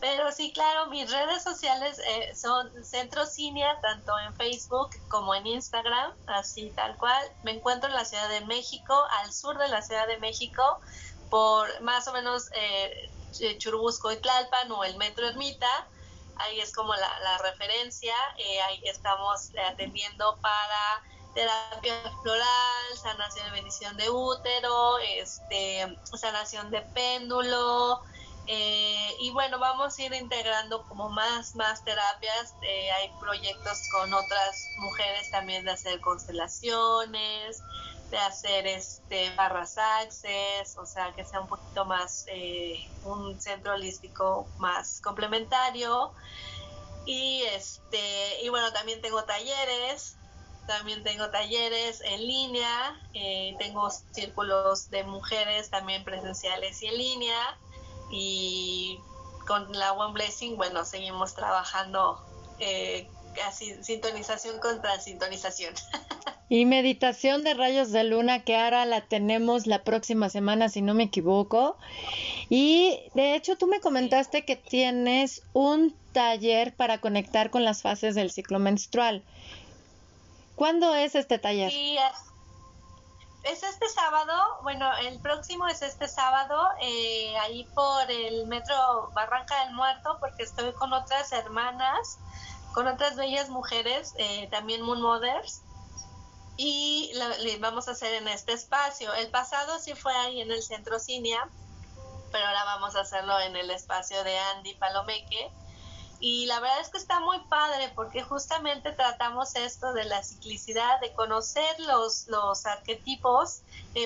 [0.00, 5.46] Pero sí, claro, mis redes sociales eh, son Centro Cinia, tanto en Facebook como en
[5.46, 7.24] Instagram, así tal cual.
[7.44, 10.80] Me encuentro en la Ciudad de México, al sur de la Ciudad de México,
[11.30, 13.10] por más o menos eh,
[13.58, 15.86] Churubusco y Tlalpan o el Metro Ermita
[16.36, 21.02] ahí es como la, referencia, eh, ahí estamos atendiendo para
[21.34, 28.02] terapia floral, sanación de bendición de útero, este, sanación de péndulo,
[28.46, 32.54] eh, y bueno, vamos a ir integrando como más, más terapias.
[32.62, 37.62] Eh, hay proyectos con otras mujeres también de hacer constelaciones,
[38.12, 43.72] de hacer este barras access, o sea, que sea un poquito más eh, un centro
[43.72, 46.12] holístico más complementario.
[47.06, 50.16] Y este y bueno, también tengo talleres,
[50.68, 57.58] también tengo talleres en línea, eh, tengo círculos de mujeres también presenciales y en línea.
[58.10, 59.00] Y
[59.48, 62.20] con la One Blessing, bueno, seguimos trabajando
[62.58, 63.10] eh,
[63.82, 65.74] sintonización contra sintonización.
[66.48, 70.92] Y meditación de rayos de luna que ahora la tenemos la próxima semana, si no
[70.92, 71.78] me equivoco.
[72.50, 78.14] Y de hecho tú me comentaste que tienes un taller para conectar con las fases
[78.14, 79.24] del ciclo menstrual.
[80.54, 81.70] ¿Cuándo es este taller?
[81.70, 81.96] Sí,
[83.44, 89.64] es, este sábado, bueno, el próximo es este sábado, eh, ahí por el metro Barranca
[89.64, 92.18] del Muerto, porque estoy con otras hermanas,
[92.72, 95.62] con otras bellas mujeres, eh, también Moon Mothers
[96.56, 99.12] y lo, vamos a hacer en este espacio.
[99.14, 101.48] El pasado sí fue ahí en el centro Cinia,
[102.30, 105.50] pero ahora vamos a hacerlo en el espacio de Andy Palomeque.
[106.20, 111.00] Y la verdad es que está muy padre porque justamente tratamos esto de la ciclicidad,
[111.00, 113.62] de conocer los, los arquetipos,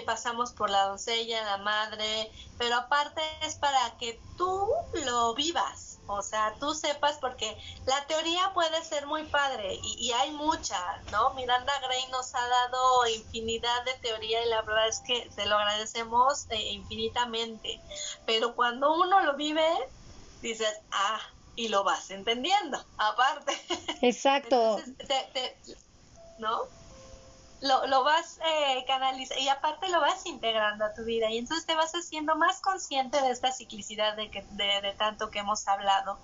[0.06, 4.66] pasamos por la doncella, la madre, pero aparte es para que tú
[5.04, 10.30] lo vivas, o sea, tú sepas porque la teoría puede ser muy padre y, hay
[10.32, 10.78] mucha,
[11.10, 11.34] ¿no?
[11.34, 15.56] Miranda Gray nos ha dado infinidad de teoría y la verdad es que se lo
[15.56, 17.80] agradecemos eh, infinitamente.
[18.24, 19.68] Pero cuando uno lo vive,
[20.40, 21.20] dices, ah,
[21.56, 23.52] y lo vas entendiendo, aparte.
[24.02, 24.80] Exacto.
[26.38, 26.75] ¿No?
[27.66, 31.66] Lo, lo vas eh, canalizando y aparte lo vas integrando a tu vida y entonces
[31.66, 36.20] te vas haciendo más consciente de esta ciclicidad de, que, de, tanto que hemos hablado.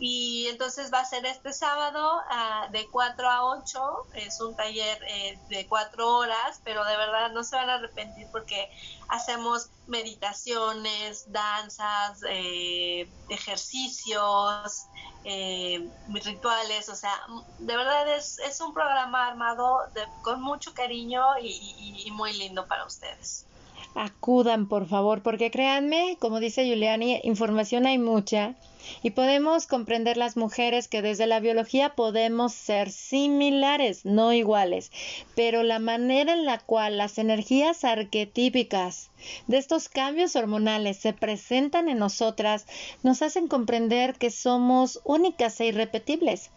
[0.00, 3.80] Y entonces va a ser este sábado ah, de 4 a 8,
[4.14, 8.28] es un taller eh, de 4 horas, pero de verdad no se van a arrepentir
[8.30, 8.70] porque
[9.08, 14.86] hacemos meditaciones, danzas, eh, ejercicios,
[15.24, 15.88] eh,
[16.24, 17.14] rituales, o sea,
[17.58, 19.80] de verdad es, es un programa armado
[20.22, 23.48] con mucho cariño y muy lindo para ustedes.
[23.94, 28.54] Acudan por favor, porque créanme, como dice Giuliani, información hay mucha
[29.02, 34.90] y podemos comprender las mujeres que desde la biología podemos ser similares, no iguales,
[35.34, 39.10] pero la manera en la cual las energías arquetípicas
[39.46, 42.66] de estos cambios hormonales se presentan en nosotras
[43.02, 46.50] nos hacen comprender que somos únicas e irrepetibles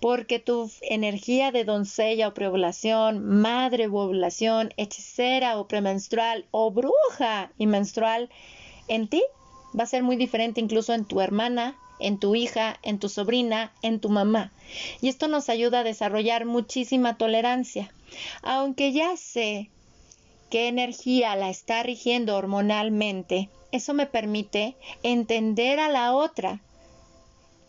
[0.00, 7.52] porque tu energía de doncella o preovulación, madre o ovulación, hechicera o premenstrual o bruja
[7.58, 8.30] y menstrual
[8.88, 9.22] en ti
[9.78, 13.72] va a ser muy diferente incluso en tu hermana, en tu hija, en tu sobrina,
[13.82, 14.52] en tu mamá.
[15.00, 17.92] Y esto nos ayuda a desarrollar muchísima tolerancia.
[18.42, 19.70] Aunque ya sé
[20.50, 26.60] qué energía la está rigiendo hormonalmente, eso me permite entender a la otra,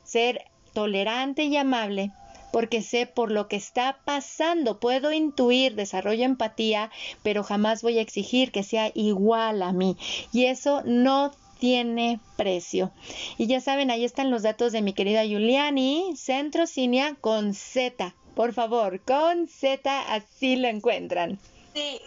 [0.04, 2.12] ser tolerante y amable
[2.52, 4.80] porque sé por lo que está pasando.
[4.80, 6.92] Puedo intuir, desarrollo empatía,
[7.24, 9.98] pero jamás voy a exigir que sea igual a mí.
[10.32, 11.32] Y eso no
[11.62, 12.92] tiene precio.
[13.38, 18.16] Y ya saben, ahí están los datos de mi querida Giuliani, Centro Cinia con Z.
[18.36, 21.38] Por favor, con Z, así lo encuentran.
[21.76, 22.02] Sí,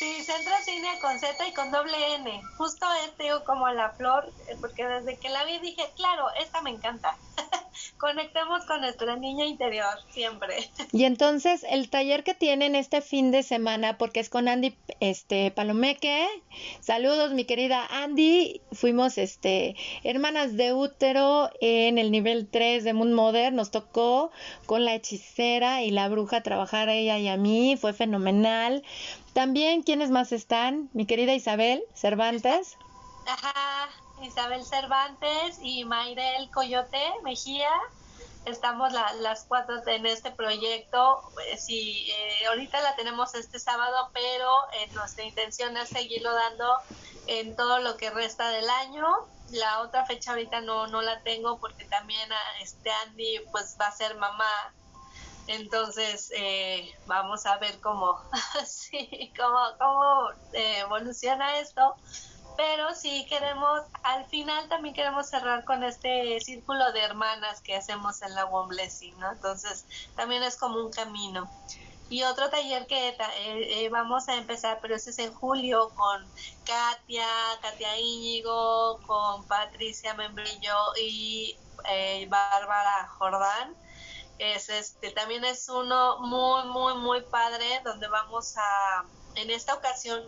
[0.00, 2.40] Sí, Centro Cine con Z y con doble N.
[2.56, 6.62] Justo este, digo, como la flor, eh, porque desde que la vi dije, claro, esta
[6.62, 7.18] me encanta.
[7.98, 10.70] Conectemos con nuestra niña interior, siempre.
[10.92, 15.50] Y entonces, el taller que tienen este fin de semana, porque es con Andy este,
[15.50, 16.26] Palomeque.
[16.80, 18.62] Saludos, mi querida Andy.
[18.72, 23.52] Fuimos este, hermanas de útero en el nivel 3 de Moon Mother.
[23.52, 24.30] Nos tocó
[24.64, 27.76] con la hechicera y la bruja trabajar a ella y a mí.
[27.78, 28.82] Fue fenomenal.
[29.32, 30.90] También, ¿quiénes más están?
[30.92, 32.76] Mi querida Isabel Cervantes.
[33.26, 33.88] Ajá,
[34.22, 37.70] Isabel Cervantes y Mayrel Coyote Mejía.
[38.44, 41.20] Estamos las cuatro en este proyecto.
[41.46, 46.74] Eh, sí, eh, ahorita la tenemos este sábado, pero eh, nuestra intención es seguirlo dando
[47.26, 49.06] en todo lo que resta del año.
[49.52, 53.88] La otra fecha ahorita no, no la tengo porque también ah, este Andy pues va
[53.88, 54.50] a ser mamá
[55.46, 58.20] entonces, eh, vamos a ver cómo,
[59.36, 61.96] cómo, cómo eh, evoluciona esto.
[62.56, 68.20] Pero sí queremos, al final también queremos cerrar con este círculo de hermanas que hacemos
[68.22, 69.32] en la One Blessing, ¿no?
[69.32, 71.50] Entonces, también es como un camino.
[72.10, 76.26] Y otro taller que eh, vamos a empezar, pero ese es en julio, con
[76.66, 77.26] Katia,
[77.62, 81.56] Katia Íñigo, con Patricia Membrillo y
[82.28, 83.74] Bárbara Jordán
[84.40, 89.04] es este también es uno muy muy muy padre donde vamos a
[89.34, 90.24] en esta ocasión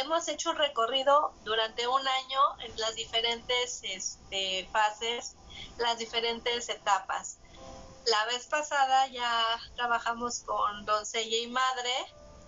[0.00, 5.36] hemos hecho un recorrido durante un año en las diferentes este, fases
[5.78, 7.38] las diferentes etapas.
[8.06, 11.92] La vez pasada ya trabajamos con doncella y madre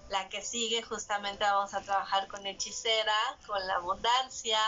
[0.09, 3.15] la que sigue justamente vamos a trabajar con hechicera
[3.47, 4.59] con la abundancia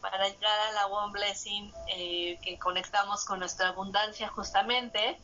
[0.00, 5.18] para llegar a la One Blessing eh, que conectamos con nuestra abundancia justamente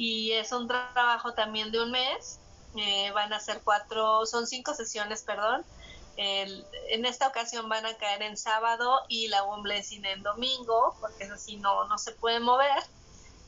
[0.00, 2.38] y es un trabajo también de un mes.
[2.74, 5.62] Eh, van a ser cuatro, son cinco sesiones, perdón.
[6.16, 11.24] en esta ocasión van a caer en sábado y la One Blessing en domingo, porque
[11.24, 12.82] eso sí no, no se puede mover.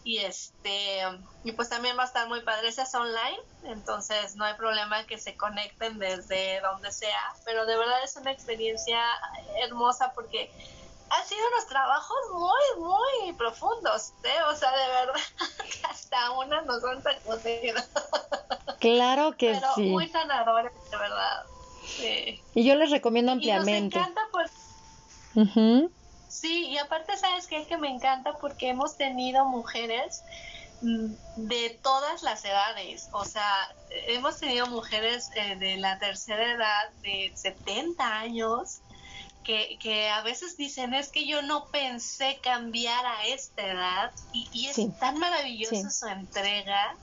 [0.04, 1.00] Y este,
[1.42, 5.06] y pues también va a estar muy padre, ese es online, entonces no hay problema
[5.06, 9.00] que se conecten desde donde sea, pero de verdad es una experiencia
[9.62, 10.50] hermosa porque
[11.12, 14.42] han sido unos trabajos muy, muy profundos, ¿eh?
[14.48, 15.20] O sea, de verdad,
[15.90, 17.82] hasta una nos han sacudido.
[18.80, 19.82] Claro que Pero sí.
[19.82, 21.44] muy sanadores, de verdad.
[21.84, 22.42] Sí.
[22.54, 23.96] Y yo les recomiendo ampliamente.
[23.96, 24.50] Y nos encanta pues...
[26.28, 27.66] Sí, y aparte, ¿sabes qué?
[27.66, 30.22] Que me encanta porque hemos tenido mujeres
[30.80, 36.90] mm, de todas las edades, o sea, hemos tenido mujeres eh, de la tercera edad
[37.02, 38.80] de 70 años,
[39.44, 44.66] que, que, a veces dicen es que yo no pensé cambiar a esta edad y,
[44.66, 46.94] es tan maravillosa su entrega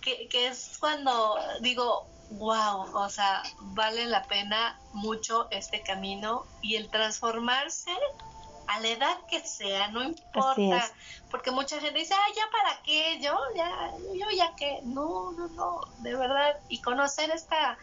[0.00, 6.76] que, que, es cuando digo, wow, o sea, vale la pena mucho este camino y
[6.76, 7.92] el transformarse
[8.70, 10.88] a la edad que sea, no importa,
[11.28, 15.48] porque mucha gente dice, ah, ya para qué, yo ya, yo ya que, no, no,
[15.48, 17.76] no, de verdad, y conocer esta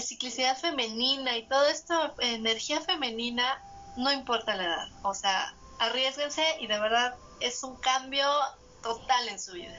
[0.00, 3.62] ciclicidad femenina y todo esto, energía femenina,
[3.96, 4.88] no importa la edad.
[5.02, 8.26] O sea, arriesguense y de verdad es un cambio
[8.82, 9.78] total en su vida.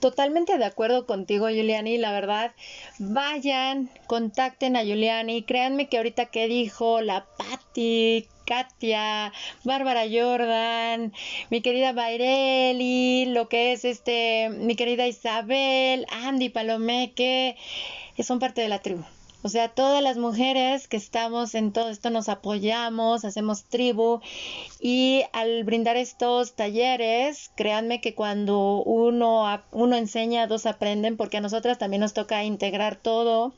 [0.00, 1.98] Totalmente de acuerdo contigo, Juliani.
[1.98, 2.52] La verdad,
[2.98, 5.42] vayan, contacten a Juliani.
[5.42, 11.12] Créanme que ahorita que dijo la Patti, Katia, Bárbara Jordan,
[11.50, 17.56] mi querida Baireli, lo que es este, mi querida Isabel, Andy Palomeque,
[18.22, 19.04] son parte de la tribu.
[19.42, 24.20] O sea, todas las mujeres que estamos en todo esto nos apoyamos, hacemos tribu
[24.80, 31.40] y al brindar estos talleres, créanme que cuando uno, uno enseña, dos aprenden, porque a
[31.40, 33.54] nosotras también nos toca integrar todo.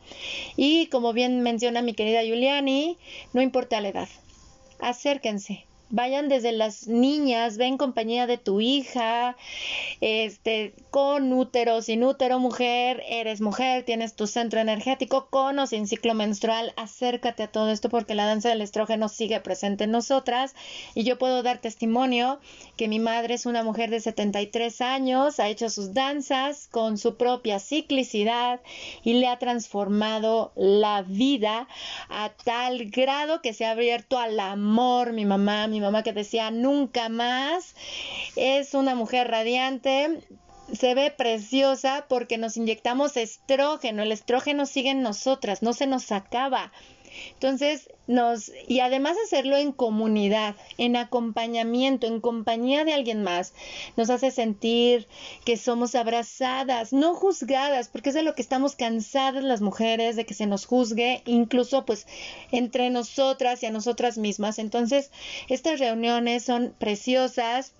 [0.56, 2.96] Y como bien menciona mi querida Juliani,
[3.32, 4.08] no importa la edad,
[4.78, 9.36] acérquense, vayan desde las niñas, ven compañía de tu hija,
[10.00, 15.86] este, con útero, sin útero, mujer, eres mujer, tienes tu centro energético, con o sin
[15.86, 20.54] ciclo menstrual, acércate a todo esto porque la danza del estrógeno sigue presente en nosotras.
[20.94, 22.40] Y yo puedo dar testimonio
[22.78, 27.16] que mi madre es una mujer de 73 años, ha hecho sus danzas con su
[27.16, 28.60] propia ciclicidad
[29.04, 31.68] y le ha transformado la vida
[32.08, 36.50] a tal grado que se ha abierto al amor, mi mamá, mi mamá que decía
[36.50, 37.74] nunca más.
[38.36, 40.20] Es una mujer radiante,
[40.72, 44.02] se ve preciosa porque nos inyectamos estrógeno.
[44.02, 46.72] El estrógeno sigue en nosotras, no se nos acaba.
[47.34, 53.54] Entonces, nos, y además hacerlo en comunidad, en acompañamiento, en compañía de alguien más,
[53.96, 55.06] nos hace sentir
[55.44, 60.26] que somos abrazadas, no juzgadas, porque es de lo que estamos cansadas las mujeres, de
[60.26, 62.06] que se nos juzgue, incluso pues
[62.50, 64.58] entre nosotras y a nosotras mismas.
[64.58, 65.10] Entonces,
[65.48, 67.72] estas reuniones son preciosas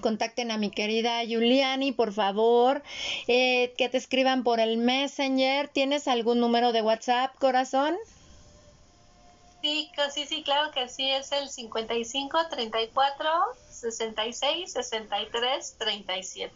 [0.00, 2.82] contacten a mi querida Juliani, por favor,
[3.28, 5.68] eh, que te escriban por el Messenger.
[5.68, 7.94] ¿Tienes algún número de WhatsApp, corazón?
[9.64, 13.30] Sí, sí, sí, claro que sí, es el 55 34
[13.70, 16.54] 66 63 37.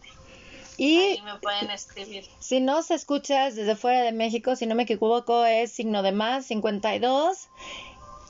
[0.76, 2.26] Y Ahí me pueden escribir.
[2.38, 6.12] Si no se escuchas desde fuera de México, si no me equivoco, es signo de
[6.12, 7.48] más 52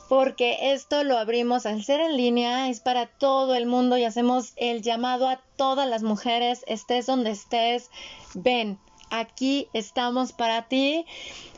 [0.08, 4.52] porque esto lo abrimos al ser en línea, es para todo el mundo y hacemos
[4.54, 7.90] el llamado a todas las mujeres, estés donde estés,
[8.32, 8.78] ven,
[9.10, 11.04] aquí estamos para ti.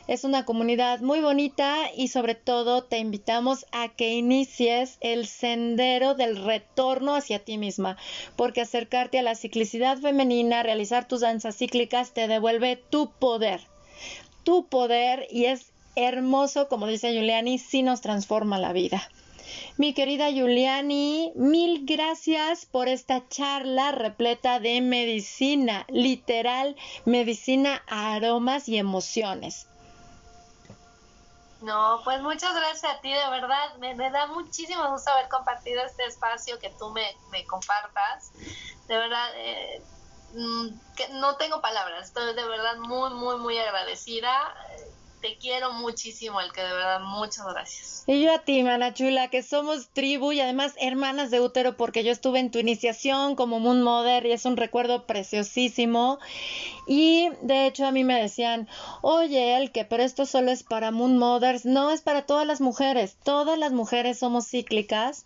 [0.07, 6.15] Es una comunidad muy bonita y sobre todo te invitamos a que inicies el sendero
[6.15, 7.97] del retorno hacia ti misma,
[8.35, 13.61] porque acercarte a la ciclicidad femenina, realizar tus danzas cíclicas te devuelve tu poder.
[14.43, 19.09] Tu poder y es hermoso, como dice Juliani, sí nos transforma la vida.
[19.77, 26.75] Mi querida Juliani, mil gracias por esta charla repleta de medicina, literal,
[27.05, 29.67] medicina, aromas y emociones.
[31.61, 33.75] No, pues muchas gracias a ti, de verdad.
[33.77, 38.31] Me, da muchísimo gusto haber compartido este espacio que tú me, me compartas.
[38.87, 39.83] De verdad, eh,
[40.33, 42.07] mm, que no tengo palabras.
[42.07, 44.55] Estoy de verdad muy, muy, muy agradecida
[45.21, 48.03] te quiero muchísimo, el que de verdad, muchas gracias.
[48.07, 52.03] Y yo a ti, mana chula, que somos tribu y además hermanas de útero, porque
[52.03, 56.19] yo estuve en tu iniciación como Moon Mother y es un recuerdo preciosísimo.
[56.87, 58.67] Y de hecho a mí me decían,
[59.01, 61.65] oye, el que, pero esto solo es para Moon Mothers.
[61.65, 63.15] No, es para todas las mujeres.
[63.23, 65.25] Todas las mujeres somos cíclicas.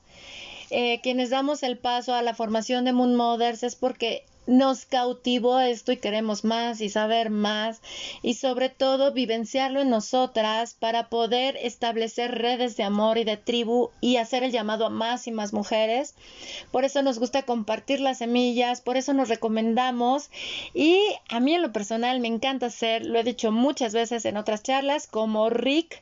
[0.69, 5.59] Eh, quienes damos el paso a la formación de Moon Mothers es porque nos cautivó
[5.59, 7.81] esto y queremos más y saber más
[8.21, 13.89] y sobre todo vivenciarlo en nosotras para poder establecer redes de amor y de tribu
[14.01, 16.15] y hacer el llamado a más y más mujeres.
[16.71, 20.29] Por eso nos gusta compartir las semillas, por eso nos recomendamos
[20.73, 20.99] y
[21.29, 24.63] a mí en lo personal me encanta hacer, lo he dicho muchas veces en otras
[24.63, 26.01] charlas, como Rick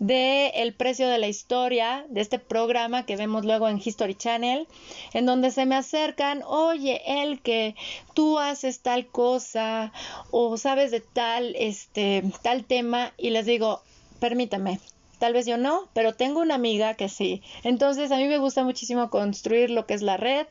[0.00, 4.66] de el precio de la historia de este programa que vemos luego en History Channel,
[5.12, 7.76] en donde se me acercan, oye, el que
[8.14, 9.92] tú haces tal cosa
[10.30, 13.82] o sabes de tal, este, tal tema y les digo,
[14.20, 14.80] permítame,
[15.20, 17.42] Tal vez yo no, pero tengo una amiga que sí.
[17.62, 20.46] Entonces a mí me gusta muchísimo construir lo que es la red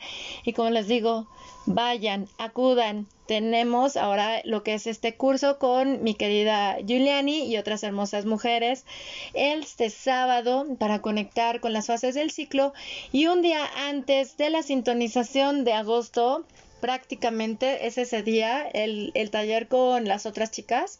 [0.45, 1.27] y como les digo,
[1.65, 3.07] vayan, acudan.
[3.27, 8.85] Tenemos ahora lo que es este curso con mi querida Giuliani y otras hermosas mujeres
[9.33, 12.71] este sábado para conectar con las fases del ciclo
[13.11, 16.45] y un día antes de la sintonización de agosto
[16.79, 20.99] prácticamente es ese día el, el taller con las otras chicas.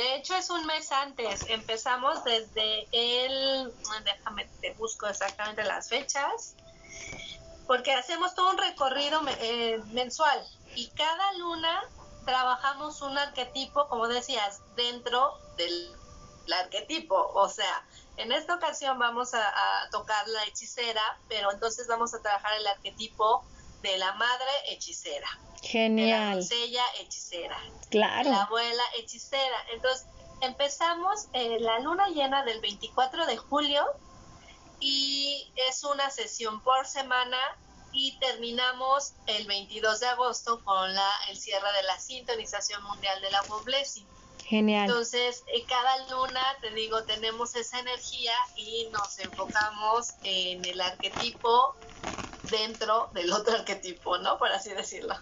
[0.00, 1.44] De hecho, es un mes antes.
[1.50, 3.70] Empezamos desde el.
[4.02, 6.56] Déjame, te busco exactamente las fechas
[7.66, 10.42] porque hacemos todo un recorrido eh, mensual
[10.74, 11.84] y cada luna
[12.24, 17.84] trabajamos un arquetipo, como decías, dentro de el arquetipo, o sea,
[18.16, 19.52] en esta ocasión vamos a,
[19.90, 23.44] tocar la hechicera, pero entonces vamos a trabajar el arquetipo
[23.82, 25.28] de la madre hechicera.
[25.62, 26.28] Genial.
[26.28, 27.58] la doncella hechicera.
[27.90, 28.30] Claro.
[28.30, 29.56] La abuela hechicera.
[29.72, 30.06] Entonces,
[30.40, 33.84] empezamos eh, la luna llena del 24 de julio
[34.80, 37.38] y es una sesión por semana
[37.92, 43.30] y terminamos el 22 de agosto con la, el cierre de la sintonización mundial de
[43.30, 44.06] la Blessing.
[44.46, 44.88] Genial.
[44.88, 51.76] Entonces, eh, cada luna, te digo, tenemos esa energía y nos enfocamos en el arquetipo
[52.42, 54.38] dentro del otro arquetipo, ¿no?
[54.38, 55.14] Por así decirlo.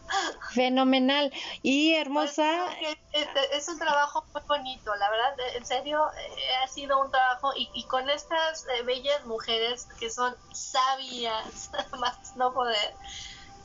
[0.55, 1.33] Fenomenal.
[1.63, 2.67] Y hermosa.
[3.13, 7.53] Este, es un trabajo muy bonito, la verdad, en serio, eh, ha sido un trabajo
[7.57, 12.95] y, y con estas eh, bellas mujeres que son sabias, más no poder,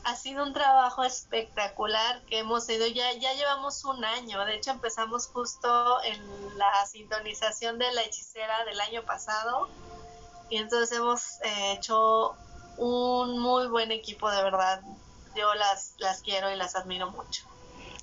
[0.04, 2.86] ha sido un trabajo espectacular que hemos tenido.
[2.88, 4.44] Ya, ya llevamos un año.
[4.44, 9.68] De hecho, empezamos justo en la sintonización de la hechicera del año pasado.
[10.50, 12.36] Y entonces hemos eh, hecho
[12.78, 14.80] un muy buen equipo, de verdad.
[15.36, 17.44] Yo las, las quiero y las admiro mucho.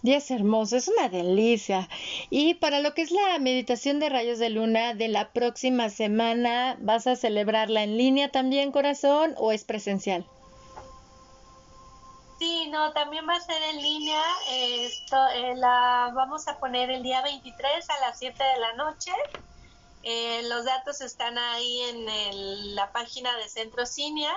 [0.03, 1.87] Y es hermoso, es una delicia.
[2.29, 6.75] Y para lo que es la meditación de rayos de luna de la próxima semana,
[6.79, 10.25] ¿vas a celebrarla en línea también, corazón, o es presencial?
[12.39, 14.23] Sí, no, también va a ser en línea.
[14.49, 19.11] Esto eh, la vamos a poner el día 23 a las 7 de la noche.
[20.01, 24.33] Eh, los datos están ahí en la página de Centro Cinia.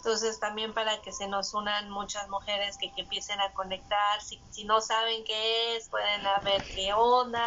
[0.00, 4.20] Entonces también para que se nos unan muchas mujeres que, que empiecen a conectar.
[4.22, 7.46] Si, si no saben qué es, pueden ver qué onda.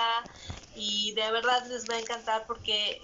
[0.76, 3.02] Y de verdad les va a encantar porque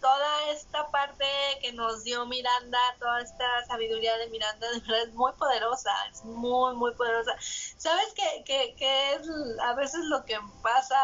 [0.00, 1.24] toda esta parte
[1.60, 6.24] que nos dio Miranda, toda esta sabiduría de Miranda, de verdad es muy poderosa, es
[6.24, 7.32] muy, muy poderosa.
[7.76, 9.28] ¿Sabes qué, qué, es
[9.62, 10.96] a veces lo que pasa,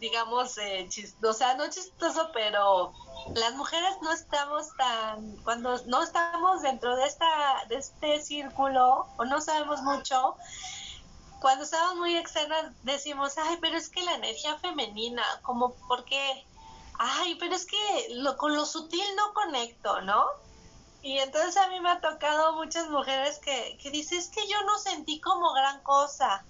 [0.00, 0.88] digamos, eh,
[1.22, 2.92] o sea, no chistoso, pero
[3.34, 9.24] las mujeres no estamos tan, cuando no estamos dentro de, esta, de este círculo o
[9.24, 10.36] no sabemos mucho,
[11.40, 16.46] cuando estamos muy externas decimos, ay, pero es que la energía femenina, como, ¿por qué?
[16.98, 17.76] ay, pero es que
[18.36, 20.24] con lo sutil no conecto, ¿no?
[21.02, 24.62] Y entonces a mí me ha tocado muchas mujeres que, que dicen, es que yo
[24.62, 26.44] no sentí como gran cosa,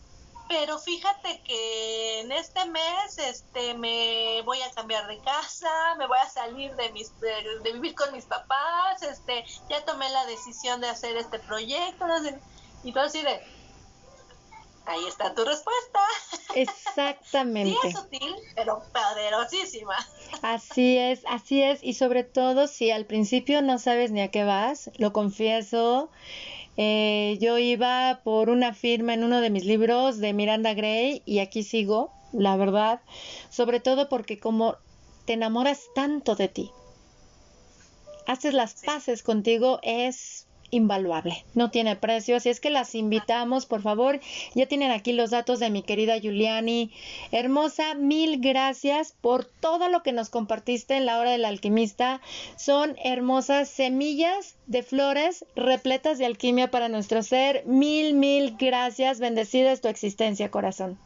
[0.53, 6.19] pero fíjate que en este mes este me voy a cambiar de casa, me voy
[6.23, 10.91] a salir de mis de, vivir con mis papás, este ya tomé la decisión de
[10.91, 12.05] hacer este proyecto,
[12.85, 13.41] y todo así de
[14.85, 16.01] Ahí está tu respuesta.
[16.57, 17.79] Exactamente.
[17.81, 19.95] sí es sutil, pero poderosísima.
[20.43, 21.79] Así es, así es.
[21.85, 26.11] Y sobre todo si al principio no sabes ni a qué vas, lo confieso.
[26.77, 31.40] Eh, yo iba por una firma en uno de mis libros de Miranda Gray y
[31.40, 33.01] aquí sigo, la verdad.
[33.51, 34.77] Sobre todo porque como
[35.27, 36.70] te enamoras tanto de ti,
[38.27, 43.82] haces las paces contigo, es invaluable, no tiene precio, así es que las invitamos, por
[43.82, 44.20] favor,
[44.55, 46.90] ya tienen aquí los datos de mi querida Giuliani.
[47.31, 52.23] Hermosa, mil gracias por todo lo que nos compartiste en la hora del alquimista.
[52.57, 57.65] Son hermosas semillas de flores repletas de alquimia para nuestro ser.
[57.66, 60.99] Mil, mil gracias, bendecida es tu existencia, corazón.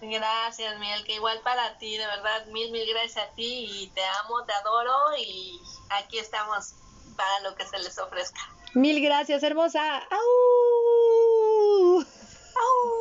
[0.00, 4.02] Gracias, Miel, que igual para ti, de verdad, mil, mil gracias a ti y te
[4.22, 5.58] amo, te adoro y
[5.90, 6.74] aquí estamos
[7.16, 8.40] para lo que se les ofrezca.
[8.74, 9.98] Mil gracias, hermosa.
[9.98, 12.04] ¡Au!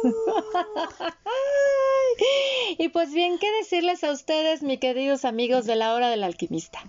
[2.77, 6.79] y pues bien, ¿qué decirles a ustedes, mis queridos amigos de la hora del alquimista?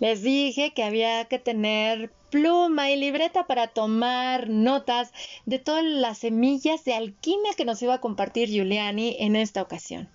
[0.00, 5.12] Les dije que había que tener pluma y libreta para tomar notas
[5.46, 10.08] de todas las semillas de alquimia que nos iba a compartir Giuliani en esta ocasión.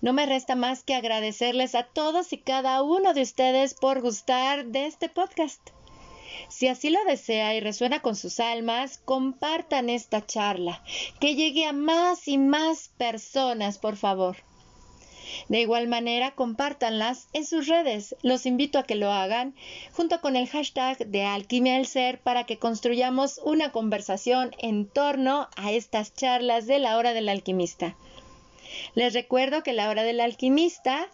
[0.00, 4.66] No me resta más que agradecerles a todos y cada uno de ustedes por gustar
[4.66, 5.60] de este podcast.
[6.48, 10.84] Si así lo desea y resuena con sus almas, compartan esta charla,
[11.18, 14.36] que llegue a más y más personas, por favor.
[15.48, 18.16] De igual manera, compártanlas en sus redes.
[18.22, 19.54] Los invito a que lo hagan
[19.92, 25.48] junto con el hashtag de Alquimia del Ser para que construyamos una conversación en torno
[25.56, 27.96] a estas charlas de la hora del alquimista.
[28.94, 31.08] Les recuerdo que la hora del alquimista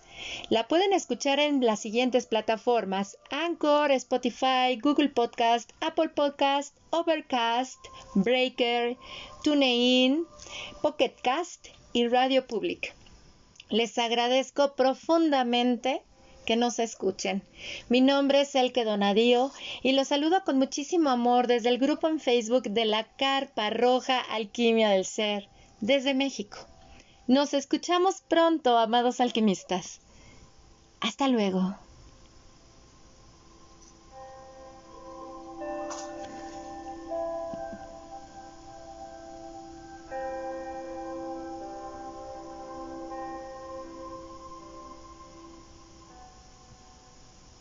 [0.51, 7.79] la pueden escuchar en las siguientes plataformas: Anchor, Spotify, Google Podcast, Apple Podcast, Overcast,
[8.15, 8.97] Breaker,
[9.43, 10.27] TuneIn,
[10.83, 12.95] Pocketcast y Radio Public.
[13.71, 16.03] Les agradezco profundamente
[16.45, 17.43] que nos escuchen.
[17.89, 19.51] Mi nombre es Elke Donadío
[19.83, 24.21] y los saludo con muchísimo amor desde el grupo en Facebook de la Carpa Roja
[24.21, 25.49] Alquimia del Ser,
[25.81, 26.59] desde México.
[27.27, 30.01] Nos escuchamos pronto, amados alquimistas.
[31.01, 31.75] Hasta luego.